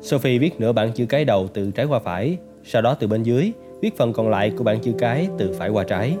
[0.00, 3.22] Sophie viết nửa bảng chữ cái đầu từ trái qua phải, sau đó từ bên
[3.22, 6.16] dưới, viết phần còn lại của bảng chữ cái từ phải qua trái.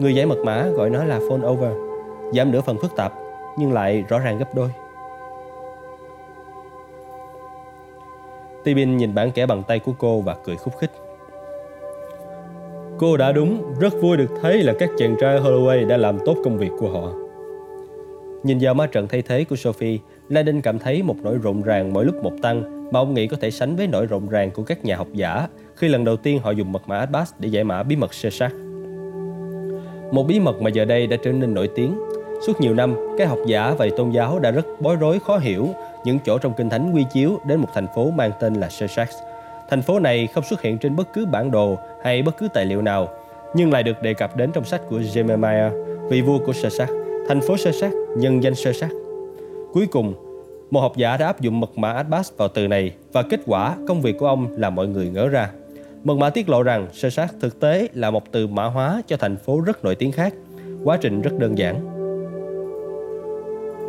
[0.00, 1.72] Người giải mật mã gọi nó là phone over,
[2.32, 3.12] giảm nửa phần phức tạp
[3.58, 4.68] nhưng lại rõ ràng gấp đôi.
[8.64, 10.90] Tibin nhìn bản kẻ bằng tay của cô và cười khúc khích.
[13.00, 16.36] Cô đã đúng, rất vui được thấy là các chàng trai Holloway đã làm tốt
[16.44, 17.12] công việc của họ.
[18.42, 19.98] Nhìn vào ma trận thay thế của Sophie,
[20.28, 23.36] Landon cảm thấy một nỗi rộn ràng mỗi lúc một tăng mà ông nghĩ có
[23.40, 26.40] thể sánh với nỗi rộn ràng của các nhà học giả khi lần đầu tiên
[26.42, 28.52] họ dùng mật mã Abbas để giải mã bí mật Sesat.
[30.12, 32.00] Một bí mật mà giờ đây đã trở nên nổi tiếng.
[32.46, 35.68] Suốt nhiều năm, các học giả và tôn giáo đã rất bối rối khó hiểu
[36.04, 39.08] những chỗ trong kinh thánh quy chiếu đến một thành phố mang tên là Sussex
[39.70, 42.64] Thành phố này không xuất hiện trên bất cứ bản đồ hay bất cứ tài
[42.64, 43.08] liệu nào,
[43.54, 45.70] nhưng lại được đề cập đến trong sách của Jeremiah,
[46.08, 46.88] vị vua của Sesat,
[47.28, 48.90] thành phố Sesat, nhân danh Sesat.
[49.72, 50.14] Cuối cùng,
[50.70, 53.76] một học giả đã áp dụng mật mã Atbas vào từ này và kết quả
[53.88, 55.50] công việc của ông là mọi người ngỡ ra.
[56.04, 59.36] Mật mã tiết lộ rằng Sesat thực tế là một từ mã hóa cho thành
[59.36, 60.34] phố rất nổi tiếng khác.
[60.84, 61.76] Quá trình rất đơn giản.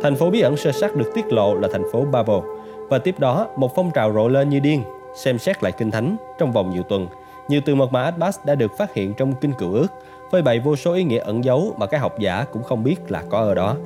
[0.02, 2.40] Thành phố bí ẩn Sesat được tiết lộ là thành phố Babel
[2.88, 4.82] và tiếp đó một phong trào rộ lên như điên
[5.14, 7.06] xem xét lại kinh thánh trong vòng nhiều tuần.
[7.48, 9.86] Nhiều từ mật mã Atbas đã được phát hiện trong kinh cựu ước
[10.30, 12.96] phơi bày vô số ý nghĩa ẩn dấu mà các học giả cũng không biết
[13.08, 13.76] là có ở đó.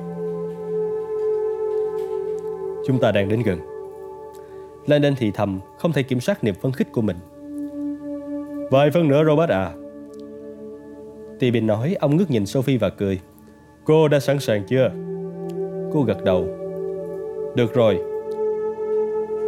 [2.87, 3.59] Chúng ta đang đến gần.
[4.85, 7.17] Landon thì thầm, không thể kiểm soát niềm phấn khích của mình.
[8.71, 9.71] Vài phân nữa Robert à.
[11.39, 13.19] Tibin nói, ông ngước nhìn Sophie và cười.
[13.85, 14.91] Cô đã sẵn sàng chưa?
[15.93, 16.47] Cô gật đầu.
[17.55, 18.16] Được rồi.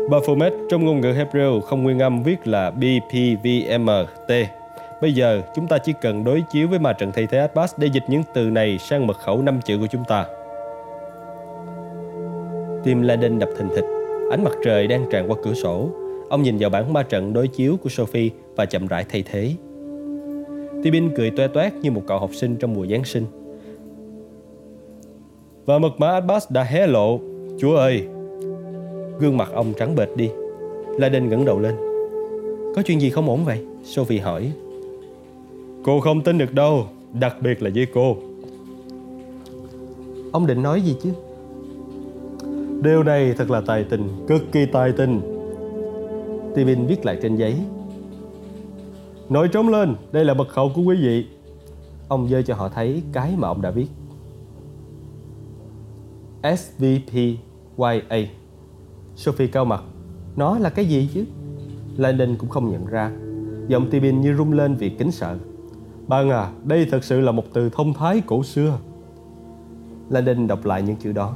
[0.09, 4.31] Baphomet trong ngôn ngữ Hebrew không nguyên âm viết là BPVMT.
[5.01, 7.87] Bây giờ chúng ta chỉ cần đối chiếu với ma trận thay thế Atbas để
[7.87, 10.25] dịch những từ này sang mật khẩu năm chữ của chúng ta.
[12.83, 13.85] Tim Laden đập thình thịch,
[14.31, 15.89] ánh mặt trời đang tràn qua cửa sổ.
[16.29, 19.53] Ông nhìn vào bản ma trận đối chiếu của Sophie và chậm rãi thay thế.
[20.83, 23.25] Tibin cười toe toét như một cậu học sinh trong mùa Giáng sinh.
[25.65, 27.19] Và mật mã Abbas đã hé lộ.
[27.59, 28.07] Chúa ơi!
[29.19, 30.29] Gương mặt ông trắng bệch đi.
[30.97, 31.75] Landon ngẩng đầu lên.
[32.75, 33.65] Có chuyện gì không ổn vậy?
[33.83, 34.51] Sophie hỏi.
[35.83, 38.17] Cô không tin được đâu, đặc biệt là với cô.
[40.31, 41.09] Ông định nói gì chứ?
[42.81, 45.21] Điều này thật là tài tình, cực kỳ tài tình.
[46.51, 47.55] Steven viết lại trên giấy.
[49.29, 51.25] Nổi trống lên, đây là mật khẩu của quý vị.
[52.07, 53.87] Ông dơ cho họ thấy cái mà ông đã viết.
[56.43, 58.38] SVPYA.
[59.19, 59.83] Sophie cao mặt.
[60.35, 61.25] Nó là cái gì chứ?
[61.97, 63.11] Landon cũng không nhận ra.
[63.67, 65.37] Giọng Tibin như rung lên vì kính sợ.
[66.07, 68.79] Bạn à, đây thật sự là một từ thông thái cổ xưa.
[70.09, 71.35] Landon đọc lại những chữ đó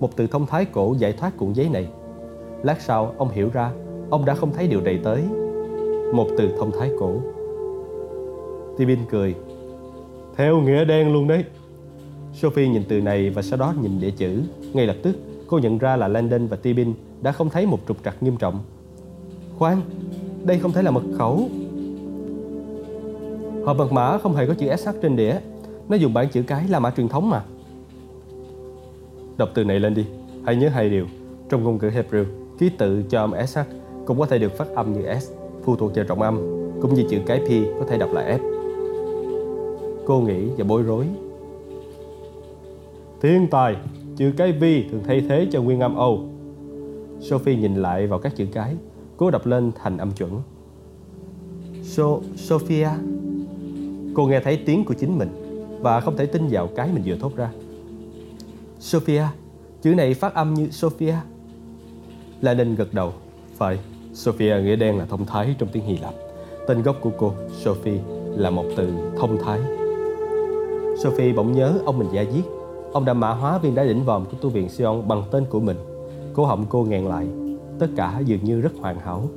[0.00, 1.86] một từ thông thái cổ giải thoát cuộn giấy này.
[2.62, 3.72] Lát sau, ông hiểu ra,
[4.10, 5.22] ông đã không thấy điều này tới.
[6.14, 7.20] Một từ thông thái cổ.
[8.78, 9.34] Tibin cười.
[10.36, 11.44] Theo nghĩa đen luôn đấy.
[12.32, 14.42] Sophie nhìn từ này và sau đó nhìn địa chữ.
[14.72, 15.16] Ngay lập tức,
[15.46, 18.58] cô nhận ra là Landon và Tibin đã không thấy một trục trặc nghiêm trọng.
[19.58, 19.80] Khoan,
[20.44, 21.48] đây không thể là mật khẩu.
[23.64, 25.36] Hộp mật mã không hề có chữ SH trên đĩa.
[25.88, 27.44] Nó dùng bản chữ cái là mã truyền thống mà.
[29.36, 30.04] Đọc từ này lên đi.
[30.46, 31.06] Hãy nhớ hai điều.
[31.48, 32.24] Trong ngôn ngữ Hebrew,
[32.58, 33.58] ký tự cho âm SH
[34.06, 35.30] cũng có thể được phát âm như S
[35.64, 36.38] phụ thuộc vào trọng âm,
[36.80, 38.38] cũng như chữ cái P có thể đọc là F.
[40.06, 41.06] Cô nghĩ và bối rối.
[43.22, 43.76] Thiên tài,
[44.16, 46.08] chữ cái V thường thay thế cho nguyên âm O.
[47.24, 48.76] Sophie nhìn lại vào các chữ cái,
[49.16, 50.40] cố đọc lên thành âm chuẩn.
[51.82, 52.04] So,
[52.36, 52.88] Sophia.
[54.14, 55.28] Cô nghe thấy tiếng của chính mình
[55.80, 57.50] và không thể tin vào cái mình vừa thốt ra.
[58.78, 59.22] Sophia,
[59.82, 61.14] chữ này phát âm như Sophia.
[62.40, 63.12] La Ninh gật đầu.
[63.56, 63.78] Phải,
[64.12, 66.14] Sophia nghĩa đen là thông thái trong tiếng Hy Lạp.
[66.66, 68.00] Tên gốc của cô, Sophie,
[68.36, 69.60] là một từ thông thái.
[71.02, 72.42] Sophie bỗng nhớ ông mình gia giết.
[72.92, 75.60] Ông đã mã hóa viên đá đỉnh vòm của tu viện Sion bằng tên của
[75.60, 75.76] mình.
[76.34, 77.26] Cổ họng cô nghẹn lại.
[77.78, 79.28] Tất cả dường như rất hoàn hảo.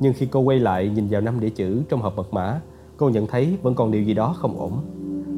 [0.00, 2.60] Nhưng khi cô quay lại nhìn vào năm đĩa chữ trong hộp mật mã,
[2.96, 4.72] cô nhận thấy vẫn còn điều gì đó không ổn.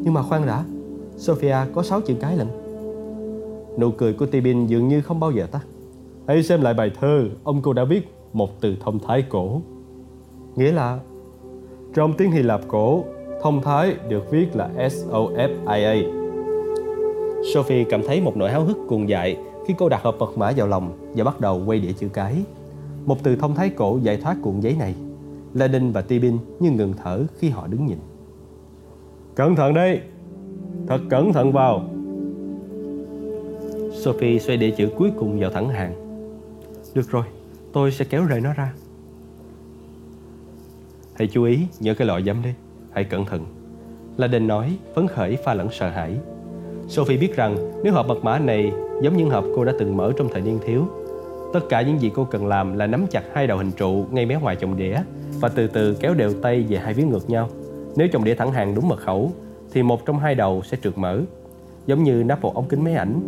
[0.05, 0.64] Nhưng mà khoan đã,
[1.16, 2.46] Sophia có 6 chữ cái lận.
[3.78, 5.66] Nụ cười của Tibin dường như không bao giờ tắt.
[6.26, 9.61] Hãy xem lại bài thơ ông cô đã viết một từ thông thái cổ.
[10.57, 10.98] Nghĩa là
[11.94, 13.05] trong tiếng Hy Lạp cổ,
[13.42, 15.94] thông thái được viết là S-O-F-I-A.
[17.55, 19.36] Sophie cảm thấy một nỗi háo hức cuồng dại
[19.70, 22.42] khi cô đặt hộp mật mã vào lòng và bắt đầu quay đĩa chữ cái.
[23.06, 24.94] Một từ thông thái cổ giải thoát cuộn giấy này.
[25.54, 27.98] Ladin và Tibin như ngừng thở khi họ đứng nhìn.
[29.34, 30.00] Cẩn thận đây!
[30.86, 31.84] Thật cẩn thận vào!
[33.92, 35.94] Sophie xoay đĩa chữ cuối cùng vào thẳng hàng.
[36.94, 37.24] Được rồi,
[37.72, 38.72] tôi sẽ kéo rời nó ra.
[41.14, 42.50] Hãy chú ý nhớ cái loại dám đi,
[42.92, 43.46] hãy cẩn thận.
[44.16, 46.16] Ladin nói, phấn khởi pha lẫn sợ hãi.
[46.91, 48.72] Sophie biết rằng nếu hộp mật mã này
[49.03, 50.84] giống những hộp cô đã từng mở trong thời niên thiếu,
[51.53, 54.26] tất cả những gì cô cần làm là nắm chặt hai đầu hình trụ ngay
[54.26, 54.97] mé ngoài chồng đĩa
[55.41, 57.49] và từ từ kéo đều tay về hai phía ngược nhau.
[57.97, 59.32] Nếu chồng đĩa thẳng hàng đúng mật khẩu,
[59.72, 61.20] thì một trong hai đầu sẽ trượt mở,
[61.86, 63.20] giống như nắp một ống kính máy ảnh,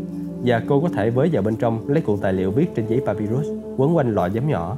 [0.44, 3.00] và cô có thể với vào bên trong lấy cuộn tài liệu viết trên giấy
[3.06, 3.46] papyrus
[3.76, 4.76] quấn quanh lọ giấm nhỏ.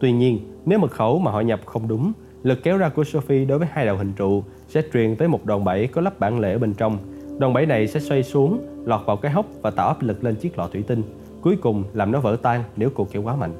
[0.00, 2.12] Tuy nhiên, nếu mật khẩu mà họ nhập không đúng,
[2.42, 5.44] lực kéo ra của Sophie đối với hai đầu hình trụ sẽ truyền tới một
[5.44, 6.98] đòn bẩy có lắp bản lệ ở bên trong.
[7.38, 10.34] Đòn bẩy này sẽ xoay xuống, lọt vào cái hốc và tạo áp lực lên
[10.34, 11.02] chiếc lọ thủy tinh,
[11.40, 13.52] cuối cùng làm nó vỡ tan nếu cô kéo quá mạnh.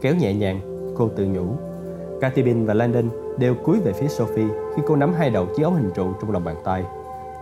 [0.00, 0.60] Kéo nhẹ nhàng,
[0.96, 1.46] cô tự nhủ.
[2.20, 5.74] Katibin và Landon đều cúi về phía Sophie khi cô nắm hai đầu chiếc ống
[5.74, 6.84] hình trụ trong lòng bàn tay.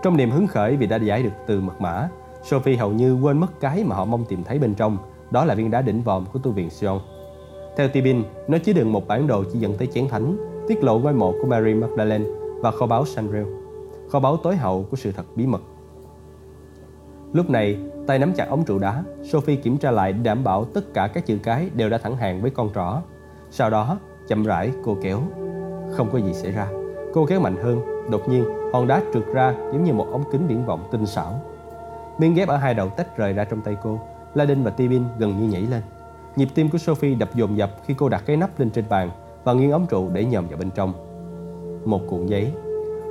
[0.02, 2.08] Trong niềm hứng khởi vì đã giải được từ mật mã,
[2.42, 4.98] Sophie hầu như quên mất cái mà họ mong tìm thấy bên trong,
[5.30, 7.00] đó là viên đá đỉnh vòm của tu viện Sion.
[7.76, 10.36] Theo Tibin, nó chứa đựng một bản đồ chỉ dẫn tới chén thánh,
[10.68, 12.24] tiết lộ ngôi mộ của Mary Magdalene
[12.60, 13.44] và kho báu Sanrio
[14.10, 15.60] kho báu tối hậu của sự thật bí mật.
[17.32, 20.64] Lúc này, tay nắm chặt ống trụ đá, Sophie kiểm tra lại để đảm bảo
[20.64, 23.00] tất cả các chữ cái đều đã thẳng hàng với con trỏ.
[23.50, 23.98] Sau đó,
[24.28, 25.20] chậm rãi cô kéo.
[25.96, 26.68] Không có gì xảy ra.
[27.14, 27.80] Cô kéo mạnh hơn,
[28.10, 31.40] đột nhiên hòn đá trượt ra giống như một ống kính viễn vọng tinh xảo.
[32.18, 34.00] Miếng ghép ở hai đầu tách rời ra trong tay cô.
[34.34, 35.82] Ladin và Tibin gần như nhảy lên.
[36.36, 39.10] Nhịp tim của Sophie đập dồn dập khi cô đặt cái nắp lên trên bàn
[39.44, 40.92] và nghiêng ống trụ để nhòm vào bên trong.
[41.84, 42.52] Một cuộn giấy.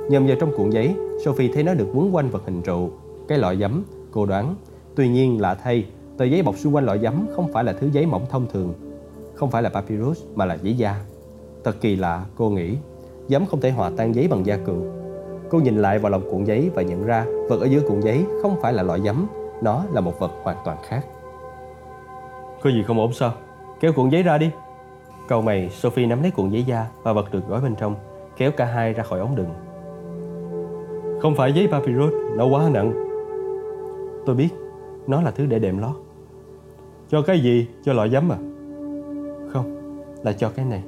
[0.08, 0.94] Nhòm vào trong cuộn giấy,
[1.24, 2.90] Sophie thấy nó được quấn quanh vật hình trụ,
[3.28, 4.54] cái lọ giấm, cô đoán.
[4.94, 5.86] Tuy nhiên lạ thay,
[6.16, 8.74] tờ giấy bọc xung quanh lọ giấm không phải là thứ giấy mỏng thông thường,
[9.34, 11.04] không phải là papyrus mà là giấy da.
[11.64, 12.76] Thật kỳ lạ, cô nghĩ.
[13.28, 14.84] Giấm không thể hòa tan giấy bằng da cừu.
[15.50, 18.24] Cô nhìn lại vào lòng cuộn giấy và nhận ra vật ở dưới cuộn giấy
[18.42, 19.26] không phải là loại giấm,
[19.62, 21.06] nó là một vật hoàn toàn khác.
[22.62, 23.32] Có gì không ổn sao?
[23.80, 24.50] Kéo cuộn giấy ra đi.
[25.28, 27.94] cầu mày, Sophie nắm lấy cuộn giấy da và vật được gói bên trong,
[28.36, 29.67] kéo cả hai ra khỏi ống đựng.
[31.20, 32.92] Không phải giấy papyrus, nó quá nặng.
[34.26, 34.48] Tôi biết,
[35.06, 35.96] nó là thứ để đệm lót.
[37.08, 37.66] Cho cái gì?
[37.84, 38.38] Cho loại giấm à?
[39.52, 39.76] Không,
[40.22, 40.82] là cho cái này.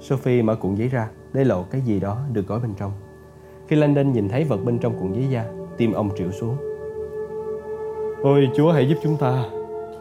[0.00, 2.92] Sophie mở cuộn giấy ra, để lộ cái gì đó được gói bên trong.
[3.68, 5.44] Khi Landon nhìn thấy vật bên trong cuộn giấy da,
[5.76, 6.56] tim ông triệu xuống.
[8.22, 9.44] Ôi Chúa hãy giúp chúng ta.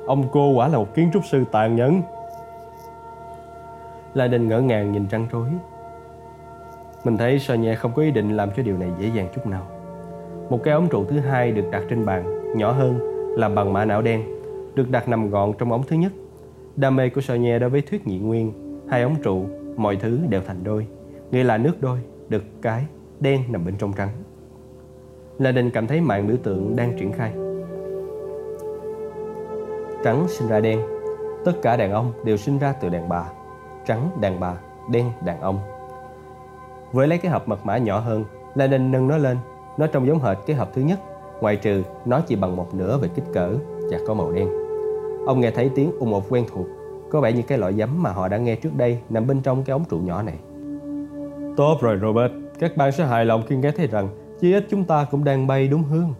[0.08, 2.02] Ông cô quả là một kiến trúc sư tàn nhẫn.
[4.14, 5.50] Landon ngỡ ngàng nhìn trăng trối.
[7.04, 9.68] Mình thấy Sonia không có ý định làm cho điều này dễ dàng chút nào.
[10.50, 12.24] Một cái ống trụ thứ hai được đặt trên bàn,
[12.58, 13.00] nhỏ hơn,
[13.38, 14.24] làm bằng mã não đen,
[14.76, 16.12] được đặt nằm gọn trong ống thứ nhất.
[16.76, 18.54] Đam mê của Sonia đối với thuyết nhị nguyên,
[18.90, 19.46] hai ống trụ,
[19.78, 20.88] mọi thứ đều thành đôi,
[21.32, 22.00] nghĩa là nước đôi,
[22.30, 22.86] đực cái,
[23.20, 24.10] đen nằm bên trong trắng.
[25.40, 27.34] La Đình cảm thấy mạng biểu tượng đang triển khai.
[30.04, 30.80] Trắng sinh ra đen,
[31.46, 33.24] tất cả đàn ông đều sinh ra từ đàn bà.
[33.86, 34.54] Trắng đàn bà,
[34.92, 35.60] đen đàn ông.
[36.94, 38.24] Với lấy cái hộp mật mã nhỏ hơn,
[38.56, 39.38] La Đình nâng nó lên.
[39.78, 41.00] Nó trông giống hệt cái hộp thứ nhất,
[41.42, 43.54] ngoại trừ nó chỉ bằng một nửa về kích cỡ
[43.92, 44.50] và có màu đen.
[45.28, 46.66] Ông nghe thấy tiếng ung ột quen thuộc,
[47.10, 49.64] có vẻ như cái loại giấm mà họ đã nghe trước đây nằm bên trong
[49.64, 50.36] cái ống trụ nhỏ này.
[51.58, 54.84] Tốt rồi Robert, các bạn sẽ hài lòng khi nghe thấy rằng chí ít chúng
[54.84, 56.14] ta cũng đang bay đúng hướng.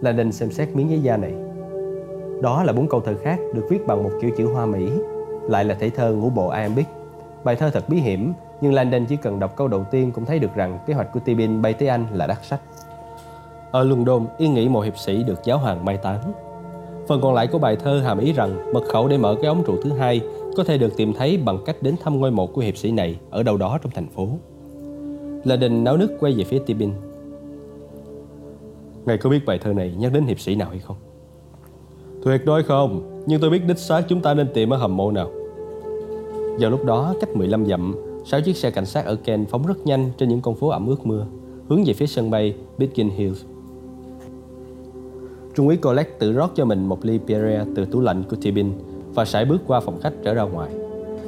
[0.00, 1.34] Landon xem xét miếng giấy da này.
[2.42, 4.90] Đó là bốn câu thơ khác được viết bằng một kiểu chữ hoa Mỹ,
[5.42, 6.86] lại là thể thơ ngũ bộ iambic.
[7.44, 8.32] Bài thơ thật bí hiểm,
[8.62, 11.20] nhưng Landon chỉ cần đọc câu đầu tiên cũng thấy được rằng kế hoạch của
[11.20, 12.60] Tibin bay tới Anh là đắc sách.
[13.70, 16.32] Ở London, yên nghĩ một hiệp sĩ được giáo hoàng mai táng.
[17.08, 19.62] Phần còn lại của bài thơ hàm ý rằng mật khẩu để mở cái ống
[19.66, 20.20] trụ thứ hai
[20.56, 23.18] có thể được tìm thấy bằng cách đến thăm ngôi mộ của hiệp sĩ này
[23.30, 24.28] ở đâu đó trong thành phố.
[25.44, 26.90] Đình náo nước quay về phía Tibin.
[29.06, 30.96] Ngài có biết bài thơ này nhắc đến hiệp sĩ nào hay không?
[32.24, 35.10] Tuyệt đối không, nhưng tôi biết đích xác chúng ta nên tìm ở hầm mộ
[35.10, 35.30] nào.
[36.58, 39.86] Vào lúc đó, cách 15 dặm, sáu chiếc xe cảnh sát ở Kent phóng rất
[39.86, 41.26] nhanh trên những con phố ẩm ướt mưa,
[41.68, 43.44] hướng về phía sân bay Biggin Hills.
[45.54, 48.72] Trung úy Colette tự rót cho mình một ly Pierre từ tủ lạnh của Tibin
[49.14, 50.72] và sải bước qua phòng khách trở ra ngoài.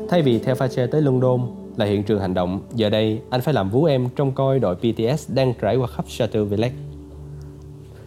[0.09, 1.41] Thay vì theo pha xe tới London
[1.77, 4.77] là hiện trường hành động, giờ đây anh phải làm vú em trong coi đội
[4.77, 6.75] PTS đang trải qua khắp Chateau Village.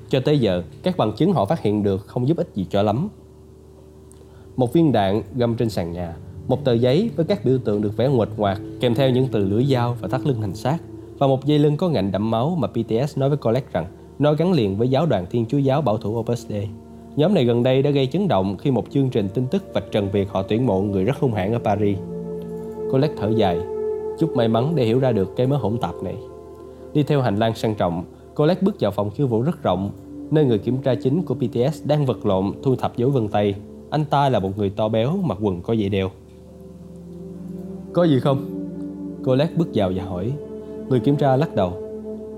[0.09, 2.81] Cho tới giờ, các bằng chứng họ phát hiện được không giúp ích gì cho
[2.81, 3.09] lắm.
[4.55, 6.15] Một viên đạn găm trên sàn nhà,
[6.47, 9.45] một tờ giấy với các biểu tượng được vẽ nguệch ngoạc kèm theo những từ
[9.45, 10.77] lưỡi dao và thắt lưng hành xác
[11.17, 13.85] và một dây lưng có ngạnh đẫm máu mà PTS nói với Collect rằng
[14.19, 16.67] nó gắn liền với giáo đoàn Thiên Chúa giáo bảo thủ Opus Dei.
[17.15, 19.91] Nhóm này gần đây đã gây chấn động khi một chương trình tin tức vạch
[19.91, 21.97] trần việc họ tuyển mộ người rất hung hãn ở Paris.
[22.91, 23.57] Collect thở dài,
[24.19, 26.15] chúc may mắn để hiểu ra được cái mớ hỗn tạp này.
[26.93, 28.03] Đi theo hành lang sang trọng,
[28.35, 29.89] Collect bước vào phòng khiêu vũ rất rộng,
[30.31, 33.55] nơi người kiểm tra chính của PTS đang vật lộn thu thập dấu vân tay.
[33.89, 36.09] Anh ta là một người to béo, mặc quần có dây đeo.
[37.97, 38.45] Có gì không?
[39.23, 40.33] cô Lét bước vào và hỏi.
[40.89, 41.73] Người kiểm tra lắc đầu.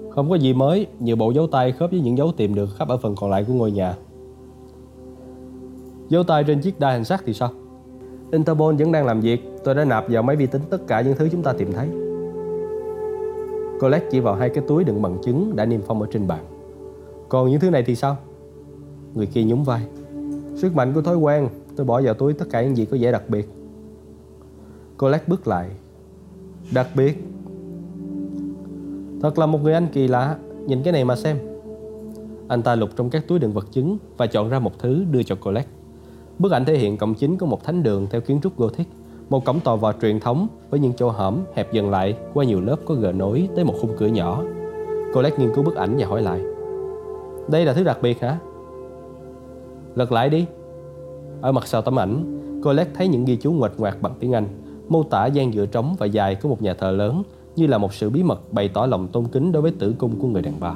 [0.09, 2.87] Không có gì mới, nhiều bộ dấu tay khớp với những dấu tìm được khắp
[2.87, 3.95] ở phần còn lại của ngôi nhà.
[6.09, 7.49] Dấu tay trên chiếc đai hành xác thì sao?
[8.31, 11.15] Interpol vẫn đang làm việc, tôi đã nạp vào máy vi tính tất cả những
[11.17, 11.87] thứ chúng ta tìm thấy.
[13.81, 16.45] Colette chỉ vào hai cái túi đựng bằng chứng đã niêm phong ở trên bàn.
[17.29, 18.17] Còn những thứ này thì sao?
[19.13, 19.81] Người kia nhún vai.
[20.55, 23.11] Sức mạnh của thói quen, tôi bỏ vào túi tất cả những gì có vẻ
[23.11, 23.49] đặc biệt.
[24.99, 25.69] Colette bước lại.
[26.73, 27.23] Đặc biệt?
[29.21, 30.35] Thật là một người anh kỳ lạ,
[30.65, 31.37] nhìn cái này mà xem.
[32.47, 35.23] Anh ta lục trong các túi đựng vật chứng và chọn ra một thứ đưa
[35.23, 35.69] cho Colette.
[36.39, 38.87] Bức ảnh thể hiện cổng chính của một thánh đường theo kiến trúc Gothic,
[39.29, 42.61] một cổng tò vò truyền thống với những chỗ hõm hẹp dần lại qua nhiều
[42.61, 44.43] lớp có gờ nối tới một khung cửa nhỏ.
[45.13, 46.41] Colette nghiên cứu bức ảnh và hỏi lại.
[47.47, 48.39] Đây là thứ đặc biệt hả?
[49.95, 50.45] Lật lại đi.
[51.41, 54.45] Ở mặt sau tấm ảnh, Colette thấy những ghi chú ngoạch ngoạc bằng tiếng Anh,
[54.89, 57.23] mô tả gian giữa trống và dài của một nhà thờ lớn
[57.55, 60.19] như là một sự bí mật bày tỏ lòng tôn kính đối với tử cung
[60.19, 60.73] của người đàn bà.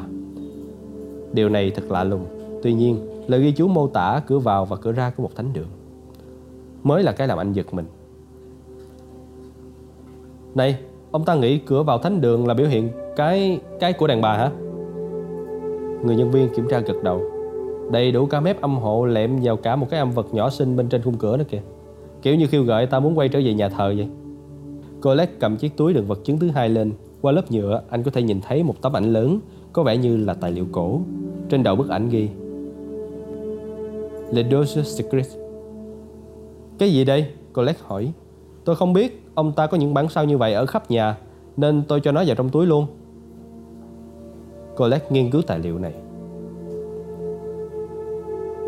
[1.33, 2.25] Điều này thật lạ lùng.
[2.63, 2.97] Tuy nhiên,
[3.27, 5.67] lời ghi chú mô tả cửa vào và cửa ra của một thánh đường.
[6.83, 7.85] Mới là cái làm anh giật mình.
[10.55, 10.77] Này,
[11.11, 14.37] ông ta nghĩ cửa vào thánh đường là biểu hiện cái cái của đàn bà
[14.37, 14.51] hả?
[16.05, 17.21] Người nhân viên kiểm tra gật đầu.
[17.91, 20.75] Đầy đủ cả mép âm hộ lẹm vào cả một cái âm vật nhỏ xinh
[20.75, 21.61] bên trên khung cửa đó kìa.
[22.23, 24.07] Kiểu như khiêu gợi ta muốn quay trở về nhà thờ vậy.
[25.01, 26.91] Colette cầm chiếc túi đựng vật chứng thứ hai lên.
[27.21, 29.39] Qua lớp nhựa, anh có thể nhìn thấy một tấm ảnh lớn,
[29.73, 31.01] có vẻ như là tài liệu cổ.
[31.49, 32.29] Trên đầu bức ảnh ghi
[34.31, 35.25] Le Doge Secret
[36.77, 37.25] Cái gì đây?
[37.53, 38.11] Colette hỏi
[38.65, 41.17] Tôi không biết Ông ta có những bản sao như vậy ở khắp nhà
[41.57, 42.85] Nên tôi cho nó vào trong túi luôn
[44.77, 45.93] Colette nghiên cứu tài liệu này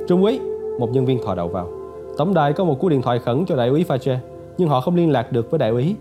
[0.07, 0.39] Trung úy
[0.79, 1.84] Một nhân viên thò đầu vào
[2.17, 4.17] Tổng đài có một cú điện thoại khẩn cho đại úy Fache
[4.57, 5.95] Nhưng họ không liên lạc được với đại úy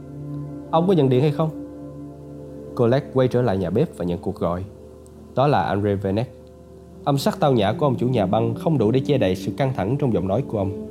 [0.70, 1.50] Ông có nhận điện hay không?
[2.76, 4.64] Colette quay trở lại nhà bếp và nhận cuộc gọi
[5.34, 6.28] Đó là Andre Venet
[7.04, 9.52] Âm sắc tao nhã của ông chủ nhà băng không đủ để che đậy sự
[9.56, 10.88] căng thẳng trong giọng nói của ông.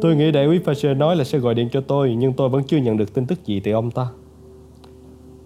[0.00, 2.62] Tôi nghĩ đại úy Fache nói là sẽ gọi điện cho tôi, nhưng tôi vẫn
[2.64, 4.06] chưa nhận được tin tức gì từ ông ta.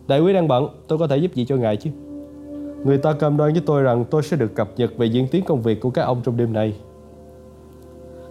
[0.09, 1.91] Đại úy đang bận, tôi có thể giúp gì cho ngài chứ?
[2.85, 5.45] Người ta cam đoan với tôi rằng tôi sẽ được cập nhật về diễn tiến
[5.45, 6.75] công việc của các ông trong đêm nay.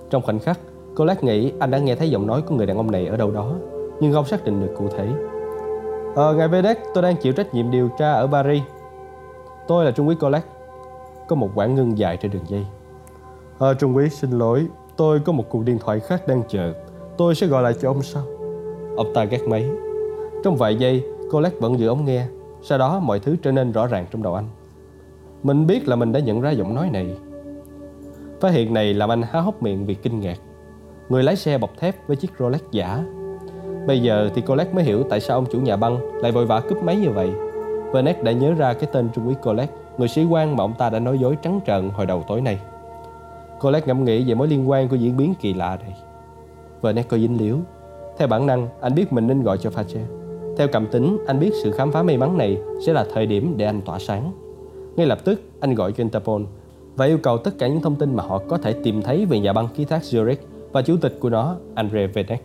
[0.09, 0.59] Trong khoảnh khắc,
[0.95, 3.31] Colette nghĩ anh đã nghe thấy giọng nói của người đàn ông này ở đâu
[3.31, 3.55] đó,
[3.99, 5.07] nhưng không xác định được cụ thể.
[6.15, 8.61] Ờ, ngài Vedek, tôi đang chịu trách nhiệm điều tra ở Paris.
[9.67, 10.47] Tôi là Trung úy Colette
[11.27, 12.65] có một quãng ngưng dài trên đường dây.
[13.57, 16.73] Ờ, Trung úy xin lỗi, tôi có một cuộc điện thoại khác đang chờ.
[17.17, 18.23] Tôi sẽ gọi lại cho ông sau.
[18.97, 19.69] Ông ta gác máy.
[20.43, 22.25] Trong vài giây, Colette vẫn giữ ống nghe.
[22.61, 24.45] Sau đó mọi thứ trở nên rõ ràng trong đầu anh.
[25.43, 27.17] Mình biết là mình đã nhận ra giọng nói này.
[28.41, 30.37] Phát hiện này làm anh há hốc miệng vì kinh ngạc.
[31.09, 33.03] Người lái xe bọc thép với chiếc Rolex giả.
[33.87, 36.59] Bây giờ thì Colette mới hiểu tại sao ông chủ nhà băng lại vội vã
[36.59, 37.29] cướp máy như vậy.
[37.93, 40.89] Vernet đã nhớ ra cái tên Trung úy Colette người sĩ quan mà ông ta
[40.89, 42.59] đã nói dối trắng trợn hồi đầu tối nay.
[43.61, 45.95] Colette ngẫm nghĩ về mối liên quan của diễn biến kỳ lạ này.
[46.81, 47.57] Vernet có dính líu.
[48.17, 49.99] Theo bản năng, anh biết mình nên gọi cho Fache.
[50.57, 53.53] Theo cảm tính, anh biết sự khám phá may mắn này sẽ là thời điểm
[53.57, 54.31] để anh tỏa sáng.
[54.95, 56.41] Ngay lập tức, anh gọi cho Interpol
[56.99, 59.39] và yêu cầu tất cả những thông tin mà họ có thể tìm thấy về
[59.39, 60.35] nhà băng ký thác Zurich
[60.71, 62.43] và chủ tịch của nó, Andre Vedek.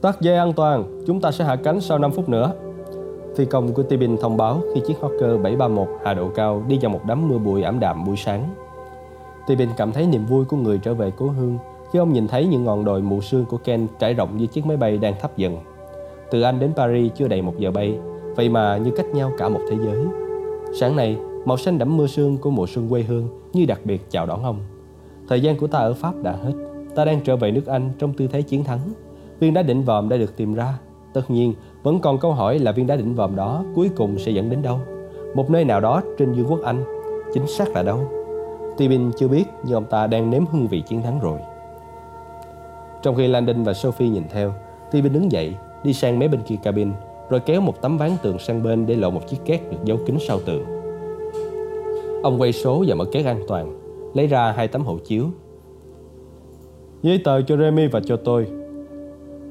[0.00, 2.52] Tắt dây an toàn, chúng ta sẽ hạ cánh sau 5 phút nữa.
[3.36, 6.90] Phi công của Tibin thông báo khi chiếc Hawker 731 hạ độ cao đi vào
[6.90, 8.48] một đám mưa bụi ảm đạm buổi sáng.
[9.46, 11.58] Tibin cảm thấy niềm vui của người trở về cố hương
[11.92, 14.66] khi ông nhìn thấy những ngọn đồi mù sương của Ken trải rộng như chiếc
[14.66, 15.58] máy bay đang thấp dần.
[16.30, 17.98] Từ Anh đến Paris chưa đầy một giờ bay,
[18.36, 20.04] vậy mà như cách nhau cả một thế giới.
[20.80, 21.16] Sáng nay,
[21.46, 24.44] màu xanh đẫm mưa sương của mùa xuân quê hương như đặc biệt chào đón
[24.44, 24.58] ông.
[25.28, 26.52] Thời gian của ta ở Pháp đã hết,
[26.94, 28.80] ta đang trở về nước Anh trong tư thế chiến thắng.
[29.40, 30.78] Viên đá đỉnh vòm đã được tìm ra.
[31.12, 34.32] Tất nhiên, vẫn còn câu hỏi là viên đá đỉnh vòm đó cuối cùng sẽ
[34.32, 34.80] dẫn đến đâu?
[35.34, 36.84] Một nơi nào đó trên vương quốc Anh.
[37.34, 38.00] Chính xác là đâu?
[38.76, 41.38] Tibin chưa biết nhưng ông ta đang nếm hương vị chiến thắng rồi.
[43.02, 44.52] Trong khi Landon và Sophie nhìn theo,
[44.90, 46.92] Tibin đứng dậy, đi sang mé bên kia cabin,
[47.30, 49.98] rồi kéo một tấm ván tường sang bên để lộ một chiếc két được giấu
[50.06, 50.75] kín sau tường.
[52.26, 53.78] Ông quay số và mở két an toàn,
[54.14, 55.26] lấy ra hai tấm hộ chiếu.
[57.02, 58.46] Giấy tờ cho Remy và cho tôi,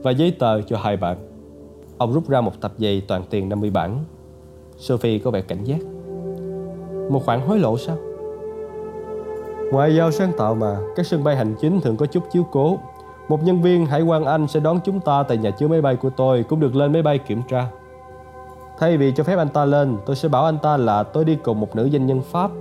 [0.03, 1.17] và giấy tờ cho hai bạn.
[1.97, 3.99] Ông rút ra một tập giày toàn tiền 50 bản.
[4.77, 5.77] Sophie có vẻ cảnh giác.
[7.09, 7.97] Một khoản hối lộ sao?
[9.71, 12.77] Ngoại giao sáng tạo mà, các sân bay hành chính thường có chút chiếu cố.
[13.27, 15.95] Một nhân viên hải quan Anh sẽ đón chúng ta tại nhà chứa máy bay
[15.95, 17.67] của tôi cũng được lên máy bay kiểm tra.
[18.79, 21.35] Thay vì cho phép anh ta lên, tôi sẽ bảo anh ta là tôi đi
[21.35, 22.51] cùng một nữ doanh nhân Pháp.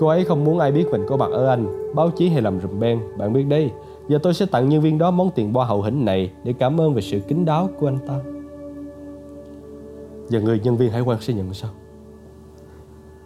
[0.00, 2.60] Cô ấy không muốn ai biết mình có mặt ở Anh, báo chí hay làm
[2.60, 3.70] rùm beng, bạn biết đấy.
[4.08, 6.80] Giờ tôi sẽ tặng nhân viên đó món tiền boa hậu hĩnh này để cảm
[6.80, 8.14] ơn về sự kính đáo của anh ta.
[10.28, 11.70] Giờ người nhân viên hải quan sẽ nhận sao?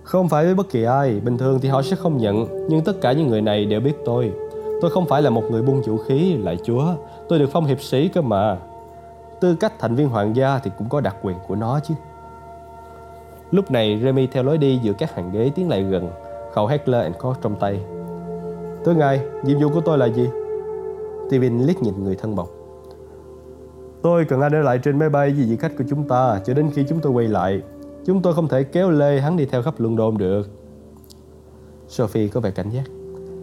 [0.03, 3.01] Không phải với bất kỳ ai, bình thường thì họ sẽ không nhận, nhưng tất
[3.01, 4.33] cả những người này đều biết tôi.
[4.81, 6.85] Tôi không phải là một người buôn vũ khí, lại chúa,
[7.29, 8.59] tôi được phong hiệp sĩ cơ mà.
[9.41, 11.95] Tư cách thành viên hoàng gia thì cũng có đặc quyền của nó chứ.
[13.51, 16.09] Lúc này Remy theo lối đi giữa các hàng ghế tiến lại gần,
[16.55, 17.81] khẩu Heckler and Koch trong tay.
[18.85, 20.29] Thưa ngài, nhiệm vụ của tôi là gì?
[21.29, 22.49] Steven liếc nhìn người thân bọc.
[24.03, 26.55] Tôi cần anh ở lại trên máy bay với vị khách của chúng ta cho
[26.55, 27.63] đến khi chúng tôi quay lại.
[28.07, 30.49] Chúng tôi không thể kéo lê hắn đi theo khắp London được.
[31.89, 32.85] Sophie có vẻ cảnh giác.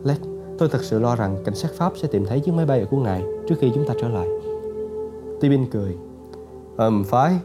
[0.03, 0.17] Lex,
[0.57, 2.97] tôi thật sự lo rằng cảnh sát Pháp sẽ tìm thấy chiếc máy bay của
[2.97, 4.27] ngài trước khi chúng ta trở lại.
[5.39, 5.95] Tibin cười.
[6.77, 7.39] Ừm, phải.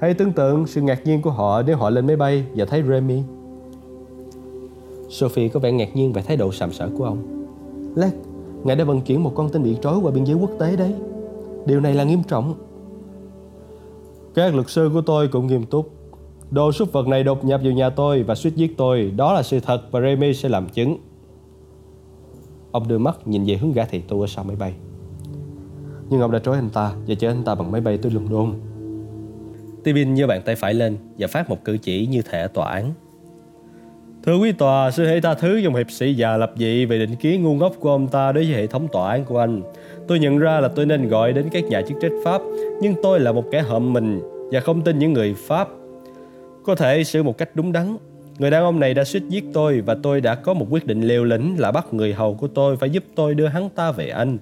[0.00, 2.82] Hãy tưởng tượng sự ngạc nhiên của họ nếu họ lên máy bay và thấy
[2.82, 3.22] Remy.
[5.08, 7.18] Sophie có vẻ ngạc nhiên về thái độ sàm sỡ của ông.
[7.96, 8.10] Lát,
[8.64, 10.94] ngài đã vận chuyển một con tin bị trói qua biên giới quốc tế đấy.
[11.66, 12.54] Điều này là nghiêm trọng.
[14.34, 15.90] Các luật sư của tôi cũng nghiêm túc.
[16.50, 19.12] Đồ súc vật này đột nhập vào nhà tôi và suýt giết tôi.
[19.16, 20.96] Đó là sự thật và Remy sẽ làm chứng.
[22.70, 24.74] Ông đưa mắt nhìn về hướng gã thị tu ở sau máy bay.
[26.10, 28.54] Nhưng ông đã trói anh ta và chở anh ta bằng máy bay tới London.
[29.84, 32.92] Tibin giơ bàn tay phải lên và phát một cử chỉ như thể tòa án.
[34.26, 37.16] Thưa quý tòa, sư hãy tha thứ dòng hiệp sĩ già lập dị về định
[37.16, 39.62] kiến ngu ngốc của ông ta đối với hệ thống tòa án của anh.
[40.08, 42.40] Tôi nhận ra là tôi nên gọi đến các nhà chức trách Pháp,
[42.80, 44.20] nhưng tôi là một kẻ hợm mình
[44.52, 45.68] và không tin những người Pháp.
[46.64, 47.96] Có thể xử một cách đúng đắn.
[48.38, 51.02] Người đàn ông này đã suýt giết tôi và tôi đã có một quyết định
[51.02, 54.08] liều lĩnh là bắt người hầu của tôi phải giúp tôi đưa hắn ta về
[54.08, 54.38] Anh.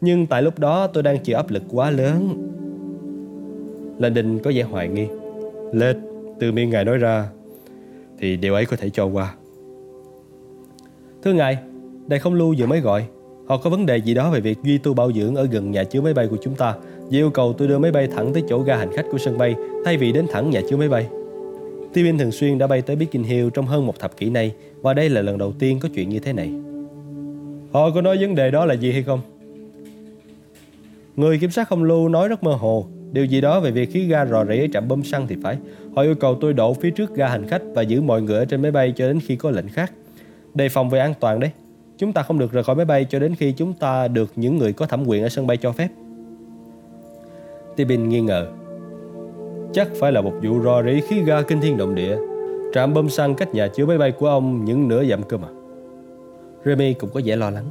[0.00, 2.50] Nhưng tại lúc đó tôi đang chịu áp lực quá lớn.
[3.98, 5.06] Landon có vẻ hoài nghi.
[5.72, 5.96] Lệch,
[6.40, 7.28] từ miệng ngài nói ra,
[8.24, 9.34] thì điều ấy có thể cho qua.
[11.24, 11.58] Thưa ngài,
[12.06, 13.06] đại không lưu vừa mới gọi.
[13.46, 15.84] Họ có vấn đề gì đó về việc duy tu bảo dưỡng ở gần nhà
[15.84, 18.42] chứa máy bay của chúng ta và yêu cầu tôi đưa máy bay thẳng tới
[18.48, 19.54] chỗ ga hành khách của sân bay
[19.84, 21.06] thay vì đến thẳng nhà chứa máy bay.
[21.92, 24.94] Steven thường xuyên đã bay tới Biggin Hill trong hơn một thập kỷ nay và
[24.94, 26.50] đây là lần đầu tiên có chuyện như thế này.
[27.72, 29.20] Họ có nói vấn đề đó là gì hay không?
[31.16, 34.06] Người kiểm soát không lưu nói rất mơ hồ Điều gì đó về việc khí
[34.06, 35.56] ga rò rỉ ở trạm bơm xăng thì phải.
[35.96, 38.44] Họ yêu cầu tôi đổ phía trước ga hành khách Và giữ mọi người ở
[38.44, 39.92] trên máy bay cho đến khi có lệnh khác.
[40.54, 41.50] Đề phòng về an toàn đấy.
[41.98, 44.58] Chúng ta không được rời khỏi máy bay cho đến khi chúng ta được những
[44.58, 45.88] người có thẩm quyền ở sân bay cho phép.
[47.76, 48.46] Tibin nghi ngờ.
[49.72, 52.16] Chắc phải là một vụ rò rỉ khí ga kinh thiên động địa.
[52.74, 55.48] Trạm bơm xăng cách nhà chứa máy bay của ông những nửa dặm cơ mà.
[56.64, 57.64] Remy cũng có vẻ lo lắng.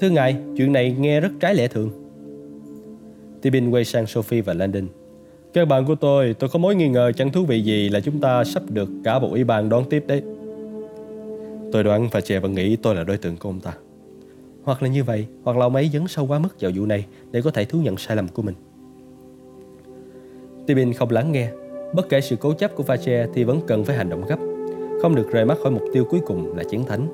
[0.00, 2.03] Thưa ngài, chuyện này nghe rất trái lẽ thường.
[3.44, 4.86] Tibin quay sang Sophie và Landon.
[5.52, 8.20] Các bạn của tôi, tôi có mối nghi ngờ chẳng thú vị gì là chúng
[8.20, 10.22] ta sắp được cả bộ ủy ban đón tiếp đấy.
[11.72, 13.72] Tôi đoán và chè vẫn nghĩ tôi là đối tượng của ông ta.
[14.62, 17.06] Hoặc là như vậy, hoặc là ông ấy dấn sâu quá mức vào vụ này
[17.30, 18.54] để có thể thú nhận sai lầm của mình.
[20.66, 21.50] Tibin không lắng nghe.
[21.94, 24.38] Bất kể sự cố chấp của Fache thì vẫn cần phải hành động gấp.
[25.02, 27.08] Không được rời mắt khỏi mục tiêu cuối cùng là chiến thánh.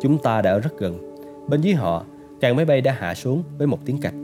[0.00, 1.16] Chúng ta đã ở rất gần.
[1.48, 2.04] Bên dưới họ,
[2.40, 4.14] càng máy bay đã hạ xuống với một tiếng cạch.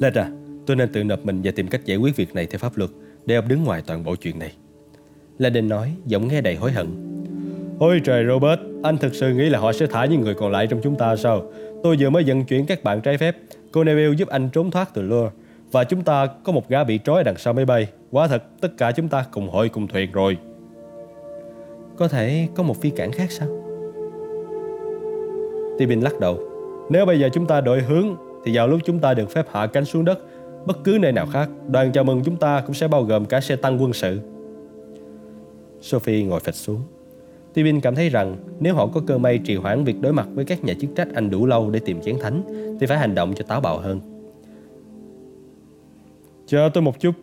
[0.00, 0.30] Lên à,
[0.70, 2.90] Tôi nên tự nộp mình và tìm cách giải quyết việc này theo pháp luật
[3.26, 4.52] để ông đứng ngoài toàn bộ chuyện này.
[5.38, 6.86] Landon nói, giọng nghe đầy hối hận.
[7.78, 10.66] Ôi trời Robert, anh thực sự nghĩ là họ sẽ thả những người còn lại
[10.66, 11.42] trong chúng ta sao?
[11.82, 13.36] Tôi vừa mới vận chuyển các bạn trái phép.
[13.72, 15.30] Cô Neville giúp anh trốn thoát từ Lure.
[15.72, 17.86] Và chúng ta có một gã bị trói đằng sau máy bay.
[18.10, 20.38] Quả thật, tất cả chúng ta cùng hội cùng thuyền rồi.
[21.96, 23.48] Có thể có một phi cảng khác sao?
[25.78, 26.38] Tibin lắc đầu.
[26.90, 29.66] Nếu bây giờ chúng ta đổi hướng, thì vào lúc chúng ta được phép hạ
[29.66, 30.18] cánh xuống đất,
[30.66, 33.40] bất cứ nơi nào khác, đoàn chào mừng chúng ta cũng sẽ bao gồm cả
[33.40, 34.20] xe tăng quân sự.
[35.80, 36.80] Sophie ngồi phịch xuống.
[37.54, 40.44] Tibin cảm thấy rằng nếu họ có cơ may trì hoãn việc đối mặt với
[40.44, 42.42] các nhà chức trách anh đủ lâu để tìm chén thánh,
[42.80, 44.00] thì phải hành động cho táo bạo hơn.
[46.46, 47.14] Chờ tôi một chút,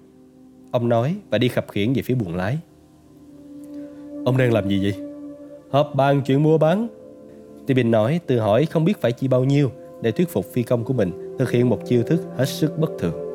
[0.71, 2.57] ông nói và đi khập khiển về phía buồng lái.
[4.25, 4.93] Ông đang làm gì vậy?
[5.69, 6.87] Họp bàn chuyện mua bán.
[7.67, 9.71] Tibin nói tự hỏi không biết phải chi bao nhiêu
[10.01, 12.91] để thuyết phục phi công của mình thực hiện một chiêu thức hết sức bất
[12.99, 13.26] thường.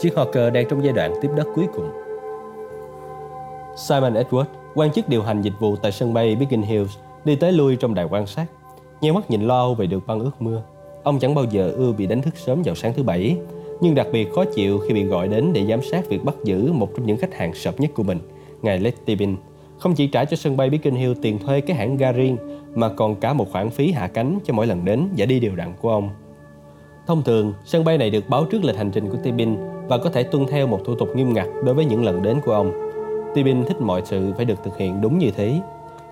[0.00, 1.90] Chiếc Hawker đang trong giai đoạn tiếp đất cuối cùng.
[3.76, 7.52] Simon Edward, quan chức điều hành dịch vụ tại sân bay Biggin Hills, đi tới
[7.52, 8.46] lui trong đài quan sát,
[9.00, 10.62] nheo mắt nhìn lo âu về được băng ướt mưa.
[11.02, 13.36] Ông chẳng bao giờ ưa bị đánh thức sớm vào sáng thứ bảy,
[13.80, 16.72] nhưng đặc biệt khó chịu khi bị gọi đến để giám sát việc bắt giữ
[16.72, 18.18] một trong những khách hàng sợp nhất của mình,
[18.62, 19.36] ngài Letty Bin.
[19.78, 22.36] Không chỉ trả cho sân bay Biggin Hill tiền thuê cái hãng ga riêng,
[22.74, 25.56] mà còn cả một khoản phí hạ cánh cho mỗi lần đến và đi đều
[25.56, 26.10] đặn của ông.
[27.06, 29.56] Thông thường, sân bay này được báo trước lịch hành trình của Tibin
[29.88, 32.40] và có thể tuân theo một thủ tục nghiêm ngặt đối với những lần đến
[32.44, 32.72] của ông.
[33.34, 35.60] Tibin thích mọi sự phải được thực hiện đúng như thế.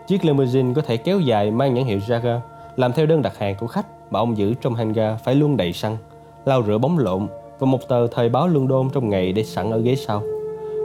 [0.06, 2.40] Chiếc limousine có thể kéo dài mang nhãn hiệu Jaguar,
[2.76, 5.72] làm theo đơn đặt hàng của khách mà ông giữ trong hangar phải luôn đầy
[5.72, 5.96] xăng,
[6.44, 7.26] lau rửa bóng lộn
[7.58, 10.22] và một tờ thời báo London trong ngày để sẵn ở ghế sau.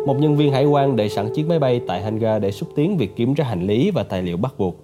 [0.06, 2.98] Một nhân viên hải quan để sẵn chiếc máy bay tại hangar để xúc tiến
[2.98, 4.76] việc kiểm tra hành lý và tài liệu bắt buộc.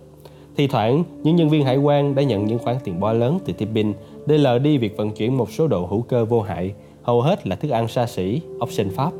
[0.57, 3.53] Thì thoảng, những nhân viên hải quan đã nhận những khoản tiền bo lớn từ
[3.53, 3.93] tipping
[4.25, 6.73] để lờ đi việc vận chuyển một số đồ hữu cơ vô hại,
[7.03, 9.11] hầu hết là thức ăn xa xỉ, ốc Pháp,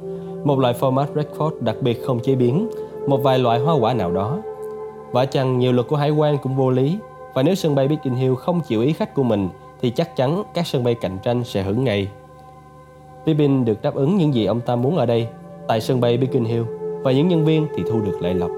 [0.43, 2.69] một loại format record đặc biệt không chế biến,
[3.07, 4.37] một vài loại hoa quả nào đó.
[5.11, 6.97] Và chăng nhiều luật của hải quan cũng vô lý,
[7.33, 9.49] và nếu sân bay Biggin Hill không chịu ý khách của mình
[9.81, 12.07] thì chắc chắn các sân bay cạnh tranh sẽ hưởng ngay.
[13.25, 15.27] Pippin được đáp ứng những gì ông ta muốn ở đây,
[15.67, 16.63] tại sân bay Biggin Hill,
[17.03, 18.51] và những nhân viên thì thu được lợi lộc.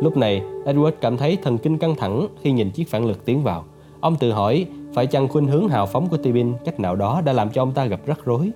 [0.00, 3.42] Lúc này, Edward cảm thấy thần kinh căng thẳng khi nhìn chiếc phản lực tiến
[3.42, 3.64] vào.
[4.00, 7.32] Ông tự hỏi, phải chăng khuynh hướng hào phóng của Tibin cách nào đó đã
[7.32, 8.50] làm cho ông ta gặp rắc rối?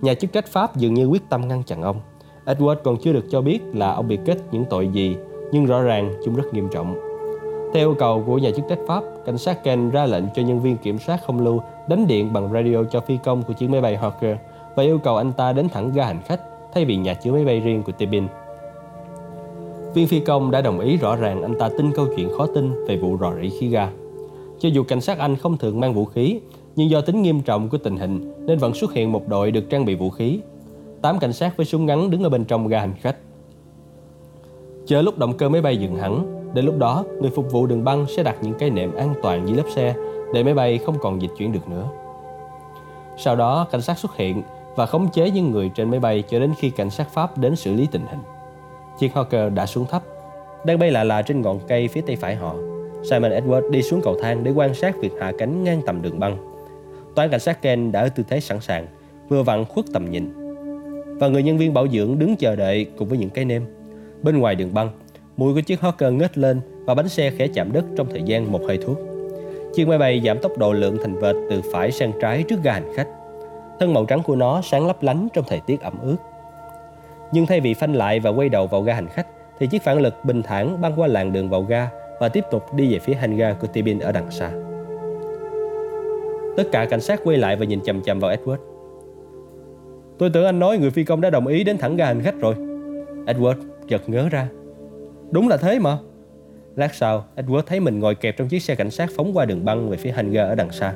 [0.00, 2.00] Nhà chức trách Pháp dường như quyết tâm ngăn chặn ông.
[2.46, 5.16] Edward còn chưa được cho biết là ông bị kết những tội gì,
[5.52, 6.94] nhưng rõ ràng chúng rất nghiêm trọng.
[7.74, 10.60] Theo yêu cầu của nhà chức trách Pháp, cảnh sát Ken ra lệnh cho nhân
[10.60, 13.80] viên kiểm soát không lưu đánh điện bằng radio cho phi công của chiếc máy
[13.80, 14.36] bay Hawker
[14.74, 16.40] và yêu cầu anh ta đến thẳng ga hành khách
[16.74, 18.26] thay vì nhà chứa máy bay riêng của Tibin.
[19.94, 22.86] Viên phi công đã đồng ý rõ ràng anh ta tin câu chuyện khó tin
[22.86, 23.88] về vụ rò rỉ khí ga.
[24.58, 26.40] Cho dù cảnh sát Anh không thường mang vũ khí,
[26.76, 29.70] nhưng do tính nghiêm trọng của tình hình nên vẫn xuất hiện một đội được
[29.70, 30.40] trang bị vũ khí.
[31.02, 33.16] Tám cảnh sát với súng ngắn đứng ở bên trong ga hành khách.
[34.86, 37.84] Chờ lúc động cơ máy bay dừng hẳn, đến lúc đó người phục vụ đường
[37.84, 39.94] băng sẽ đặt những cái nệm an toàn dưới lớp xe
[40.34, 41.88] để máy bay không còn dịch chuyển được nữa.
[43.18, 44.42] Sau đó cảnh sát xuất hiện
[44.76, 47.56] và khống chế những người trên máy bay cho đến khi cảnh sát Pháp đến
[47.56, 48.20] xử lý tình hình.
[48.98, 50.02] Chiếc Hawker đã xuống thấp,
[50.64, 52.54] đang bay lạ lạ trên ngọn cây phía tây phải họ.
[53.10, 56.18] Simon Edward đi xuống cầu thang để quan sát việc hạ cánh ngang tầm đường
[56.20, 56.36] băng.
[57.14, 58.86] Toán cảnh sát Ken đã ở tư thế sẵn sàng,
[59.28, 60.32] vừa vặn khuất tầm nhìn.
[61.18, 63.62] Và người nhân viên bảo dưỡng đứng chờ đợi cùng với những cái nêm.
[64.22, 64.90] Bên ngoài đường băng,
[65.36, 68.52] mùi của chiếc Hawker ngất lên và bánh xe khẽ chạm đất trong thời gian
[68.52, 68.98] một hơi thuốc.
[69.74, 72.72] Chiếc máy bay giảm tốc độ lượng thành vệt từ phải sang trái trước ga
[72.72, 73.08] hành khách.
[73.80, 76.16] Thân màu trắng của nó sáng lấp lánh trong thời tiết ẩm ướt.
[77.32, 79.26] Nhưng thay vì phanh lại và quay đầu vào ga hành khách,
[79.58, 81.88] thì chiếc phản lực bình thản băng qua làn đường vào ga
[82.20, 84.50] và tiếp tục đi về phía hangar của Tibin ở đằng xa.
[86.56, 88.56] Tất cả cảnh sát quay lại và nhìn chầm chầm vào Edward.
[90.18, 92.40] Tôi tưởng anh nói người phi công đã đồng ý đến thẳng ga hành khách
[92.40, 92.54] rồi.
[93.26, 93.56] Edward
[93.88, 94.48] giật ngớ ra.
[95.30, 95.98] Đúng là thế mà.
[96.76, 99.64] Lát sau, Edward thấy mình ngồi kẹp trong chiếc xe cảnh sát phóng qua đường
[99.64, 100.94] băng về phía hangar ở đằng xa.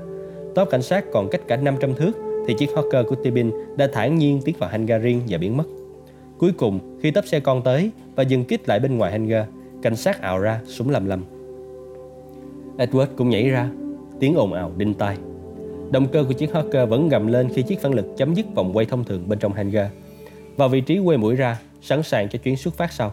[0.54, 2.12] Top cảnh sát còn cách cả 500 thước
[2.46, 5.64] thì chiếc Hawker của Tibin đã thản nhiên tiến vào hangar riêng và biến mất.
[6.38, 9.44] Cuối cùng, khi tấp xe con tới và dừng kít lại bên ngoài hangar,
[9.83, 11.24] cảnh sát ảo ra súng lầm lầm.
[12.78, 13.68] Edward cũng nhảy ra,
[14.20, 15.16] tiếng ồn ào đinh tai.
[15.91, 18.76] Động cơ của chiếc Hawker vẫn gầm lên khi chiếc phản lực chấm dứt vòng
[18.76, 19.87] quay thông thường bên trong hangar.
[20.57, 23.12] Vào vị trí quay mũi ra, sẵn sàng cho chuyến xuất phát sau.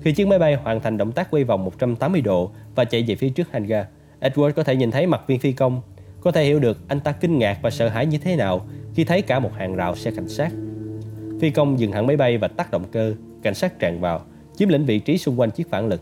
[0.00, 3.14] Khi chiếc máy bay hoàn thành động tác quay vòng 180 độ và chạy về
[3.14, 3.86] phía trước hangar,
[4.20, 5.80] Edward có thể nhìn thấy mặt viên phi công
[6.20, 9.04] có thể hiểu được anh ta kinh ngạc và sợ hãi như thế nào khi
[9.04, 10.52] thấy cả một hàng rào xe cảnh sát.
[11.40, 14.20] Phi công dừng hẳn máy bay và tắt động cơ, cảnh sát tràn vào,
[14.56, 16.00] chiếm lĩnh vị trí xung quanh chiếc phản lực.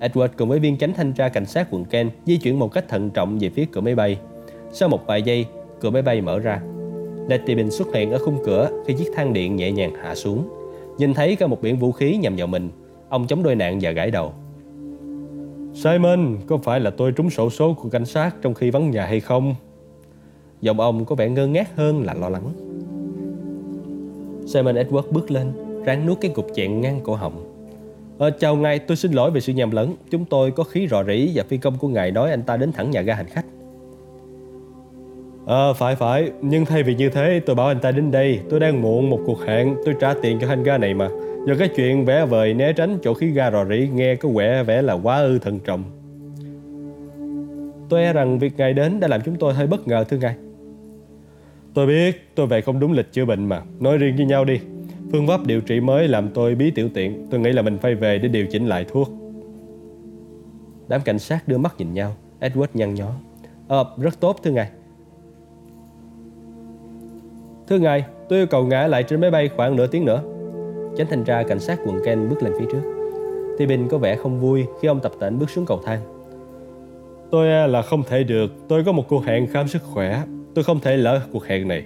[0.00, 2.88] Edward cùng với viên chánh thanh tra cảnh sát quận Kent di chuyển một cách
[2.88, 4.18] thận trọng về phía cửa máy bay.
[4.72, 5.46] Sau một vài giây,
[5.80, 6.62] cửa máy bay mở ra.
[7.28, 10.48] Letty xuất hiện ở khung cửa khi chiếc thang điện nhẹ nhàng hạ xuống.
[10.98, 12.70] Nhìn thấy có một biển vũ khí nhằm vào mình,
[13.08, 14.32] ông chống đôi nạn và gãi đầu.
[15.74, 19.06] Simon, có phải là tôi trúng sổ số của cảnh sát trong khi vắng nhà
[19.06, 19.54] hay không?
[20.60, 22.52] Giọng ông có vẻ ngơ ngác hơn là lo lắng.
[24.46, 25.52] Simon Edward bước lên,
[25.84, 27.51] ráng nuốt cái cục chẹn ngang cổ họng.
[28.22, 29.94] Ờ, chào ngài, tôi xin lỗi về sự nhầm lẫn.
[30.10, 32.72] Chúng tôi có khí rò rỉ và phi công của ngài nói anh ta đến
[32.72, 33.44] thẳng nhà ga hành khách.
[35.46, 38.40] À, phải phải, nhưng thay vì như thế tôi bảo anh ta đến đây.
[38.50, 41.08] Tôi đang muộn một cuộc hẹn, tôi trả tiền cho hành ga này mà.
[41.46, 44.62] Do cái chuyện vẽ vời né tránh chỗ khí ga rò rỉ nghe có vẻ
[44.62, 45.82] vẻ là quá ư thận trọng.
[47.88, 50.34] Tôi e rằng việc ngài đến đã làm chúng tôi hơi bất ngờ thưa ngài.
[51.74, 53.62] Tôi biết tôi về không đúng lịch chữa bệnh mà.
[53.80, 54.60] Nói riêng với nhau đi.
[55.12, 57.26] Phương pháp điều trị mới làm tôi bí tiểu tiện.
[57.30, 59.08] Tôi nghĩ là mình phải về để điều chỉnh lại thuốc.
[60.88, 62.14] Đám cảnh sát đưa mắt nhìn nhau.
[62.40, 63.10] Edward nhăn nhó.
[63.68, 64.70] Ờ, rất tốt thưa ngài.
[67.68, 70.22] Thưa ngài, tôi yêu cầu ngã lại trên máy bay khoảng nửa tiếng nữa.
[70.96, 72.82] Chánh thanh tra cảnh sát quận Ken bước lên phía trước.
[73.58, 76.00] Tibin có vẻ không vui khi ông tập tễnh bước xuống cầu thang.
[77.30, 78.50] Tôi à, là không thể được.
[78.68, 80.22] Tôi có một cuộc hẹn khám sức khỏe.
[80.54, 81.84] Tôi không thể lỡ cuộc hẹn này.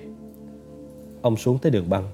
[1.22, 2.04] Ông xuống tới đường băng.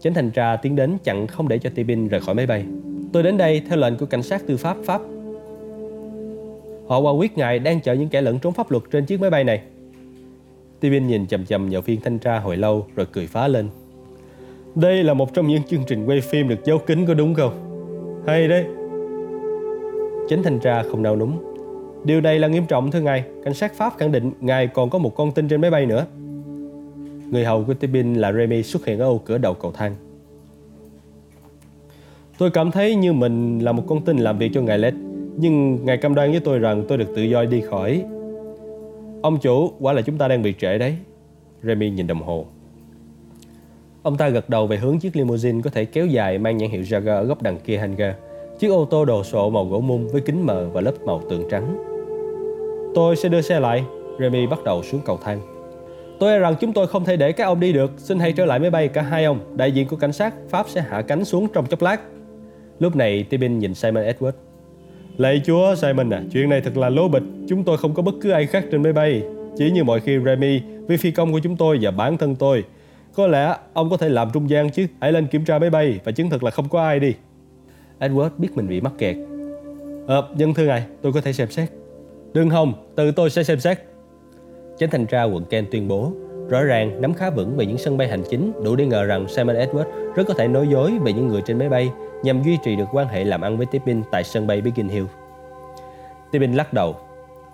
[0.00, 2.64] Chánh thanh tra tiến đến chặn không để cho Tibin rời khỏi máy bay
[3.12, 5.00] Tôi đến đây theo lệnh của cảnh sát tư pháp Pháp
[6.86, 9.30] Họ qua quyết ngài đang chở những kẻ lẫn trốn pháp luật trên chiếc máy
[9.30, 9.62] bay này
[10.80, 13.68] Tibin nhìn chầm chầm vào phiên thanh tra hồi lâu rồi cười phá lên
[14.74, 17.52] đây là một trong những chương trình quay phim được giấu kín có đúng không?
[18.26, 18.64] Hay đấy.
[20.28, 21.54] Chính thanh tra không nào núng.
[22.04, 23.24] Điều này là nghiêm trọng thưa ngài.
[23.44, 26.06] Cảnh sát Pháp khẳng định ngài còn có một con tin trên máy bay nữa.
[27.30, 29.94] Người hầu của Tibin là Remy xuất hiện ở ô cửa đầu cầu thang.
[32.38, 34.94] Tôi cảm thấy như mình là một con tin làm việc cho ngài Led,
[35.36, 38.04] nhưng ngài cam đoan với tôi rằng tôi được tự do đi khỏi.
[39.22, 40.96] Ông chủ, quả là chúng ta đang bị trễ đấy.
[41.62, 42.46] Remy nhìn đồng hồ.
[44.02, 46.82] Ông ta gật đầu về hướng chiếc limousine có thể kéo dài mang nhãn hiệu
[46.82, 48.14] Jaguar ở góc đằng kia hangar.
[48.58, 51.42] Chiếc ô tô đồ sộ màu gỗ mung với kính mờ và lớp màu tường
[51.50, 51.84] trắng.
[52.94, 53.84] Tôi sẽ đưa xe lại.
[54.20, 55.59] Remy bắt đầu xuống cầu thang.
[56.20, 57.92] Tôi e rằng chúng tôi không thể để các ông đi được.
[57.96, 59.56] Xin hãy trở lại máy bay cả hai ông.
[59.56, 62.00] Đại diện của cảnh sát Pháp sẽ hạ cánh xuống trong chốc lát.
[62.78, 64.32] Lúc này, Tibin nhìn Simon Edward.
[65.16, 67.22] Lạy chúa Simon à, chuyện này thật là lố bịch.
[67.48, 69.22] Chúng tôi không có bất cứ ai khác trên máy bay.
[69.58, 72.64] Chỉ như mọi khi Remy, vì phi công của chúng tôi và bản thân tôi
[73.14, 76.00] có lẽ ông có thể làm trung gian chứ Hãy lên kiểm tra máy bay
[76.04, 77.14] và chứng thực là không có ai đi
[78.00, 79.16] Edward biết mình bị mắc kẹt
[80.06, 81.68] Ờ, dân thưa ngài, tôi có thể xem xét
[82.32, 83.78] Đừng hồng, từ tôi sẽ xem xét
[84.80, 86.12] Chánh thanh tra quận Kent tuyên bố
[86.48, 89.28] Rõ ràng nắm khá vững về những sân bay hành chính Đủ để ngờ rằng
[89.28, 91.90] Simon Edwards rất có thể nói dối về những người trên máy bay
[92.22, 95.04] Nhằm duy trì được quan hệ làm ăn với Tippin tại sân bay Biggin Hill
[96.32, 96.96] Tippin lắc đầu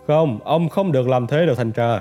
[0.06, 2.00] Không, ông không được làm thế đâu thanh tra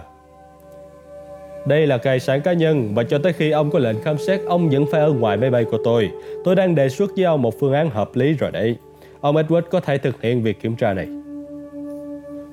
[1.66, 4.42] đây là tài sản cá nhân và cho tới khi ông có lệnh khám xét,
[4.48, 6.10] ông vẫn phải ở ngoài máy bay của tôi.
[6.44, 8.76] Tôi đang đề xuất với ông một phương án hợp lý rồi đấy.
[9.22, 11.08] Ông Edward có thể thực hiện việc kiểm tra này.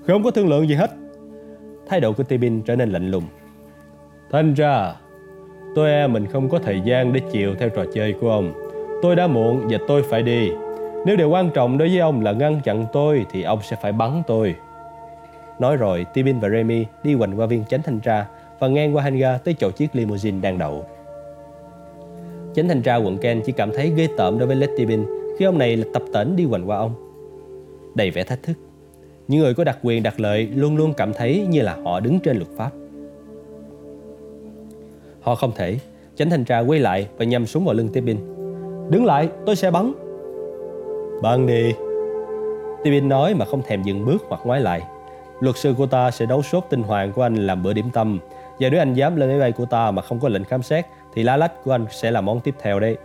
[0.07, 0.91] Không có thương lượng gì hết.
[1.93, 3.24] Thái độ của Tibin trở nên lạnh lùng.
[4.30, 4.95] Thành ra,
[5.74, 8.53] tôi e mình không có thời gian để chịu theo trò chơi của ông.
[9.03, 10.51] Tôi đã muộn và tôi phải đi.
[11.07, 13.93] Nếu điều quan trọng đối với ông là ngăn chặn tôi thì ông sẽ phải
[13.93, 14.55] bắn tôi.
[15.59, 18.26] Nói rồi, Tibin và Remy đi quanh qua viên chánh thanh tra
[18.59, 20.84] và ngang qua hangar tới chỗ chiếc limousine đang đậu.
[22.55, 25.07] Chánh thanh tra quận Ken chỉ cảm thấy ghê tởm đối với Letty Tibin
[25.38, 26.95] khi ông này là tập tễnh đi quanh qua ông.
[27.95, 28.72] Đầy vẻ thách thức.
[29.29, 32.20] Những người có đặc quyền đặc lợi luôn luôn cảm thấy như là họ đứng
[32.20, 32.70] trên luật pháp.
[35.20, 35.79] Họ không thể.
[36.16, 38.16] Chánh thanh tra quay lại và nhắm súng vào lưng Tibin.
[38.91, 39.93] Đứng lại, tôi sẽ bắn.
[41.23, 41.73] Bắn đi.
[42.85, 44.83] Tibin nói mà không thèm dừng bước hoặc ngoái lại.
[45.41, 48.18] Luật sư của ta sẽ đấu sốt tinh hoàng của anh làm bữa điểm tâm
[48.61, 50.87] Và nếu anh dám lên máy bay của ta mà không có lệnh khám xét
[51.14, 52.97] thì lá lách của anh sẽ là món tiếp theo đấy.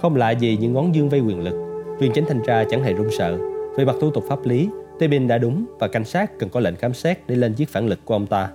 [0.00, 1.84] Không lạ gì những ngón dương vây quyền lực.
[1.98, 3.38] Viên chánh thanh tra chẳng hề run sợ.
[3.76, 4.68] Về mặt thủ tục pháp lý,
[4.98, 7.86] Tebin đã đúng và cảnh sát cần có lệnh khám xét để lên chiếc phản
[7.86, 8.48] lực của ông ta.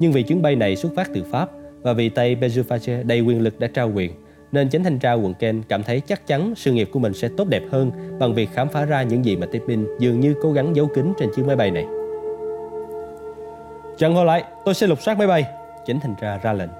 [0.00, 1.50] Nhưng vì chuyến bay này xuất phát từ Pháp
[1.82, 4.12] và vì Tây Bezufache đầy quyền lực đã trao quyền,
[4.52, 7.28] nên chánh thanh tra quận Ken cảm thấy chắc chắn sự nghiệp của mình sẽ
[7.36, 10.52] tốt đẹp hơn bằng việc khám phá ra những gì mà Tebin dường như cố
[10.52, 11.86] gắng giấu kín trên chiếc máy bay này.
[13.98, 15.44] Chặn họ lại, tôi sẽ lục soát máy bay,
[15.86, 16.70] Chánh thanh tra ra lệnh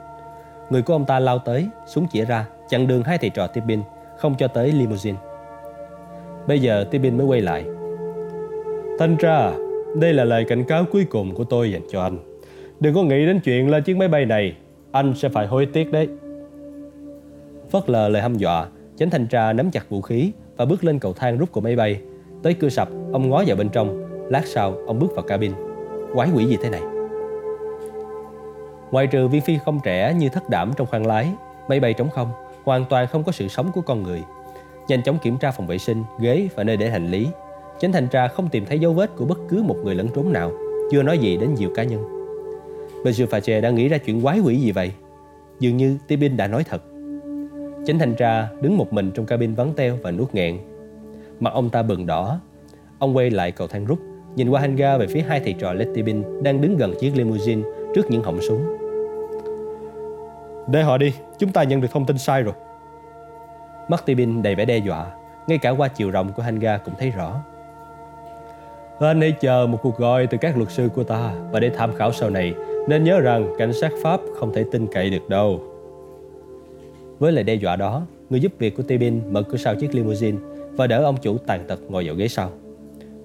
[0.71, 3.83] Người của ông ta lao tới Súng chĩa ra Chặn đường hai thầy trò Tippin
[4.19, 5.19] Không cho tới limousine
[6.47, 7.65] Bây giờ Tippin mới quay lại
[8.99, 9.53] Thanh tra
[9.95, 12.19] Đây là lời cảnh cáo cuối cùng của tôi dành cho anh.
[12.81, 14.57] Đừng có nghĩ đến chuyện lên chiếc máy bay này
[14.93, 16.09] Anh sẽ phải hối tiếc đấy.
[17.71, 18.67] Phớt lờ lời hăm dọa
[18.97, 21.77] Chánh thanh tra nắm chặt vũ khí Và bước lên cầu thang rút của máy
[21.77, 22.01] bay.
[22.43, 24.03] Tới cửa sập Ông ngó vào bên trong.
[24.31, 25.53] Lát sau ông bước vào cabin.
[26.15, 26.83] Quái quỷ gì thế này?
[28.91, 31.29] Ngoài trừ viên phi không trẻ như thất đảm trong khoang lái,
[31.69, 32.31] máy bay trống không,
[32.65, 34.23] hoàn toàn không có sự sống của con người.
[34.89, 37.29] Nhanh chóng kiểm tra phòng vệ sinh, ghế và nơi để hành lý.
[37.81, 40.33] Chánh thanh tra không tìm thấy dấu vết của bất cứ một người lẫn trốn
[40.33, 40.53] nào,
[40.91, 42.05] chưa nói gì đến nhiều cá nhân.
[43.05, 44.93] Monsieur Fache đang nghĩ ra chuyện quái quỷ gì vậy?
[45.61, 46.83] Dường như Tibin đã nói thật.
[47.87, 50.59] Chánh thanh tra đứng một mình trong cabin vắng teo và nuốt nghẹn.
[51.41, 52.41] Mặt ông ta bừng đỏ.
[52.99, 53.99] Ông quay lại cầu thang rút,
[54.37, 57.63] nhìn qua hangar về phía hai thầy trò Letty Bin đang đứng gần chiếc limousine
[57.95, 58.77] trước những họng súng.
[60.69, 62.55] Để họ đi, chúng ta nhận được thông tin sai rồi.
[63.89, 65.07] Mắt Tibin đầy vẻ đe dọa,
[65.47, 67.41] ngay cả qua chiều rộng của hangar cũng thấy rõ.
[69.01, 71.95] Anh hãy chờ một cuộc gọi từ các luật sư của ta và để tham
[71.95, 72.55] khảo sau này
[72.89, 75.61] nên nhớ rằng cảnh sát Pháp không thể tin cậy được đâu.
[77.19, 80.39] Với lời đe dọa đó, người giúp việc của Tibin mở cửa sau chiếc limousine
[80.77, 82.51] và đỡ ông chủ tàn tật ngồi vào ghế sau.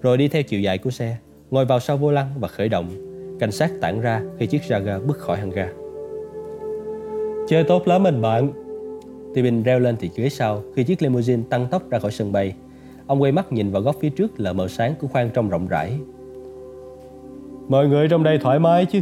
[0.02, 1.18] Rồi đi theo chiều dài của xe,
[1.52, 2.90] ngồi vào sau vô lăng và khởi động.
[3.40, 5.70] Cảnh sát tản ra khi chiếc Jaguar bước khỏi hangar.
[7.48, 8.52] Chơi tốt lắm anh bạn.
[9.34, 12.54] Tibin reo lên từ ghế sau khi chiếc limousine tăng tốc ra khỏi sân bay.
[13.08, 15.68] Ông quay mắt nhìn vào góc phía trước là mờ sáng của khoang trong rộng
[15.68, 15.94] rãi.
[17.68, 19.00] Mọi người trong đây thoải mái chứ?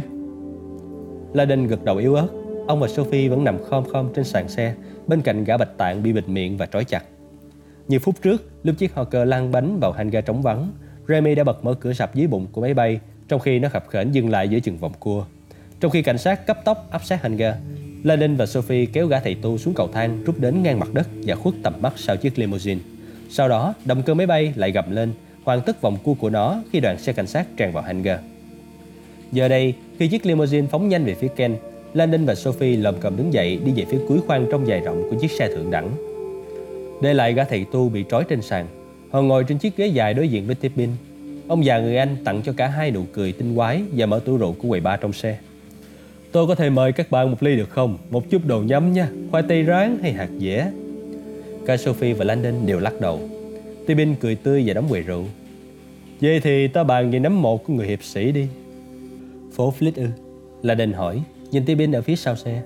[1.32, 2.28] La đinh gật đầu yếu ớt.
[2.66, 4.74] Ông và Sophie vẫn nằm khom khom trên sàn xe
[5.06, 7.04] bên cạnh gã bạch tạng bị bịt miệng và trói chặt.
[7.88, 10.68] Như phút trước, lúc chiếc Hawker lăn bánh vào hành ga trống vắng,
[11.08, 13.88] Remy đã bật mở cửa sập dưới bụng của máy bay trong khi nó khập
[13.88, 15.24] khểnh dừng lại giữa chừng vòng cua.
[15.80, 17.56] Trong khi cảnh sát cấp tốc áp sát hành ga,
[18.02, 20.88] La đinh và Sophie kéo gã thầy tu xuống cầu thang rút đến ngang mặt
[20.92, 22.80] đất và khuất tầm mắt sau chiếc limousine.
[23.30, 25.12] Sau đó, động cơ máy bay lại gầm lên,
[25.44, 28.18] hoàn tất vòng cua của nó khi đoàn xe cảnh sát tràn vào hangar.
[29.32, 31.56] Giờ đây, khi chiếc limousine phóng nhanh về phía Ken,
[31.94, 35.02] Landon và Sophie lầm cầm đứng dậy đi về phía cuối khoang trong dài rộng
[35.10, 35.90] của chiếc xe thượng đẳng.
[37.02, 38.66] Để lại gã thầy tu bị trói trên sàn,
[39.10, 40.90] họ ngồi trên chiếc ghế dài đối diện với Tippin.
[41.48, 44.36] Ông già người Anh tặng cho cả hai nụ cười tinh quái và mở tủ
[44.36, 45.38] rượu của quầy bar trong xe.
[46.32, 47.98] Tôi có thể mời các bạn một ly được không?
[48.10, 50.70] Một chút đồ nhắm nha, khoai tây rán hay hạt dẻ.
[51.66, 53.20] Cả Sophie và Landon đều lắc đầu.
[53.86, 55.24] Tippin cười tươi và đóng quầy rượu.
[56.20, 58.46] Vậy thì ta bàn về nấm một của người hiệp sĩ đi.
[59.52, 60.06] Phố Flit ư?
[60.62, 62.62] Landon hỏi, nhìn Tippin ở phía sau xe.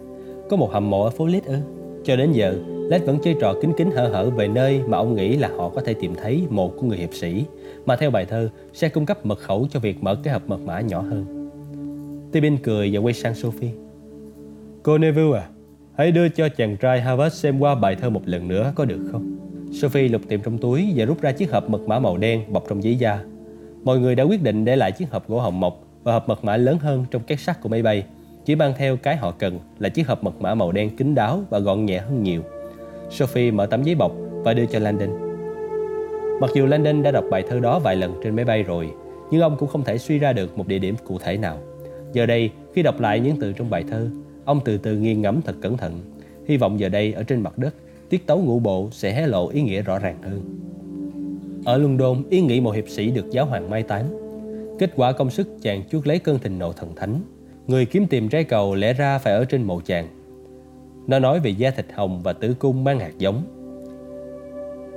[0.51, 1.57] Có một hầm mộ ở phố Flit ư?
[2.05, 2.55] Cho đến giờ,
[2.91, 5.69] Led vẫn chơi trò kín kín hở hở về nơi mà ông nghĩ là họ
[5.69, 7.45] có thể tìm thấy mộ của người hiệp sĩ,
[7.87, 10.61] mà theo bài thơ sẽ cung cấp mật khẩu cho việc mở cái hộp mật
[10.61, 11.51] mã nhỏ hơn.
[12.33, 13.71] Tippin cười và quay sang Sophie.
[14.83, 15.49] Cô Neville à,
[15.97, 19.09] hãy đưa cho chàng trai Harvard xem qua bài thơ một lần nữa có được
[19.13, 19.37] không?
[19.73, 22.65] Sophie lục tìm trong túi và rút ra chiếc hộp mật mã màu đen bọc
[22.69, 23.21] trong giấy da.
[23.85, 26.45] Mọi người đã quyết định để lại chiếc hộp gỗ hồng mộc và hộp mật
[26.45, 28.05] mã lớn hơn trong két sắt của máy bay.
[28.45, 31.43] Chỉ mang theo cái họ cần là chiếc hộp mật mã màu đen kín đáo
[31.51, 32.43] và gọn nhẹ hơn nhiều.
[33.11, 34.13] Sophie mở tấm giấy bọc
[34.45, 35.11] và đưa cho Landon.
[36.41, 38.91] Mặc dù Landon đã đọc bài thơ đó vài lần trên máy bay rồi,
[39.31, 41.59] nhưng ông cũng không thể suy ra được một địa điểm cụ thể nào.
[42.13, 44.09] Giờ đây, khi đọc lại những từ trong bài thơ,
[44.45, 46.01] ông từ từ nghiêng ngẫm thật cẩn thận.
[46.47, 47.75] Hy vọng giờ đây ở trên mặt đất,
[48.09, 50.41] tiết tấu ngũ bộ sẽ hé lộ ý nghĩa rõ ràng hơn.
[51.65, 54.05] Ở London, ý nghĩ một hiệp sĩ được giáo hoàng mai táng.
[54.79, 57.21] Kết quả công sức chàng chuốt lấy cơn thịnh nộ thần thánh.
[57.67, 60.09] Người kiếm tìm trái cầu lẽ ra phải ở trên mộ chàng.
[61.07, 63.43] Nó nói về da thịt hồng và tử cung mang hạt giống.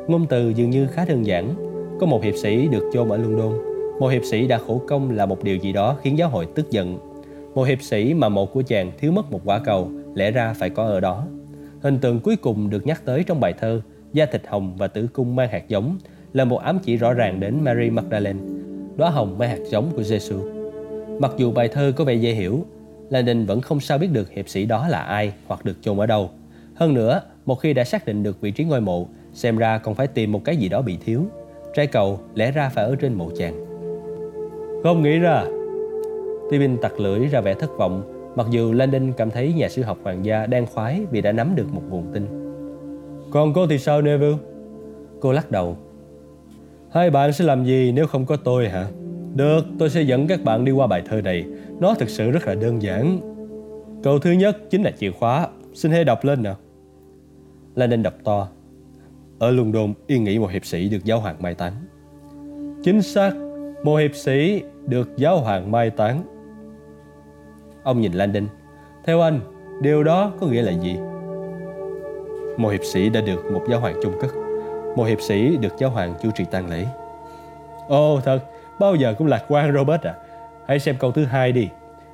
[0.08, 1.54] Ngôn từ dường như khá đơn giản.
[2.00, 3.54] Có một hiệp sĩ được chôn ở London.
[4.00, 6.72] Một hiệp sĩ đã khổ công là một điều gì đó khiến giáo hội tức
[6.72, 6.98] giận.
[7.58, 10.70] Một hiệp sĩ mà mộ của chàng thiếu mất một quả cầu lẽ ra phải
[10.70, 11.28] có ở đó.
[11.82, 13.82] Hình tượng cuối cùng được nhắc tới trong bài thơ
[14.14, 15.98] Da thịt hồng và tử cung mang hạt giống
[16.34, 18.40] là một ám chỉ rõ ràng đến Mary Magdalene,
[18.96, 20.36] đóa hồng mang hạt giống của Giêsu.
[21.20, 22.66] Mặc dù bài thơ có vẻ dễ hiểu,
[23.10, 26.06] Landon vẫn không sao biết được hiệp sĩ đó là ai hoặc được chôn ở
[26.06, 26.30] đâu.
[26.76, 29.96] Hơn nữa, một khi đã xác định được vị trí ngôi mộ, xem ra còn
[29.96, 31.24] phải tìm một cái gì đó bị thiếu.
[31.74, 33.66] Trái cầu lẽ ra phải ở trên mộ chàng.
[34.84, 35.44] Không nghĩ ra.
[36.50, 38.04] Tibin tặc lưỡi ra vẻ thất vọng,
[38.36, 41.56] mặc dù Landon cảm thấy nhà sử học hoàng gia đang khoái vì đã nắm
[41.56, 42.28] được một nguồn tin.
[43.32, 44.38] Còn cô thì sao Neville?
[45.20, 45.78] Cô lắc đầu.
[46.92, 48.88] Hai bạn sẽ làm gì nếu không có tôi hả?
[49.36, 51.46] Được, tôi sẽ dẫn các bạn đi qua bài thơ này.
[51.80, 53.20] Nó thực sự rất là đơn giản.
[54.04, 55.48] Câu thứ nhất chính là chìa khóa.
[55.74, 56.56] Xin hãy đọc lên nào.
[57.76, 58.48] Lenin đọc to.
[59.40, 61.74] Ở London yên nghỉ một hiệp sĩ được giáo hoàng mai táng.
[62.84, 63.34] Chính xác,
[63.84, 66.24] một hiệp sĩ được giáo hoàng mai táng.
[67.88, 68.48] Ông nhìn Landon.
[69.06, 69.40] Theo anh,
[69.82, 70.96] điều đó có nghĩa là gì?
[72.58, 74.32] Một hiệp sĩ đã được một giáo hoàng chung cất.
[74.96, 76.86] Một hiệp sĩ được giáo hoàng chủ trì tang lễ.
[77.88, 78.40] Ồ thật,
[78.80, 80.16] bao giờ cũng lạc quan Robert à.
[80.68, 81.70] Hãy xem câu thứ hai đi.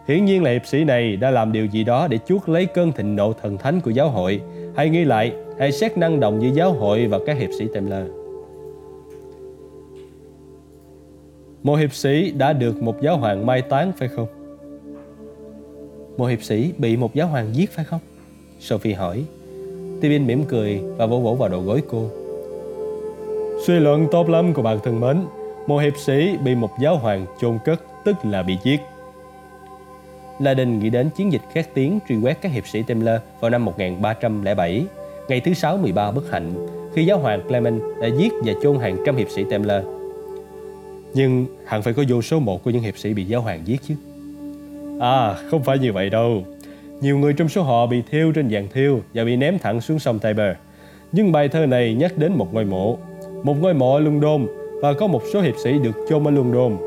[0.07, 2.91] Hiển nhiên là hiệp sĩ này đã làm điều gì đó để chuốt lấy cơn
[2.91, 4.41] thịnh nộ thần thánh của giáo hội.
[4.75, 8.07] Hãy nghĩ lại, hãy xét năng động giữa giáo hội và các hiệp sĩ Templar.
[11.63, 14.42] Một hiệp sĩ đã được một giáo hoàng mai táng phải không?
[16.17, 17.99] Một hiệp sĩ bị một giáo hoàng giết phải không?
[18.59, 19.23] Sophie hỏi.
[20.01, 22.09] Tibin mỉm cười và vỗ vỗ vào đầu gối cô.
[23.65, 25.17] Suy luận tốt lắm của bạn thân mến.
[25.67, 28.81] Một hiệp sĩ bị một giáo hoàng chôn cất tức là bị giết.
[30.39, 33.49] La Đình nghĩ đến chiến dịch khét tiếng truy quét các hiệp sĩ Templar vào
[33.51, 34.85] năm 1307.
[35.27, 38.97] ngày thứ sáu 13 bất hạnh, khi giáo hoàng Clement đã giết và chôn hàng
[39.05, 39.83] trăm hiệp sĩ Templar.
[41.13, 43.81] Nhưng hẳn phải có vô số một của những hiệp sĩ bị giáo hoàng giết
[43.87, 43.95] chứ.
[44.99, 46.43] À, không phải như vậy đâu.
[47.01, 49.99] Nhiều người trong số họ bị thiêu trên giàn thiêu và bị ném thẳng xuống
[49.99, 50.55] sông Tiber.
[51.11, 52.97] Nhưng bài thơ này nhắc đến một ngôi mộ,
[53.43, 54.47] một ngôi mộ ở London
[54.81, 56.77] và có một số hiệp sĩ được chôn ở London.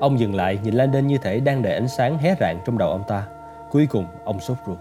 [0.00, 2.90] Ông dừng lại nhìn Landon như thể đang để ánh sáng hé rạng trong đầu
[2.90, 3.26] ông ta.
[3.70, 4.78] Cuối cùng ông sốt ruột.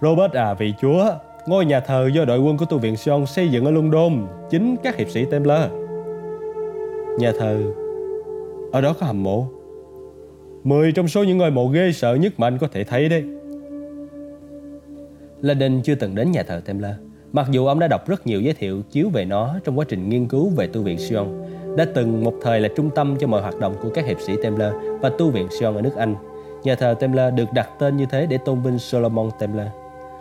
[0.00, 1.10] Robert à vị chúa,
[1.46, 4.76] ngôi nhà thờ do đội quân của tu viện Sion xây dựng ở London, chính
[4.82, 5.70] các hiệp sĩ Templar.
[7.18, 7.62] Nhà thờ,
[8.72, 9.46] ở đó có hầm mộ.
[10.66, 13.24] Mười trong số những ngôi mộ ghê sợ nhất mà anh có thể thấy đấy.
[15.40, 16.94] Lenin chưa từng đến nhà thờ Templar.
[17.32, 20.08] Mặc dù ông đã đọc rất nhiều giới thiệu chiếu về nó trong quá trình
[20.08, 21.26] nghiên cứu về tu viện Sion,
[21.76, 24.32] đã từng một thời là trung tâm cho mọi hoạt động của các hiệp sĩ
[24.42, 26.14] Templar và tu viện Sion ở nước Anh.
[26.64, 29.68] Nhà thờ Templar được đặt tên như thế để tôn vinh Solomon Templar,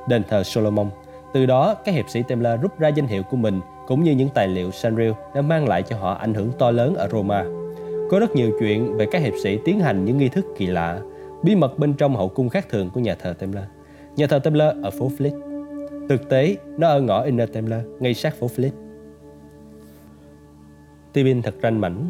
[0.10, 0.90] đền thờ Solomon.
[1.34, 4.30] Từ đó, các hiệp sĩ Templar rút ra danh hiệu của mình cũng như những
[4.34, 7.46] tài liệu Sanrio đã mang lại cho họ ảnh hưởng to lớn ở Roma.
[8.10, 11.00] Có rất nhiều chuyện về các hiệp sĩ tiến hành những nghi thức kỳ lạ,
[11.44, 13.66] bí mật bên trong hậu cung khác thường của nhà thờ Templar.
[14.16, 15.42] Nhà thờ Templar ở phố Fleet.
[16.10, 18.70] Thực tế, nó ở ngõ Inner Templar, ngay sát phố Fleet.
[21.14, 22.06] Tibin thật ranh mảnh.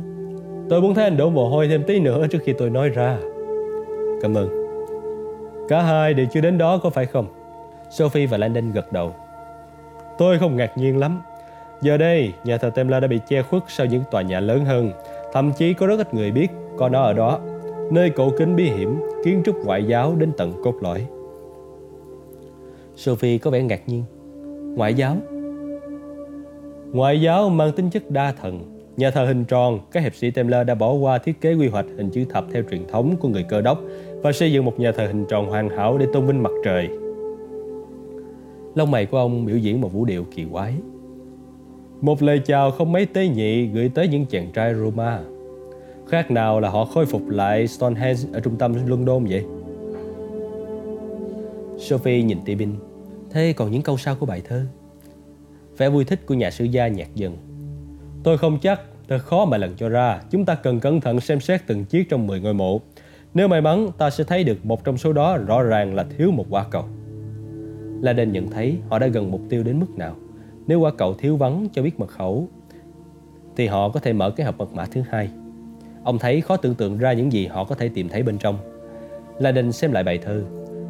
[0.69, 3.17] Tôi muốn thấy anh đổ mồ hôi thêm tí nữa trước khi tôi nói ra.
[4.21, 4.49] Cảm ơn.
[5.69, 7.27] Cả hai đều chưa đến đó có phải không?
[7.91, 9.15] Sophie và Landon gật đầu.
[10.17, 11.21] Tôi không ngạc nhiên lắm.
[11.81, 14.91] Giờ đây, nhà thờ Templar đã bị che khuất sau những tòa nhà lớn hơn.
[15.35, 16.47] Thậm chí có rất ít người biết
[16.77, 17.39] có nó ở đó.
[17.91, 21.05] Nơi cổ kính bí hiểm, kiến trúc ngoại giáo đến tận cốt lõi.
[22.95, 24.03] Sophie có vẻ ngạc nhiên.
[24.75, 25.17] Ngoại giáo?
[26.91, 28.59] Ngoại giáo mang tính chất đa thần,
[28.97, 31.85] Nhà thờ hình tròn, các hiệp sĩ Templar đã bỏ qua thiết kế quy hoạch
[31.97, 33.81] hình chữ thập theo truyền thống của người cơ đốc
[34.21, 36.89] và xây dựng một nhà thờ hình tròn hoàn hảo để tôn vinh mặt trời.
[38.75, 40.73] Lông mày của ông biểu diễn một vũ điệu kỳ quái.
[42.01, 45.19] Một lời chào không mấy tế nhị gửi tới những chàng trai Roma.
[46.07, 49.45] Khác nào là họ khôi phục lại Stonehenge ở trung tâm London vậy?
[51.77, 52.69] Sophie nhìn Tibin.
[53.31, 54.65] Thế còn những câu sau của bài thơ?
[55.77, 57.37] Vẻ vui thích của nhà sử gia nhạt dần
[58.23, 60.21] Tôi không chắc, thật khó mà lần cho ra.
[60.31, 62.81] Chúng ta cần cẩn thận xem xét từng chiếc trong 10 ngôi mộ.
[63.33, 66.31] Nếu may mắn, ta sẽ thấy được một trong số đó rõ ràng là thiếu
[66.31, 66.83] một quả cầu.
[68.01, 70.15] La Đen nhận thấy họ đã gần mục tiêu đến mức nào.
[70.67, 72.47] Nếu qua cầu thiếu vắng cho biết mật khẩu,
[73.55, 75.29] thì họ có thể mở cái hộp mật mã thứ hai.
[76.03, 78.57] Ông thấy khó tưởng tượng ra những gì họ có thể tìm thấy bên trong.
[79.39, 80.43] La Đen xem lại bài thơ.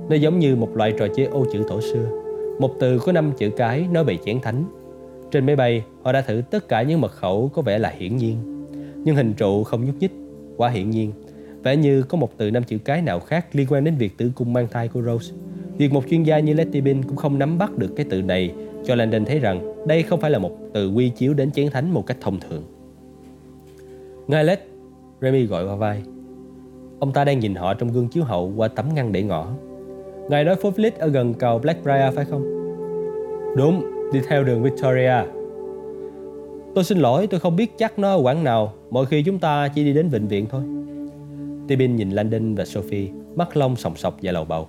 [0.10, 2.22] Nó giống như một loại trò chơi ô chữ thổ xưa.
[2.60, 4.66] Một từ có năm chữ cái nói về chén thánh
[5.32, 8.18] trên máy bay, họ đã thử tất cả những mật khẩu có vẻ là hiển
[8.18, 8.66] nhiên.
[9.04, 10.12] Nhưng hình trụ không nhúc nhích,
[10.58, 11.12] quá hiển nhiên.
[11.64, 14.32] Vẻ như có một từ năm chữ cái nào khác liên quan đến việc tử
[14.36, 15.34] cung mang thai của Rose.
[15.78, 18.54] Việc một chuyên gia như Letty Bin cũng không nắm bắt được cái từ này
[18.86, 21.92] cho Landon thấy rằng đây không phải là một từ quy chiếu đến chiến thánh
[21.92, 22.64] một cách thông thường.
[24.28, 24.60] Ngài lết,
[25.22, 26.02] Remy gọi qua vai.
[27.00, 29.48] Ông ta đang nhìn họ trong gương chiếu hậu qua tấm ngăn để ngõ.
[30.30, 32.44] Ngài nói phố Fleet ở gần cầu Blackbriar phải không?
[33.58, 35.16] Đúng, đi theo đường Victoria.
[36.76, 39.68] Tôi xin lỗi, tôi không biết chắc nó ở quãng nào, mỗi khi chúng ta
[39.68, 40.62] chỉ đi đến bệnh viện thôi.
[41.68, 44.68] Tibin nhìn Landon và Sophie, mắt long sòng sọc và lầu bầu.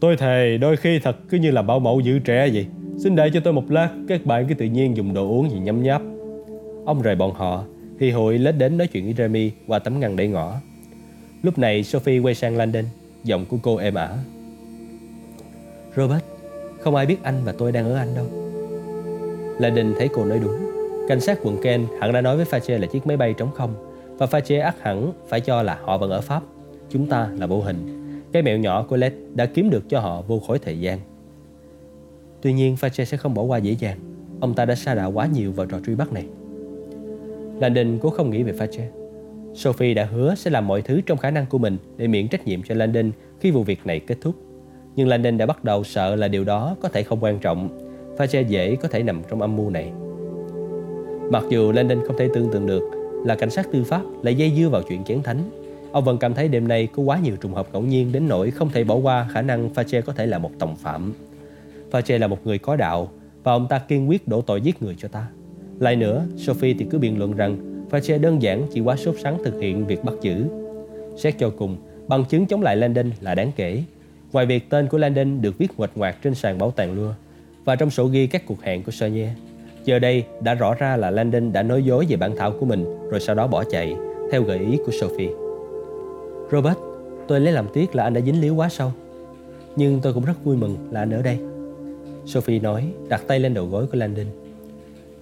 [0.00, 2.66] Tôi thề đôi khi thật cứ như là bảo mẫu giữ trẻ vậy.
[2.98, 5.58] Xin đợi cho tôi một lát, các bạn cứ tự nhiên dùng đồ uống gì
[5.58, 6.02] nhấm nháp.
[6.84, 7.64] Ông rời bọn họ,
[7.98, 10.54] thì hội lết đến nói chuyện với Remy qua tấm ngăn để ngõ.
[11.42, 12.84] Lúc này Sophie quay sang Landon,
[13.24, 14.08] giọng của cô êm ả.
[15.96, 16.24] Robert,
[16.80, 18.26] không ai biết anh và tôi đang ở Anh đâu
[19.58, 20.70] La thấy cô nói đúng
[21.08, 23.74] Cảnh sát quận Ken hẳn đã nói với Fache là chiếc máy bay trống không
[24.18, 26.42] Và Fache ắt hẳn phải cho là họ vẫn ở Pháp
[26.90, 27.78] Chúng ta là vô hình
[28.32, 30.98] Cái mẹo nhỏ của Led đã kiếm được cho họ vô khối thời gian
[32.44, 33.98] Tuy nhiên Fache sẽ không bỏ qua dễ dàng.
[34.40, 36.24] Ông ta đã sa đà quá nhiều vào trò truy bắt này.
[37.60, 38.84] Landon cố không nghĩ về Fache
[39.54, 42.46] Sophie đã hứa sẽ làm mọi thứ trong khả năng của mình để miễn trách
[42.46, 43.10] nhiệm cho Landon
[43.40, 44.34] khi vụ việc này kết thúc.
[44.96, 47.68] Nhưng Landon đã bắt đầu sợ là điều đó có thể không quan trọng.
[48.16, 49.92] Và dễ có thể nằm trong âm mưu này.
[51.30, 52.82] Mặc dù Landon không thể tưởng tượng được
[53.24, 55.50] là cảnh sát tư pháp lại dây dưa vào chuyện chén thánh,
[55.92, 58.50] ông vẫn cảm thấy đêm nay có quá nhiều trùng hợp ngẫu nhiên đến nỗi
[58.50, 61.12] không thể bỏ qua khả năng Fache có thể là một tòng phạm.
[61.94, 63.08] Pache là một người có đạo
[63.42, 65.26] và ông ta kiên quyết đổ tội giết người cho ta.
[65.78, 67.56] Lại nữa, Sophie thì cứ biện luận rằng
[67.90, 70.44] Pache đơn giản chỉ quá sốt sắng thực hiện việc bắt giữ.
[71.16, 71.76] Xét cho cùng,
[72.08, 73.82] bằng chứng chống lại Landon là đáng kể
[74.32, 77.12] Ngoài việc tên của Landon được viết ngoạch ngoạc trên sàn bảo tàng lua
[77.64, 79.28] và trong sổ ghi các cuộc hẹn của Sonia,
[79.84, 82.84] giờ đây đã rõ ra là Landon đã nói dối về bản thảo của mình
[83.10, 83.96] rồi sau đó bỏ chạy
[84.32, 85.30] theo gợi ý của Sophie.
[86.52, 86.78] Robert,
[87.28, 88.92] tôi lấy làm tiếc là anh đã dính líu quá sâu.
[89.76, 91.38] Nhưng tôi cũng rất vui mừng là anh ở đây.
[92.26, 94.26] Sophie nói, đặt tay lên đầu gối của Landon.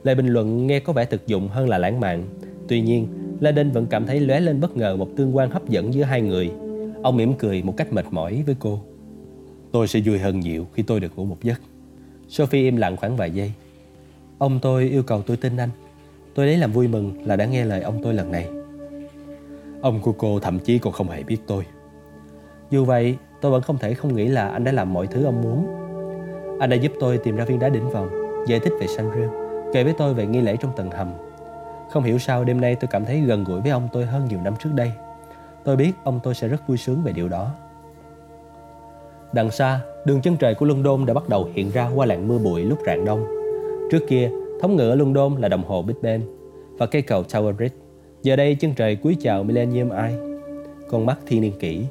[0.04, 2.24] Lời bình luận nghe có vẻ thực dụng hơn là lãng mạn.
[2.68, 3.08] Tuy nhiên,
[3.40, 6.20] Landon vẫn cảm thấy lóe lên bất ngờ một tương quan hấp dẫn giữa hai
[6.20, 6.50] người.
[7.02, 8.80] Ông mỉm cười một cách mệt mỏi với cô.
[9.72, 11.60] Tôi sẽ vui hơn nhiều khi tôi được ngủ một giấc.
[12.28, 13.52] Sophie im lặng khoảng vài giây.
[14.38, 15.70] Ông tôi yêu cầu tôi tin anh.
[16.34, 18.48] Tôi lấy làm vui mừng là đã nghe lời ông tôi lần này.
[19.80, 21.64] Ông của cô thậm chí còn không hề biết tôi.
[22.70, 25.42] Dù vậy, tôi vẫn không thể không nghĩ là anh đã làm mọi thứ ông
[25.42, 25.81] muốn.
[26.62, 28.08] Anh đã giúp tôi tìm ra viên đá đỉnh vòng,
[28.46, 29.28] giải thích về Sanrio,
[29.72, 31.12] kể với tôi về nghi lễ trong tầng hầm.
[31.90, 34.38] Không hiểu sao đêm nay tôi cảm thấy gần gũi với ông tôi hơn nhiều
[34.44, 34.92] năm trước đây.
[35.64, 37.50] Tôi biết ông tôi sẽ rất vui sướng về điều đó.
[39.32, 42.38] Đằng xa, đường chân trời của London đã bắt đầu hiện ra qua làn mưa
[42.38, 43.26] bụi lúc rạng đông.
[43.90, 44.30] Trước kia,
[44.60, 46.22] thống ngữ ở London là đồng hồ Big Ben
[46.78, 47.76] và cây cầu Tower Bridge.
[48.22, 50.16] Giờ đây chân trời cúi chào Millennium Eye.
[50.90, 51.86] Con mắt thiên niên kỷ.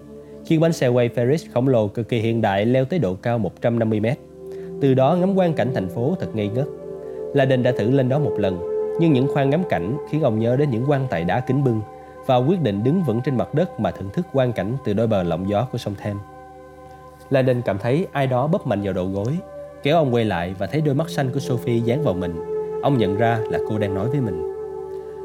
[0.46, 3.38] Chiếc bánh xe quay Ferris khổng lồ cực kỳ hiện đại leo tới độ cao
[3.38, 4.18] 150 mét.
[4.82, 6.68] Từ đó ngắm quan cảnh thành phố thật ngây ngất.
[7.34, 8.60] La Đình đã thử lên đó một lần,
[9.00, 11.82] nhưng những khoang ngắm cảnh khiến ông nhớ đến những quan tài đá kính bưng
[12.26, 15.08] và quyết định đứng vững trên mặt đất mà thưởng thức quan cảnh từ đôi
[15.08, 16.24] bờ lộng gió của sông Thames.
[17.30, 19.38] Landon cảm thấy ai đó bóp mạnh vào đầu gối,
[19.84, 22.36] kéo ông quay lại và thấy đôi mắt xanh của Sophie dán vào mình.
[22.84, 24.54] Ông nhận ra là cô đang nói với mình.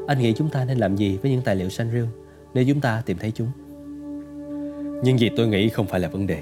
[0.07, 2.05] Anh nghĩ chúng ta nên làm gì với những tài liệu xanh rêu
[2.53, 3.47] nếu chúng ta tìm thấy chúng?
[5.03, 6.39] Nhưng gì tôi nghĩ không phải là vấn đề.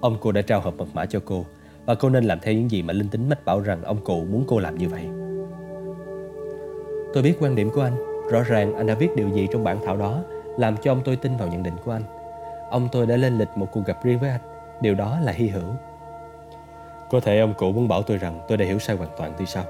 [0.00, 1.44] Ông cô đã trao hộp mật mã cho cô
[1.86, 4.24] và cô nên làm theo những gì mà linh tính mách bảo rằng ông cụ
[4.24, 5.02] muốn cô làm như vậy.
[7.14, 7.96] Tôi biết quan điểm của anh.
[8.30, 10.24] Rõ ràng anh đã viết điều gì trong bản thảo đó,
[10.58, 12.02] làm cho ông tôi tin vào nhận định của anh.
[12.72, 14.40] Ông tôi đã lên lịch một cuộc gặp riêng với anh
[14.80, 15.74] Điều đó là hy hữu
[17.10, 19.46] Có thể ông cụ muốn bảo tôi rằng tôi đã hiểu sai hoàn toàn thì
[19.46, 19.64] sao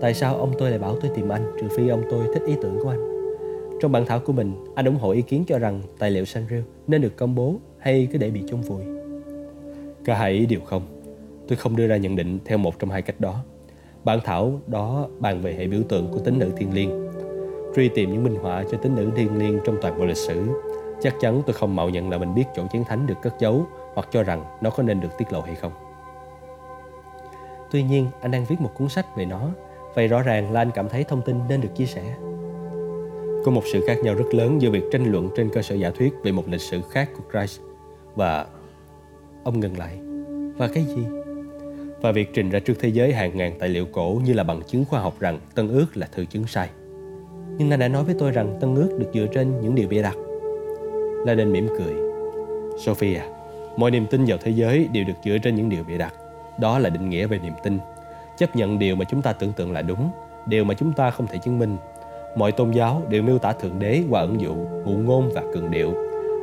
[0.00, 2.54] Tại sao ông tôi lại bảo tôi tìm anh, Trừ phi ông tôi thích ý
[2.62, 3.30] tưởng của anh
[3.80, 6.62] Trong bản thảo của mình, Anh ủng hộ ý kiến cho rằng tài liệu Sanrio
[6.86, 8.97] Nên được công bố hay cứ để bị chôn vùi
[10.08, 10.82] Cả hai ý đều không
[11.48, 13.44] Tôi không đưa ra nhận định theo một trong hai cách đó
[14.04, 17.08] Bản thảo đó bàn về hệ biểu tượng của tính nữ thiên liêng
[17.76, 20.48] Truy tìm những minh họa cho tính nữ thiên liêng trong toàn bộ lịch sử
[21.00, 23.66] Chắc chắn tôi không mạo nhận là mình biết chỗ chiến thánh được cất giấu
[23.94, 25.72] hoặc cho rằng nó có nên được tiết lộ hay không.
[27.70, 29.48] Tuy nhiên, anh đang viết một cuốn sách về nó,
[29.94, 32.16] vậy rõ ràng là anh cảm thấy thông tin nên được chia sẻ.
[33.44, 35.90] Có một sự khác nhau rất lớn giữa việc tranh luận trên cơ sở giả
[35.90, 37.60] thuyết về một lịch sử khác của Christ
[38.14, 38.46] và
[39.48, 39.98] ông ngừng lại.
[40.56, 41.02] Và cái gì?
[42.00, 44.60] Và việc trình ra trước thế giới hàng ngàn tài liệu cổ như là bằng
[44.66, 46.68] chứng khoa học rằng Tân ước là thư chứng sai.
[47.58, 50.02] Nhưng anh đã nói với tôi rằng Tân ước được dựa trên những điều bịa
[50.02, 50.16] đặt.
[51.26, 51.94] La đinh mỉm cười.
[52.78, 53.20] Sophia,
[53.76, 56.14] mọi niềm tin vào thế giới đều được dựa trên những điều bịa đặt.
[56.60, 57.78] Đó là định nghĩa về niềm tin.
[58.38, 60.10] Chấp nhận điều mà chúng ta tưởng tượng là đúng,
[60.46, 61.76] điều mà chúng ta không thể chứng minh.
[62.36, 64.54] Mọi tôn giáo đều miêu tả Thượng Đế qua ẩn dụ,
[64.84, 65.92] ngụ ngôn và cường điệu,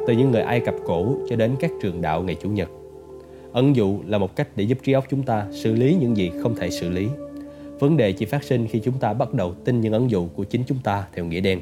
[0.07, 2.69] từ những người Ai Cập cổ cho đến các trường đạo ngày Chủ nhật.
[3.55, 6.31] Ẩn dụ là một cách để giúp trí óc chúng ta xử lý những gì
[6.41, 7.07] không thể xử lý.
[7.79, 10.43] Vấn đề chỉ phát sinh khi chúng ta bắt đầu tin những ẩn dụ của
[10.43, 11.59] chính chúng ta theo nghĩa đen.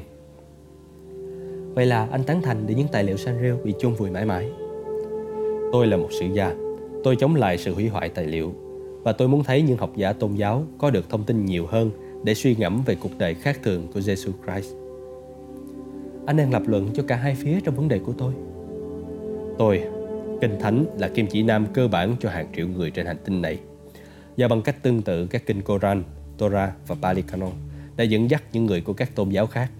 [1.74, 4.50] Vậy là anh tán thành để những tài liệu Sanrio bị chôn vùi mãi mãi.
[5.72, 6.54] Tôi là một sử gia.
[7.04, 8.52] Tôi chống lại sự hủy hoại tài liệu.
[9.02, 11.90] Và tôi muốn thấy những học giả tôn giáo có được thông tin nhiều hơn
[12.24, 14.74] để suy ngẫm về cuộc đời khác thường của Jesus Christ.
[16.26, 18.32] Anh đang lập luận cho cả hai phía trong vấn đề của tôi.
[19.58, 19.82] Tôi,
[20.40, 23.42] Kinh Thánh là kim chỉ nam cơ bản cho hàng triệu người trên hành tinh
[23.42, 23.58] này.
[24.36, 26.02] Và bằng cách tương tự các kinh Koran,
[26.38, 27.52] Torah và Pali Canon
[27.96, 29.70] đã dẫn dắt những người của các tôn giáo khác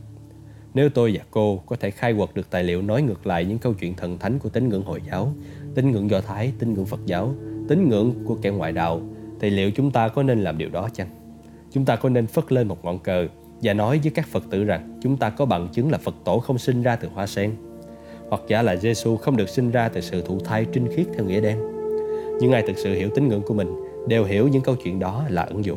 [0.74, 3.58] nếu tôi và cô có thể khai quật được tài liệu nói ngược lại những
[3.58, 5.32] câu chuyện thần thánh của tín ngưỡng Hồi giáo,
[5.74, 7.34] tín ngưỡng Do Thái, tín ngưỡng Phật giáo,
[7.68, 9.02] tín ngưỡng của kẻ ngoại đạo,
[9.40, 11.08] thì liệu chúng ta có nên làm điều đó chăng?
[11.70, 13.28] Chúng ta có nên phất lên một ngọn cờ
[13.62, 16.38] và nói với các Phật tử rằng chúng ta có bằng chứng là Phật tổ
[16.38, 17.54] không sinh ra từ hoa sen,
[18.34, 21.24] hoặc giả là Giêsu không được sinh ra từ sự thụ thai trinh khiết theo
[21.24, 21.58] nghĩa đen.
[22.40, 23.68] Nhưng ai thực sự hiểu tín ngưỡng của mình
[24.08, 25.76] đều hiểu những câu chuyện đó là ẩn dụ.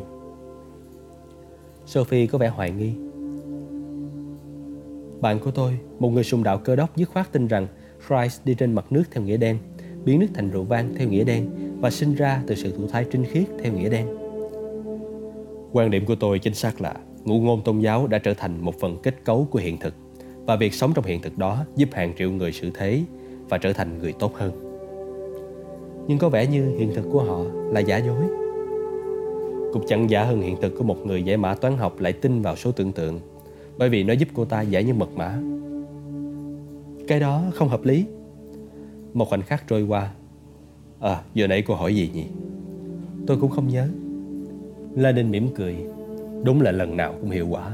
[1.86, 2.92] Sophie có vẻ hoài nghi
[5.20, 7.66] bạn của tôi, một người sùng đạo cơ đốc dứt khoát tin rằng
[8.08, 9.58] Christ đi trên mặt nước theo nghĩa đen,
[10.04, 13.06] biến nước thành rượu vang theo nghĩa đen và sinh ra từ sự thụ thai
[13.12, 14.06] trinh khiết theo nghĩa đen.
[15.72, 16.94] Quan điểm của tôi chính xác là
[17.24, 19.94] ngụ ngôn tôn giáo đã trở thành một phần kết cấu của hiện thực
[20.48, 23.02] và việc sống trong hiện thực đó giúp hàng triệu người xử thế
[23.48, 24.52] và trở thành người tốt hơn.
[26.06, 27.40] Nhưng có vẻ như hiện thực của họ
[27.72, 28.22] là giả dối.
[29.72, 32.42] Cũng chẳng giả hơn hiện thực của một người giải mã toán học lại tin
[32.42, 33.20] vào số tưởng tượng
[33.78, 35.38] bởi vì nó giúp cô ta giải những mật mã.
[37.08, 38.04] Cái đó không hợp lý.
[39.14, 40.12] Một khoảnh khắc trôi qua.
[41.00, 42.24] À, giờ nãy cô hỏi gì nhỉ?
[43.26, 43.88] Tôi cũng không nhớ.
[44.94, 45.76] La mỉm cười.
[46.44, 47.72] Đúng là lần nào cũng hiệu quả.